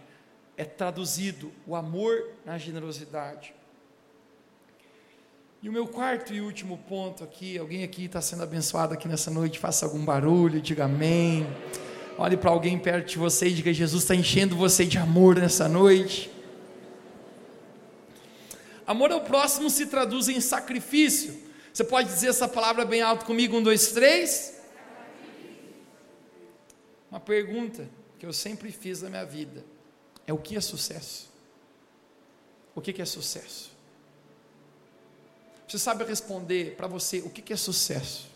é 0.58 0.64
traduzido 0.64 1.50
o 1.66 1.74
amor 1.74 2.34
na 2.44 2.58
generosidade. 2.58 3.55
E 5.66 5.68
o 5.68 5.72
meu 5.72 5.88
quarto 5.88 6.32
e 6.32 6.40
último 6.40 6.78
ponto 6.78 7.24
aqui, 7.24 7.58
alguém 7.58 7.82
aqui 7.82 8.04
está 8.04 8.20
sendo 8.20 8.44
abençoado 8.44 8.94
aqui 8.94 9.08
nessa 9.08 9.32
noite, 9.32 9.58
faça 9.58 9.84
algum 9.84 10.04
barulho, 10.04 10.60
diga 10.60 10.84
amém. 10.84 11.44
Olhe 12.16 12.36
para 12.36 12.52
alguém 12.52 12.78
perto 12.78 13.08
de 13.08 13.18
você 13.18 13.48
e 13.48 13.52
diga: 13.52 13.72
Jesus 13.72 14.04
está 14.04 14.14
enchendo 14.14 14.54
você 14.54 14.84
de 14.84 14.96
amor 14.96 15.34
nessa 15.34 15.68
noite. 15.68 16.30
Amor 18.86 19.10
ao 19.10 19.22
próximo 19.22 19.68
se 19.68 19.86
traduz 19.86 20.28
em 20.28 20.40
sacrifício. 20.40 21.36
Você 21.74 21.82
pode 21.82 22.10
dizer 22.10 22.28
essa 22.28 22.46
palavra 22.46 22.84
bem 22.84 23.02
alto 23.02 23.24
comigo? 23.24 23.56
Um, 23.56 23.62
dois, 23.64 23.88
três. 23.88 24.60
Uma 27.10 27.18
pergunta 27.18 27.90
que 28.20 28.24
eu 28.24 28.32
sempre 28.32 28.70
fiz 28.70 29.02
na 29.02 29.10
minha 29.10 29.26
vida 29.26 29.64
é: 30.28 30.32
o 30.32 30.38
que 30.38 30.54
é 30.54 30.60
sucesso? 30.60 31.28
O 32.72 32.80
que 32.80 33.02
é 33.02 33.04
sucesso? 33.04 33.74
Você 35.66 35.78
sabe 35.78 36.04
responder 36.04 36.76
para 36.76 36.86
você 36.86 37.18
o 37.18 37.30
que, 37.30 37.52
é 37.52 37.56
sucesso? 37.56 38.28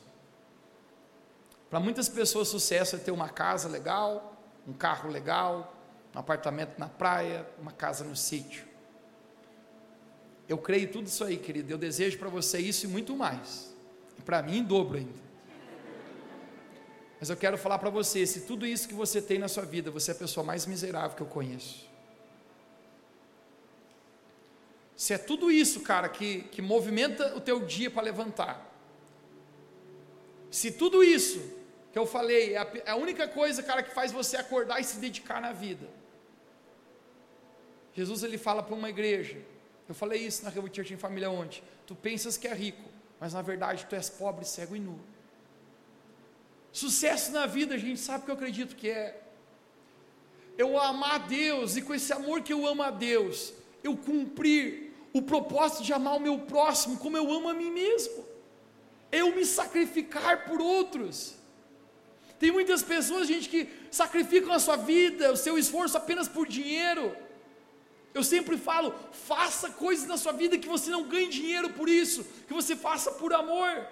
Para 1.69 1.79
muitas 1.79 2.09
pessoas, 2.09 2.49
sucesso 2.49 2.97
é 2.97 2.99
ter 2.99 3.13
uma 3.13 3.29
casa 3.29 3.69
legal, 3.69 4.37
um 4.67 4.73
carro 4.73 5.09
legal, 5.09 5.77
um 6.15 6.19
apartamento 6.19 6.79
na 6.79 6.89
praia, 6.89 7.47
uma 7.61 7.71
casa 7.71 8.03
no 8.05 8.17
sítio. 8.17 8.65
Eu 10.49 10.59
creio 10.59 10.91
tudo 10.91 11.07
isso 11.07 11.23
aí, 11.23 11.37
querido. 11.37 11.73
Eu 11.73 11.79
desejo 11.79 12.19
para 12.19 12.29
você 12.29 12.59
isso 12.59 12.87
e 12.87 12.89
muito 12.89 13.17
mais. 13.17 13.73
E 14.19 14.23
para 14.23 14.43
mim, 14.43 14.59
em 14.59 14.65
dobro 14.65 14.99
ainda. 14.99 15.31
Mas 17.21 17.29
eu 17.29 17.37
quero 17.37 17.59
falar 17.59 17.79
para 17.79 17.91
você: 17.91 18.27
se 18.27 18.41
tudo 18.41 18.67
isso 18.67 18.89
que 18.89 18.95
você 18.95 19.21
tem 19.21 19.39
na 19.39 19.47
sua 19.47 19.65
vida, 19.65 19.91
você 19.91 20.11
é 20.11 20.15
a 20.15 20.17
pessoa 20.17 20.43
mais 20.43 20.67
miserável 20.67 21.17
que 21.17 21.23
eu 21.23 21.27
conheço. 21.27 21.90
Se 25.01 25.15
é 25.15 25.17
tudo 25.17 25.51
isso, 25.51 25.81
cara, 25.81 26.11
que, 26.11 26.43
que 26.53 26.61
movimenta 26.61 27.35
o 27.35 27.41
teu 27.41 27.65
dia 27.65 27.91
para 27.91 28.03
levantar. 28.03 28.71
Se 30.51 30.71
tudo 30.71 31.03
isso 31.03 31.41
que 31.91 31.99
eu 31.99 32.05
falei 32.05 32.53
é 32.53 32.59
a, 32.59 32.71
é 32.85 32.91
a, 32.91 32.97
única 32.97 33.27
coisa, 33.27 33.63
cara, 33.63 33.83
que 33.83 33.95
faz 33.95 34.13
você 34.13 34.37
acordar 34.37 34.79
e 34.79 34.85
se 34.85 34.99
dedicar 34.99 35.41
na 35.41 35.53
vida. 35.53 35.89
Jesus 37.95 38.23
ele 38.23 38.37
fala 38.37 38.63
para 38.63 38.75
uma 38.75 38.91
igreja. 38.91 39.39
Eu 39.89 39.95
falei 39.95 40.21
isso 40.21 40.45
na 40.45 40.51
Revo 40.51 40.69
Church 40.71 40.93
em 40.93 40.99
Família 40.99 41.31
ontem. 41.31 41.63
Tu 41.87 41.95
pensas 41.95 42.37
que 42.37 42.47
é 42.47 42.53
rico, 42.53 42.87
mas 43.19 43.33
na 43.33 43.41
verdade 43.41 43.87
tu 43.89 43.97
és 43.97 44.11
pobre, 44.11 44.45
cego 44.45 44.77
e 44.77 44.81
nu. 44.81 45.01
Sucesso 46.71 47.33
na 47.33 47.47
vida, 47.47 47.75
a 47.75 47.79
gente 47.79 48.01
sabe 48.01 48.27
que 48.27 48.31
eu 48.31 48.35
acredito 48.35 48.77
que 48.77 48.91
é. 48.91 49.19
Eu 50.59 50.79
amar 50.79 51.15
a 51.15 51.19
Deus 51.27 51.79
e 51.79 51.81
com 51.81 51.95
esse 51.95 52.13
amor 52.13 52.43
que 52.43 52.53
eu 52.53 52.67
amo 52.67 52.83
a 52.83 52.91
Deus, 52.91 53.55
eu 53.83 53.97
cumprir 53.97 54.90
o 55.13 55.23
propósito 55.23 55.83
de 55.83 55.93
amar 55.93 56.17
o 56.17 56.21
meu 56.21 56.39
próximo 56.39 56.99
como 56.99 57.17
eu 57.17 57.31
amo 57.33 57.49
a 57.49 57.55
mim 57.55 57.71
mesmo. 57.71 58.25
Eu 59.11 59.35
me 59.35 59.45
sacrificar 59.45 60.45
por 60.45 60.61
outros. 60.61 61.35
Tem 62.39 62.51
muitas 62.51 62.83
pessoas, 62.83 63.29
gente, 63.29 63.49
que 63.49 63.69
sacrificam 63.91 64.53
a 64.53 64.59
sua 64.59 64.77
vida, 64.77 65.33
o 65.33 65.37
seu 65.37 65.59
esforço 65.59 65.97
apenas 65.97 66.27
por 66.29 66.47
dinheiro. 66.47 67.15
Eu 68.15 68.25
sempre 68.25 68.57
falo, 68.57 68.95
faça 69.13 69.71
coisas 69.71 70.07
na 70.07 70.17
sua 70.17 70.33
vida 70.33 70.59
que 70.59 70.69
você 70.69 70.91
não 70.91 71.05
ganhe 71.05 71.29
dinheiro 71.29 71.71
por 71.71 71.89
isso, 71.89 72.25
que 72.47 72.55
você 72.55 72.75
faça 72.75 73.13
por 73.13 73.33
amor. 73.33 73.87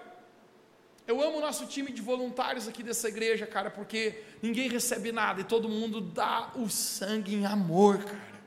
Eu 1.05 1.21
amo 1.21 1.37
o 1.37 1.41
nosso 1.41 1.65
time 1.65 1.91
de 1.91 2.01
voluntários 2.01 2.67
aqui 2.67 2.83
dessa 2.83 3.07
igreja, 3.07 3.47
cara, 3.47 3.69
porque 3.69 4.23
ninguém 4.41 4.69
recebe 4.69 5.11
nada 5.11 5.41
e 5.41 5.43
todo 5.43 5.69
mundo 5.69 6.01
dá 6.01 6.51
o 6.55 6.69
sangue 6.69 7.35
em 7.35 7.45
amor, 7.45 8.03
cara. 8.03 8.38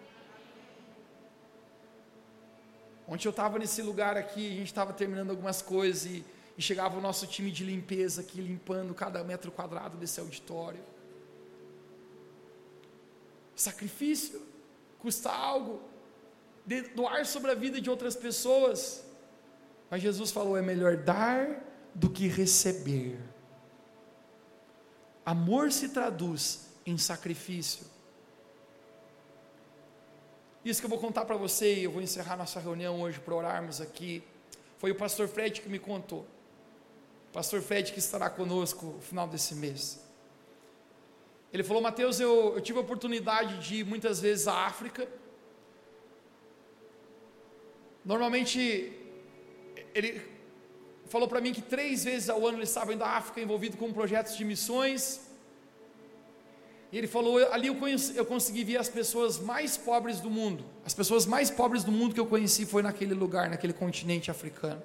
Ontem 3.13 3.29
eu 3.29 3.31
estava 3.31 3.59
nesse 3.59 3.83
lugar 3.83 4.17
aqui, 4.17 4.47
a 4.47 4.57
gente 4.57 4.69
estava 4.69 4.91
terminando 4.91 5.29
algumas 5.29 5.61
coisas 5.61 6.07
e, 6.07 6.25
e, 6.57 6.63
chegava 6.63 6.97
o 6.97 7.01
nosso 7.03 7.27
time 7.27 7.51
de 7.51 7.63
limpeza 7.63 8.23
aqui 8.23 8.41
limpando 8.41 8.95
cada 8.95 9.23
metro 9.23 9.53
quadrado 9.53 9.99
desse 9.99 10.19
auditório. 10.19 10.81
Sacrifício 13.55 14.41
custa 14.99 15.31
algo, 15.31 15.83
de, 16.65 16.81
doar 16.81 17.27
sobre 17.27 17.51
a 17.51 17.55
vida 17.55 17.83
de 17.83 17.91
outras 17.91 18.17
pessoas. 18.17 19.05
Mas 19.91 20.01
Jesus 20.01 20.31
falou: 20.31 20.57
é 20.57 20.63
melhor 20.63 20.97
dar 20.97 21.63
do 21.95 22.09
que 22.09 22.27
receber. 22.29 23.21
Amor 25.23 25.71
se 25.71 25.91
traduz 25.91 26.67
em 26.87 26.97
sacrifício. 26.97 27.85
Isso 30.65 30.81
que 30.81 30.87
eu 30.87 30.91
vou 30.91 30.99
contar 30.99 31.25
para 31.25 31.37
você, 31.37 31.75
e 31.75 31.85
eu 31.85 31.91
vou 31.91 32.01
encerrar 32.01 32.37
nossa 32.37 32.61
reunião 32.61 33.01
hoje 33.01 33.19
para 33.19 33.35
orarmos 33.35 33.81
aqui. 33.81 34.23
Foi 34.79 34.93
o 34.93 34.95
pastor 34.95 35.27
Fred 35.27 35.61
que 35.61 35.69
me 35.69 35.79
contou. 35.79 36.21
O 37.31 37.33
pastor 37.33 37.61
Fred 37.61 37.93
que 37.93 37.99
estará 37.99 38.31
conosco 38.31 38.87
no 38.87 39.01
final 39.01 39.27
desse 39.27 39.57
mês. 39.57 40.01
Ele 41.53 41.65
falou: 41.65 41.83
Mateus, 41.83 42.21
eu, 42.21 42.55
eu 42.55 42.61
tive 42.61 42.79
a 42.79 42.83
oportunidade 42.83 43.59
de 43.59 43.77
ir 43.77 43.85
muitas 43.85 44.21
vezes 44.21 44.47
à 44.47 44.67
África. 44.67 45.09
Normalmente, 48.05 48.93
ele 49.95 50.23
falou 51.07 51.27
para 51.27 51.41
mim 51.41 51.53
que 51.53 51.63
três 51.63 52.05
vezes 52.05 52.31
ao 52.31 52.47
ano 52.47 52.59
ele 52.59 52.65
estava 52.65 52.95
indo 52.95 53.03
à 53.03 53.17
África 53.17 53.41
envolvido 53.41 53.77
com 53.77 53.93
projetos 53.93 54.37
de 54.37 54.45
missões. 54.45 55.32
E 56.93 56.99
ele 56.99 57.07
falou: 57.07 57.39
ali 57.51 57.69
eu, 57.69 57.75
conheci, 57.75 58.15
eu 58.15 58.27
consegui 58.27 58.63
ver 58.63 58.77
as 58.77 58.89
pessoas 58.89 59.39
mais 59.39 59.79
pobres 59.79 60.21
do 60.21 60.31
mundo. 60.31 60.63
As 60.85 60.93
pessoas 60.93 61.25
mais 61.25 61.51
pobres 61.51 61.83
do 61.83 61.91
mundo 61.91 62.13
que 62.13 62.21
eu 62.21 62.27
conheci 62.27 62.67
foi 62.67 62.83
naquele 62.83 63.15
lugar, 63.15 63.49
naquele 63.49 63.73
continente 63.73 64.31
africano. 64.31 64.83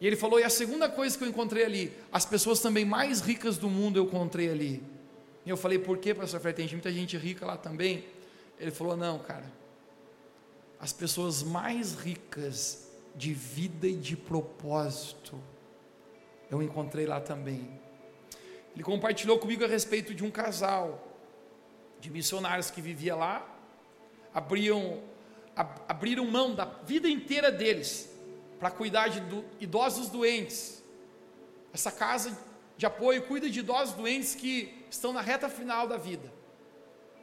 E 0.00 0.06
ele 0.06 0.14
falou: 0.14 0.38
e 0.38 0.44
a 0.44 0.50
segunda 0.50 0.88
coisa 0.88 1.18
que 1.18 1.24
eu 1.24 1.28
encontrei 1.28 1.64
ali, 1.64 1.92
as 2.12 2.24
pessoas 2.24 2.60
também 2.60 2.84
mais 2.84 3.20
ricas 3.20 3.58
do 3.58 3.68
mundo 3.68 3.96
eu 3.96 4.04
encontrei 4.04 4.48
ali. 4.48 4.82
E 5.44 5.50
eu 5.50 5.56
falei: 5.56 5.80
por 5.80 5.98
que, 5.98 6.14
pastor 6.14 6.40
Fred? 6.40 6.56
Tem 6.56 6.68
muita 6.68 6.92
gente 6.92 7.16
rica 7.16 7.44
lá 7.44 7.56
também. 7.56 8.04
Ele 8.60 8.70
falou: 8.70 8.96
não, 8.96 9.18
cara. 9.18 9.52
As 10.78 10.92
pessoas 10.92 11.42
mais 11.42 11.94
ricas 11.94 12.88
de 13.16 13.32
vida 13.32 13.88
e 13.88 13.94
de 13.94 14.16
propósito 14.16 15.40
eu 16.50 16.62
encontrei 16.62 17.06
lá 17.06 17.20
também. 17.20 17.68
Ele 18.74 18.82
compartilhou 18.82 19.38
comigo 19.38 19.64
a 19.64 19.68
respeito 19.68 20.14
de 20.14 20.24
um 20.24 20.30
casal 20.30 21.08
de 22.00 22.10
missionários 22.10 22.70
que 22.70 22.80
vivia 22.80 23.14
lá, 23.14 23.46
abriam, 24.34 25.00
ab, 25.54 25.80
abriram 25.88 26.26
mão 26.26 26.54
da 26.54 26.64
vida 26.64 27.08
inteira 27.08 27.50
deles 27.50 28.10
para 28.58 28.70
cuidar 28.70 29.08
de 29.08 29.20
do, 29.20 29.44
idosos 29.60 30.08
doentes. 30.08 30.82
Essa 31.72 31.92
casa 31.92 32.36
de 32.76 32.84
apoio 32.84 33.22
cuida 33.22 33.48
de 33.48 33.60
idosos 33.60 33.94
doentes 33.94 34.34
que 34.34 34.84
estão 34.90 35.12
na 35.12 35.20
reta 35.20 35.48
final 35.48 35.86
da 35.86 35.96
vida. 35.96 36.32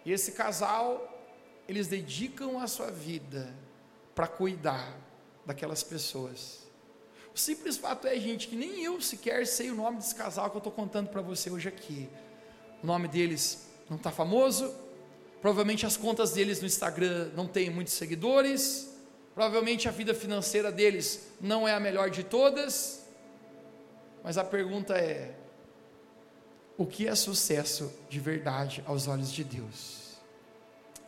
E 0.06 0.12
esse 0.12 0.32
casal, 0.32 1.22
eles 1.68 1.88
dedicam 1.88 2.60
a 2.60 2.68
sua 2.68 2.90
vida 2.90 3.54
para 4.16 4.28
cuidar 4.28 4.98
daquelas 5.46 5.84
pessoas. 5.84 6.71
Simples 7.42 7.76
fato 7.76 8.06
é, 8.06 8.20
gente, 8.20 8.48
que 8.48 8.56
nem 8.56 8.84
eu 8.84 9.02
sequer 9.02 9.48
sei 9.48 9.72
o 9.72 9.76
nome 9.76 9.98
desse 9.98 10.14
casal 10.14 10.52
que 10.52 10.58
eu 10.58 10.60
estou 10.60 10.72
contando 10.72 11.10
para 11.10 11.24
você 11.24 11.50
hoje 11.50 11.68
aqui. 11.68 12.08
O 12.84 12.86
nome 12.86 13.08
deles 13.08 13.66
não 13.90 13.98
está 13.98 14.12
famoso, 14.12 14.72
provavelmente 15.42 15.84
as 15.84 15.98
contas 15.98 16.34
deles 16.34 16.62
no 16.62 16.68
Instagram 16.68 17.32
não 17.36 17.48
têm 17.48 17.72
muitos 17.72 17.96
seguidores, 17.96 18.96
provavelmente 19.34 19.88
a 19.88 19.92
vida 19.92 20.14
financeira 20.14 20.72
deles 20.72 21.32
não 21.42 21.68
é 21.68 21.74
a 21.74 21.80
melhor 21.80 22.12
de 22.12 22.24
todas, 22.24 23.08
mas 24.24 24.38
a 24.38 24.44
pergunta 24.44 24.94
é: 24.94 25.36
o 26.78 26.86
que 26.86 27.08
é 27.08 27.16
sucesso 27.16 27.92
de 28.08 28.20
verdade 28.20 28.84
aos 28.86 29.08
olhos 29.08 29.32
de 29.32 29.44
Deus? 29.44 30.20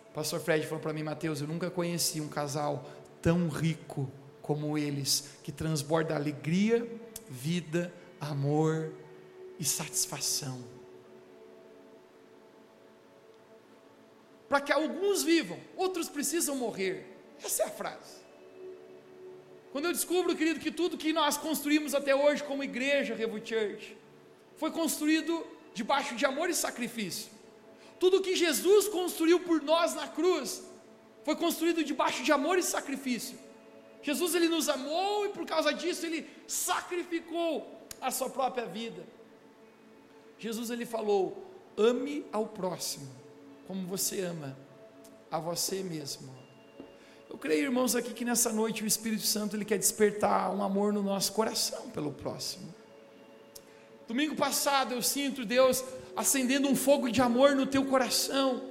O 0.09 0.13
pastor 0.15 0.39
Fred 0.39 0.65
falou 0.65 0.81
para 0.81 0.93
mim, 0.93 1.03
Mateus, 1.03 1.41
eu 1.41 1.47
nunca 1.47 1.69
conheci 1.69 2.19
um 2.19 2.27
casal 2.27 2.89
tão 3.21 3.49
rico 3.49 4.11
como 4.43 4.77
eles, 4.77 5.29
que 5.41 5.51
transborda 5.51 6.15
alegria, 6.15 6.87
vida, 7.27 7.91
amor 8.19 8.93
e 9.57 9.63
satisfação. 9.63 10.63
Para 14.47 14.61
que 14.61 14.71
alguns 14.71 15.23
vivam, 15.23 15.57
outros 15.75 16.09
precisam 16.09 16.55
morrer. 16.55 17.07
Essa 17.43 17.63
é 17.63 17.65
a 17.65 17.69
frase. 17.69 18.21
Quando 19.71 19.85
eu 19.85 19.93
descubro, 19.93 20.35
querido, 20.35 20.59
que 20.59 20.71
tudo 20.71 20.97
que 20.97 21.11
nós 21.11 21.37
construímos 21.37 21.95
até 21.95 22.13
hoje 22.13 22.43
como 22.43 22.63
igreja 22.63 23.15
Revo 23.15 23.43
Church 23.43 23.97
foi 24.57 24.69
construído 24.69 25.43
debaixo 25.73 26.15
de 26.15 26.25
amor 26.25 26.49
e 26.49 26.53
sacrifício. 26.53 27.31
Tudo 27.99 28.21
que 28.21 28.35
Jesus 28.35 28.89
construiu 28.89 29.39
por 29.39 29.63
nós 29.63 29.95
na 29.95 30.07
cruz 30.07 30.63
foi 31.23 31.35
construído 31.37 31.83
debaixo 31.83 32.21
de 32.21 32.31
amor 32.31 32.59
e 32.59 32.63
sacrifício. 32.63 33.39
Jesus 34.03 34.35
ele 34.35 34.49
nos 34.49 34.69
amou 34.69 35.25
e 35.25 35.29
por 35.29 35.45
causa 35.45 35.73
disso 35.73 36.05
ele 36.05 36.29
sacrificou 36.45 37.87
a 38.01 38.11
sua 38.11 38.29
própria 38.29 38.65
vida. 38.65 39.03
Jesus 40.37 40.69
ele 40.69 40.85
falou: 40.85 41.49
ame 41.77 42.25
ao 42.31 42.45
próximo 42.45 43.09
como 43.65 43.87
você 43.87 44.19
ama 44.21 44.55
a 45.31 45.39
você 45.39 45.81
mesmo. 45.81 46.31
Eu 47.29 47.37
creio, 47.37 47.63
irmãos, 47.63 47.95
aqui 47.95 48.13
que 48.13 48.25
nessa 48.25 48.51
noite 48.51 48.83
o 48.83 48.85
Espírito 48.85 49.23
Santo 49.23 49.55
ele 49.55 49.65
quer 49.65 49.79
despertar 49.79 50.53
um 50.53 50.61
amor 50.61 50.93
no 50.93 51.01
nosso 51.01 51.31
coração 51.31 51.89
pelo 51.89 52.11
próximo. 52.11 52.71
Domingo 54.07 54.35
passado 54.35 54.93
eu 54.93 55.01
sinto 55.01 55.45
Deus 55.45 55.83
acendendo 56.15 56.67
um 56.67 56.75
fogo 56.75 57.09
de 57.09 57.21
amor 57.21 57.55
no 57.55 57.65
teu 57.65 57.85
coração. 57.85 58.61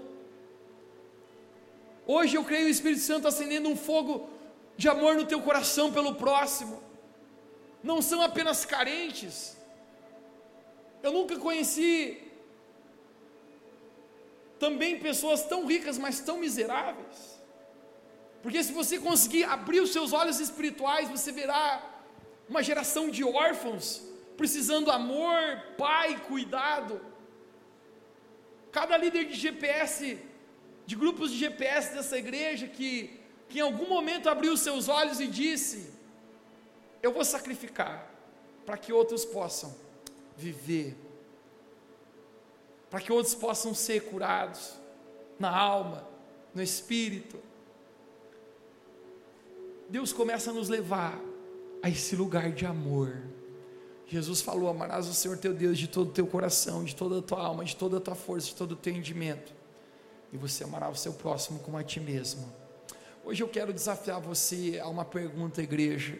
Hoje 2.06 2.36
eu 2.36 2.44
creio 2.44 2.66
o 2.66 2.70
Espírito 2.70 3.00
Santo 3.00 3.26
acendendo 3.26 3.68
um 3.68 3.76
fogo 3.76 4.28
de 4.76 4.88
amor 4.88 5.14
no 5.14 5.26
teu 5.26 5.40
coração 5.42 5.92
pelo 5.92 6.14
próximo. 6.14 6.82
Não 7.82 8.00
são 8.00 8.22
apenas 8.22 8.64
carentes. 8.64 9.56
Eu 11.02 11.12
nunca 11.12 11.38
conheci 11.38 12.22
também 14.58 14.98
pessoas 14.98 15.42
tão 15.44 15.66
ricas, 15.66 15.98
mas 15.98 16.20
tão 16.20 16.38
miseráveis. 16.38 17.40
Porque 18.42 18.62
se 18.62 18.72
você 18.72 18.98
conseguir 18.98 19.44
abrir 19.44 19.80
os 19.80 19.92
seus 19.92 20.12
olhos 20.12 20.38
espirituais, 20.40 21.08
você 21.08 21.32
verá 21.32 21.64
uma 22.48 22.62
geração 22.62 23.10
de 23.10 23.24
órfãos 23.24 24.02
precisando 24.36 24.90
amor, 24.90 25.42
pai, 25.78 26.20
cuidado. 26.26 27.00
Cada 28.70 28.96
líder 28.96 29.24
de 29.26 29.34
GPS, 29.34 30.18
de 30.86 30.96
grupos 30.96 31.30
de 31.30 31.38
GPS 31.38 31.94
dessa 31.94 32.16
igreja 32.18 32.66
que 32.66 33.21
que 33.52 33.58
em 33.58 33.62
algum 33.62 33.86
momento 33.86 34.30
abriu 34.30 34.56
seus 34.56 34.88
olhos 34.88 35.20
e 35.20 35.26
disse: 35.26 35.90
Eu 37.02 37.12
vou 37.12 37.24
sacrificar 37.24 38.10
para 38.64 38.78
que 38.78 38.92
outros 38.92 39.26
possam 39.26 39.74
viver, 40.36 40.96
para 42.88 43.00
que 43.00 43.12
outros 43.12 43.34
possam 43.34 43.74
ser 43.74 44.04
curados 44.04 44.72
na 45.38 45.54
alma, 45.54 46.08
no 46.54 46.62
espírito. 46.62 47.38
Deus 49.86 50.14
começa 50.14 50.50
a 50.50 50.54
nos 50.54 50.70
levar 50.70 51.20
a 51.82 51.90
esse 51.90 52.16
lugar 52.16 52.50
de 52.52 52.64
amor. 52.64 53.22
Jesus 54.06 54.40
falou: 54.40 54.70
Amarás 54.70 55.06
o 55.06 55.12
Senhor 55.12 55.36
teu 55.36 55.52
Deus 55.52 55.78
de 55.78 55.88
todo 55.88 56.08
o 56.08 56.12
teu 56.12 56.26
coração, 56.26 56.84
de 56.84 56.96
toda 56.96 57.18
a 57.18 57.22
tua 57.22 57.42
alma, 57.42 57.66
de 57.66 57.76
toda 57.76 57.98
a 57.98 58.00
tua 58.00 58.14
força, 58.14 58.46
de 58.46 58.54
todo 58.54 58.72
o 58.72 58.76
teu 58.76 58.94
entendimento, 58.94 59.52
e 60.32 60.38
você 60.38 60.64
amará 60.64 60.88
o 60.88 60.96
seu 60.96 61.12
próximo 61.12 61.58
como 61.58 61.76
a 61.76 61.84
ti 61.84 62.00
mesmo. 62.00 62.61
Hoje 63.24 63.40
eu 63.40 63.48
quero 63.48 63.72
desafiar 63.72 64.20
você 64.20 64.80
a 64.82 64.88
uma 64.88 65.04
pergunta, 65.04 65.62
igreja: 65.62 66.18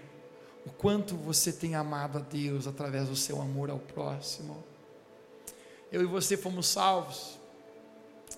o 0.65 0.71
quanto 0.71 1.17
você 1.17 1.53
tem 1.53 1.75
amado 1.75 2.19
a 2.19 2.21
Deus 2.21 2.69
através 2.69 3.09
do 3.09 3.17
seu 3.17 3.43
amor 3.43 3.71
ao 3.71 3.79
próximo? 3.81 4.63
Eu 5.91 6.01
e 6.01 6.07
você 6.07 6.37
fomos 6.37 6.69
salvos. 6.69 7.39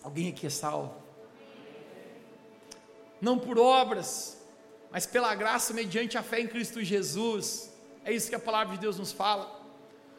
Alguém 0.02 0.30
aqui 0.30 0.46
é 0.46 0.50
salvo? 0.50 0.94
Não 3.20 3.38
por 3.38 3.58
obras, 3.58 4.38
mas 4.90 5.04
pela 5.04 5.34
graça 5.34 5.74
mediante 5.74 6.16
a 6.16 6.22
fé 6.22 6.40
em 6.40 6.48
Cristo 6.48 6.82
Jesus. 6.82 7.70
É 8.02 8.12
isso 8.12 8.30
que 8.30 8.34
a 8.34 8.40
palavra 8.40 8.74
de 8.74 8.80
Deus 8.80 8.98
nos 8.98 9.12
fala. 9.12 9.60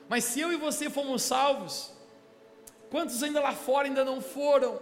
Mas 0.08 0.24
se 0.24 0.40
eu 0.40 0.54
e 0.54 0.56
você 0.56 0.88
fomos 0.88 1.24
salvos, 1.24 1.92
quantos 2.92 3.24
ainda 3.24 3.42
lá 3.42 3.54
fora 3.54 3.88
ainda 3.88 4.06
não 4.06 4.22
foram? 4.22 4.80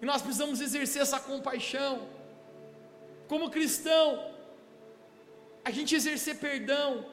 E 0.00 0.06
nós 0.06 0.22
precisamos 0.22 0.60
exercer 0.60 1.02
essa 1.02 1.18
compaixão 1.18 2.19
como 3.30 3.48
cristão, 3.48 4.28
a 5.64 5.70
gente 5.70 5.94
exercer 5.94 6.38
perdão, 6.38 7.06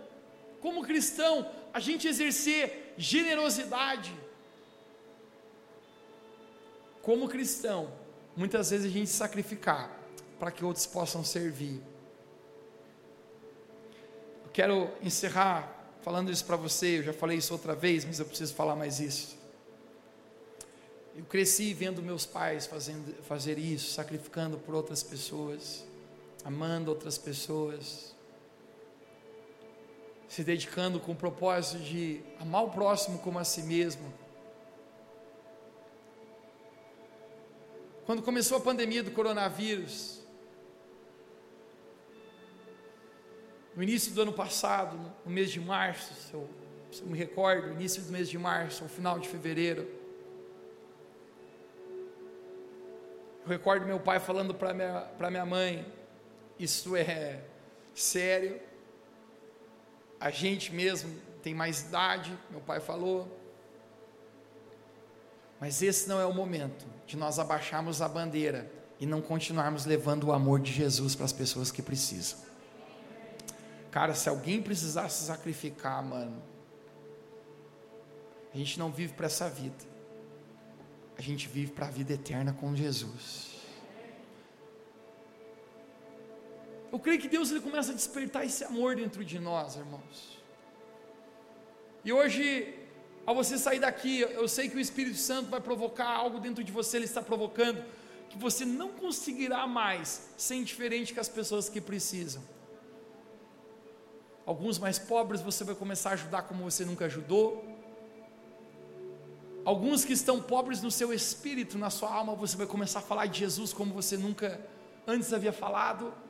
como 0.59 0.81
cristão, 0.81 1.47
a 1.71 1.79
gente 1.79 2.07
exercer 2.07 2.95
generosidade. 2.97 4.11
Como 7.03 7.29
cristão, 7.29 7.93
muitas 8.35 8.71
vezes 8.71 8.87
a 8.87 8.89
gente 8.89 9.11
sacrificar 9.11 9.95
para 10.39 10.49
que 10.49 10.65
outros 10.65 10.87
possam 10.87 11.23
servir. 11.23 11.79
Eu 14.43 14.51
quero 14.51 14.89
encerrar 15.03 15.71
falando 16.01 16.31
isso 16.31 16.45
para 16.45 16.55
você, 16.55 16.97
eu 16.97 17.03
já 17.03 17.13
falei 17.13 17.37
isso 17.37 17.53
outra 17.53 17.75
vez, 17.75 18.03
mas 18.03 18.19
eu 18.19 18.25
preciso 18.25 18.55
falar 18.55 18.75
mais 18.75 18.99
isso. 18.99 19.37
Eu 21.15 21.25
cresci 21.25 21.75
vendo 21.75 22.01
meus 22.01 22.25
pais 22.25 22.65
fazendo, 22.65 23.13
fazer 23.25 23.59
isso, 23.59 23.91
sacrificando 23.93 24.57
por 24.57 24.73
outras 24.73 25.03
pessoas, 25.03 25.85
amando 26.43 26.89
outras 26.89 27.17
pessoas, 27.17 28.15
se 30.27 30.43
dedicando 30.43 30.99
com 30.99 31.13
o 31.13 31.15
propósito 31.15 31.83
de 31.83 32.21
amar 32.39 32.63
o 32.63 32.69
próximo 32.69 33.19
como 33.19 33.39
a 33.39 33.43
si 33.43 33.63
mesmo. 33.63 34.13
Quando 38.05 38.21
começou 38.21 38.57
a 38.57 38.61
pandemia 38.61 39.03
do 39.03 39.11
coronavírus, 39.11 40.21
no 43.75 43.83
início 43.83 44.13
do 44.13 44.21
ano 44.21 44.33
passado, 44.33 44.97
no 45.25 45.31
mês 45.31 45.51
de 45.51 45.59
março, 45.59 46.13
se 46.13 46.33
eu, 46.33 46.49
se 46.91 47.01
eu 47.01 47.07
me 47.07 47.17
recordo, 47.17 47.73
início 47.73 48.01
do 48.01 48.11
mês 48.11 48.29
de 48.29 48.37
março, 48.37 48.83
ao 48.83 48.89
final 48.89 49.19
de 49.19 49.27
fevereiro, 49.27 49.87
eu 53.43 53.49
recordo 53.49 53.85
meu 53.85 53.99
pai 53.99 54.19
falando 54.19 54.53
para 54.53 54.73
minha, 54.73 55.01
para 55.17 55.29
minha 55.29 55.45
mãe: 55.45 55.85
Isso 56.59 56.95
é 56.95 57.43
sério, 57.93 58.59
a 60.19 60.29
gente 60.31 60.73
mesmo 60.73 61.15
tem 61.43 61.53
mais 61.53 61.81
idade, 61.81 62.37
meu 62.49 62.59
pai 62.59 62.79
falou, 62.79 63.27
mas 65.59 65.81
esse 65.81 66.07
não 66.07 66.19
é 66.19 66.25
o 66.25 66.33
momento 66.33 66.85
de 67.05 67.17
nós 67.17 67.39
abaixarmos 67.39 68.01
a 68.01 68.07
bandeira 68.07 68.71
e 68.99 69.05
não 69.05 69.21
continuarmos 69.21 69.85
levando 69.85 70.25
o 70.25 70.31
amor 70.31 70.59
de 70.59 70.71
Jesus 70.71 71.15
para 71.15 71.25
as 71.25 71.33
pessoas 71.33 71.71
que 71.71 71.81
precisam. 71.81 72.39
Cara, 73.91 74.13
se 74.13 74.29
alguém 74.29 74.61
precisar 74.61 75.09
se 75.09 75.25
sacrificar, 75.25 76.03
mano, 76.03 76.41
a 78.53 78.57
gente 78.57 78.77
não 78.77 78.91
vive 78.91 79.13
para 79.13 79.27
essa 79.27 79.49
vida, 79.49 79.85
a 81.17 81.21
gente 81.21 81.47
vive 81.47 81.71
para 81.71 81.87
a 81.87 81.91
vida 81.91 82.13
eterna 82.13 82.53
com 82.53 82.75
Jesus. 82.75 83.56
Eu 86.97 87.01
creio 87.01 87.21
que 87.21 87.27
Deus 87.27 87.51
ele 87.51 87.61
começa 87.61 87.91
a 87.91 87.93
despertar 87.93 88.43
esse 88.43 88.63
amor 88.63 88.95
dentro 88.95 89.23
de 89.23 89.37
nós, 89.37 89.75
irmãos. 89.75 90.39
E 92.03 92.11
hoje, 92.11 92.73
ao 93.23 93.35
você 93.35 93.55
sair 93.55 93.79
daqui, 93.79 94.21
eu 94.21 94.47
sei 94.47 94.67
que 94.67 94.75
o 94.75 94.79
Espírito 94.79 95.15
Santo 95.15 95.47
vai 95.47 95.61
provocar 95.61 96.09
algo 96.09 96.39
dentro 96.39 96.63
de 96.63 96.71
você, 96.71 96.97
ele 96.97 97.05
está 97.05 97.21
provocando, 97.21 97.85
que 98.31 98.37
você 98.39 98.65
não 98.65 98.89
conseguirá 98.89 99.67
mais 99.67 100.27
ser 100.35 100.55
indiferente 100.55 101.13
com 101.13 101.19
as 101.19 101.29
pessoas 101.29 101.69
que 101.69 101.79
precisam. 101.79 102.41
Alguns 104.43 104.79
mais 104.79 104.97
pobres 104.97 105.39
você 105.39 105.63
vai 105.63 105.75
começar 105.75 106.09
a 106.09 106.13
ajudar 106.13 106.41
como 106.47 106.63
você 106.63 106.83
nunca 106.83 107.05
ajudou. 107.05 107.63
Alguns 109.63 110.03
que 110.03 110.13
estão 110.13 110.41
pobres 110.41 110.81
no 110.81 110.89
seu 110.89 111.13
espírito, 111.13 111.77
na 111.77 111.91
sua 111.91 112.11
alma, 112.11 112.33
você 112.33 112.57
vai 112.57 112.65
começar 112.65 112.99
a 112.99 113.03
falar 113.03 113.27
de 113.27 113.37
Jesus 113.37 113.71
como 113.71 113.93
você 113.93 114.17
nunca 114.17 114.59
antes 115.05 115.31
havia 115.31 115.53
falado. 115.53 116.25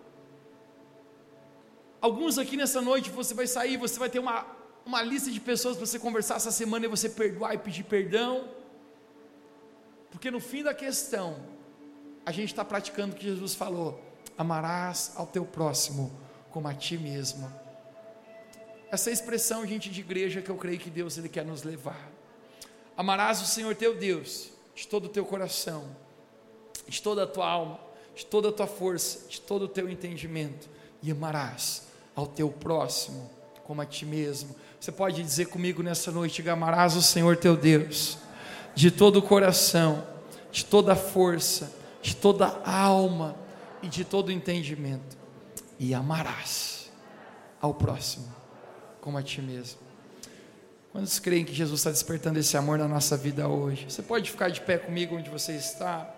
Alguns 1.99 2.37
aqui 2.37 2.55
nessa 2.55 2.79
noite 2.81 3.09
você 3.09 3.33
vai 3.33 3.47
sair, 3.47 3.77
você 3.77 3.97
vai 3.97 4.09
ter 4.09 4.19
uma, 4.19 4.45
uma 4.85 5.01
lista 5.01 5.31
de 5.31 5.39
pessoas 5.39 5.75
para 5.75 5.85
você 5.85 5.97
conversar 5.97 6.35
essa 6.35 6.51
semana 6.51 6.85
e 6.85 6.87
você 6.87 7.09
perdoar 7.09 7.55
e 7.55 7.57
pedir 7.57 7.83
perdão. 7.83 8.47
Porque 10.11 10.29
no 10.29 10.39
fim 10.39 10.63
da 10.63 10.73
questão, 10.73 11.37
a 12.25 12.31
gente 12.31 12.49
está 12.49 12.63
praticando 12.63 13.15
o 13.15 13.17
que 13.17 13.25
Jesus 13.25 13.55
falou: 13.55 13.99
amarás 14.37 15.13
ao 15.15 15.25
teu 15.25 15.43
próximo 15.43 16.11
como 16.51 16.67
a 16.67 16.73
ti 16.73 16.97
mesmo. 16.97 17.51
Essa 18.91 19.09
é 19.09 19.13
expressão, 19.13 19.65
gente, 19.65 19.89
de 19.89 19.99
igreja 19.99 20.41
que 20.41 20.49
eu 20.49 20.55
creio 20.55 20.79
que 20.79 20.89
Deus 20.89 21.17
ele 21.17 21.27
quer 21.27 21.43
nos 21.43 21.63
levar. 21.63 22.09
Amarás 22.95 23.41
o 23.41 23.45
Senhor 23.45 23.75
teu 23.75 23.95
Deus 23.95 24.49
de 24.73 24.87
todo 24.87 25.05
o 25.05 25.09
teu 25.09 25.25
coração, 25.25 25.83
de 26.87 27.01
toda 27.01 27.23
a 27.23 27.27
tua 27.27 27.49
alma, 27.49 27.79
de 28.15 28.25
toda 28.25 28.49
a 28.49 28.51
tua 28.51 28.67
força, 28.67 29.27
de 29.27 29.41
todo 29.41 29.63
o 29.63 29.67
teu 29.67 29.89
entendimento, 29.89 30.69
e 31.01 31.11
amarás 31.11 31.86
ao 32.17 32.25
teu 32.25 32.49
próximo 32.49 33.29
como 33.63 33.79
a 33.81 33.85
ti 33.85 34.05
mesmo. 34.05 34.55
Você 34.79 34.91
pode 34.91 35.21
dizer 35.21 35.45
comigo 35.45 35.83
nessa 35.83 36.11
noite: 36.11 36.47
amarás 36.49 36.95
o 36.95 37.01
Senhor 37.01 37.37
teu 37.37 37.55
Deus 37.55 38.17
de 38.73 38.89
todo 38.89 39.17
o 39.17 39.21
coração, 39.21 40.05
de 40.51 40.65
toda 40.65 40.93
a 40.93 40.95
força, 40.95 41.71
de 42.01 42.15
toda 42.15 42.47
a 42.65 42.81
alma 42.81 43.35
e 43.81 43.87
de 43.87 44.03
todo 44.03 44.29
o 44.29 44.31
entendimento, 44.31 45.17
e 45.79 45.93
amarás 45.93 46.91
ao 47.61 47.73
próximo 47.73 48.33
como 48.99 49.17
a 49.17 49.23
ti 49.23 49.41
mesmo. 49.41 49.79
Quantos 50.91 51.19
creem 51.19 51.45
que 51.45 51.53
Jesus 51.53 51.79
está 51.79 51.91
despertando 51.91 52.39
esse 52.39 52.57
amor 52.57 52.79
na 52.79 52.87
nossa 52.87 53.15
vida 53.15 53.47
hoje? 53.47 53.85
Você 53.89 54.01
pode 54.01 54.31
ficar 54.31 54.49
de 54.49 54.61
pé 54.61 54.77
comigo 54.77 55.15
onde 55.15 55.29
você 55.29 55.53
está? 55.53 56.13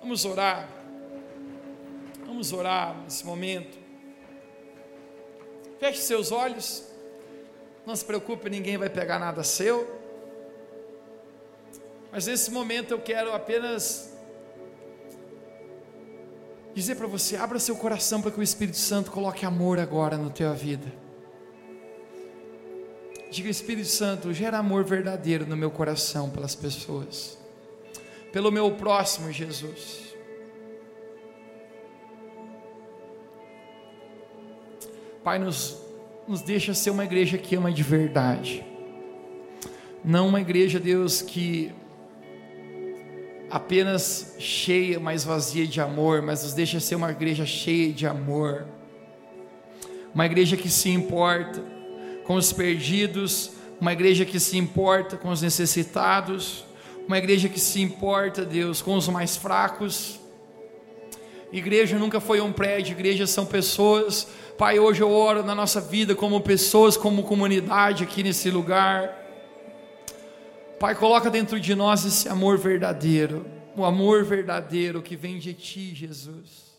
Vamos 0.00 0.24
orar. 0.24 0.68
Vamos 2.26 2.52
orar 2.52 2.96
nesse 3.04 3.24
momento. 3.24 3.81
Feche 5.82 5.98
seus 5.98 6.30
olhos. 6.30 6.84
Não 7.84 7.96
se 7.96 8.04
preocupe, 8.04 8.48
ninguém 8.48 8.78
vai 8.78 8.88
pegar 8.88 9.18
nada 9.18 9.42
seu. 9.42 10.00
Mas 12.12 12.28
nesse 12.28 12.52
momento 12.52 12.92
eu 12.92 13.00
quero 13.00 13.32
apenas 13.34 14.16
dizer 16.72 16.94
para 16.94 17.08
você: 17.08 17.34
abra 17.34 17.58
seu 17.58 17.74
coração 17.74 18.22
para 18.22 18.30
que 18.30 18.38
o 18.38 18.44
Espírito 18.44 18.76
Santo 18.76 19.10
coloque 19.10 19.44
amor 19.44 19.80
agora 19.80 20.16
na 20.16 20.30
tua 20.30 20.54
vida. 20.54 20.86
Diga, 23.28 23.50
Espírito 23.50 23.88
Santo, 23.88 24.32
gera 24.32 24.58
amor 24.58 24.84
verdadeiro 24.84 25.44
no 25.48 25.56
meu 25.56 25.72
coração 25.72 26.30
pelas 26.30 26.54
pessoas, 26.54 27.36
pelo 28.30 28.52
meu 28.52 28.70
próximo, 28.76 29.32
Jesus. 29.32 30.11
Pai, 35.24 35.38
nos, 35.38 35.80
nos 36.26 36.42
deixa 36.42 36.74
ser 36.74 36.90
uma 36.90 37.04
igreja 37.04 37.38
que 37.38 37.54
ama 37.54 37.70
de 37.70 37.84
verdade. 37.84 38.64
Não 40.04 40.26
uma 40.26 40.40
igreja, 40.40 40.80
Deus, 40.80 41.22
que 41.22 41.70
apenas 43.48 44.34
cheia, 44.40 44.98
mas 44.98 45.22
vazia 45.22 45.64
de 45.64 45.80
amor, 45.80 46.22
mas 46.22 46.42
nos 46.42 46.54
deixa 46.54 46.80
ser 46.80 46.96
uma 46.96 47.12
igreja 47.12 47.46
cheia 47.46 47.92
de 47.92 48.04
amor. 48.04 48.66
Uma 50.12 50.26
igreja 50.26 50.56
que 50.56 50.68
se 50.68 50.90
importa 50.90 51.62
com 52.24 52.34
os 52.34 52.52
perdidos, 52.52 53.52
uma 53.80 53.92
igreja 53.92 54.24
que 54.24 54.40
se 54.40 54.58
importa 54.58 55.16
com 55.16 55.28
os 55.28 55.40
necessitados, 55.40 56.64
uma 57.06 57.16
igreja 57.16 57.48
que 57.48 57.60
se 57.60 57.80
importa, 57.80 58.44
Deus, 58.44 58.82
com 58.82 58.96
os 58.96 59.06
mais 59.06 59.36
fracos. 59.36 60.18
Igreja 61.52 61.96
nunca 61.96 62.18
foi 62.18 62.40
um 62.40 62.52
prédio, 62.52 62.92
igreja 62.92 63.24
são 63.24 63.46
pessoas 63.46 64.26
Pai, 64.56 64.78
hoje 64.78 65.02
eu 65.02 65.10
oro 65.10 65.42
na 65.42 65.54
nossa 65.54 65.80
vida 65.80 66.14
como 66.14 66.40
pessoas, 66.40 66.96
como 66.96 67.22
comunidade 67.22 68.04
aqui 68.04 68.22
nesse 68.22 68.50
lugar. 68.50 69.18
Pai, 70.78 70.94
coloca 70.94 71.30
dentro 71.30 71.58
de 71.58 71.74
nós 71.74 72.04
esse 72.04 72.28
amor 72.28 72.58
verdadeiro, 72.58 73.46
o 73.76 73.84
amor 73.84 74.24
verdadeiro 74.24 75.00
que 75.00 75.16
vem 75.16 75.38
de 75.38 75.54
Ti, 75.54 75.94
Jesus. 75.94 76.71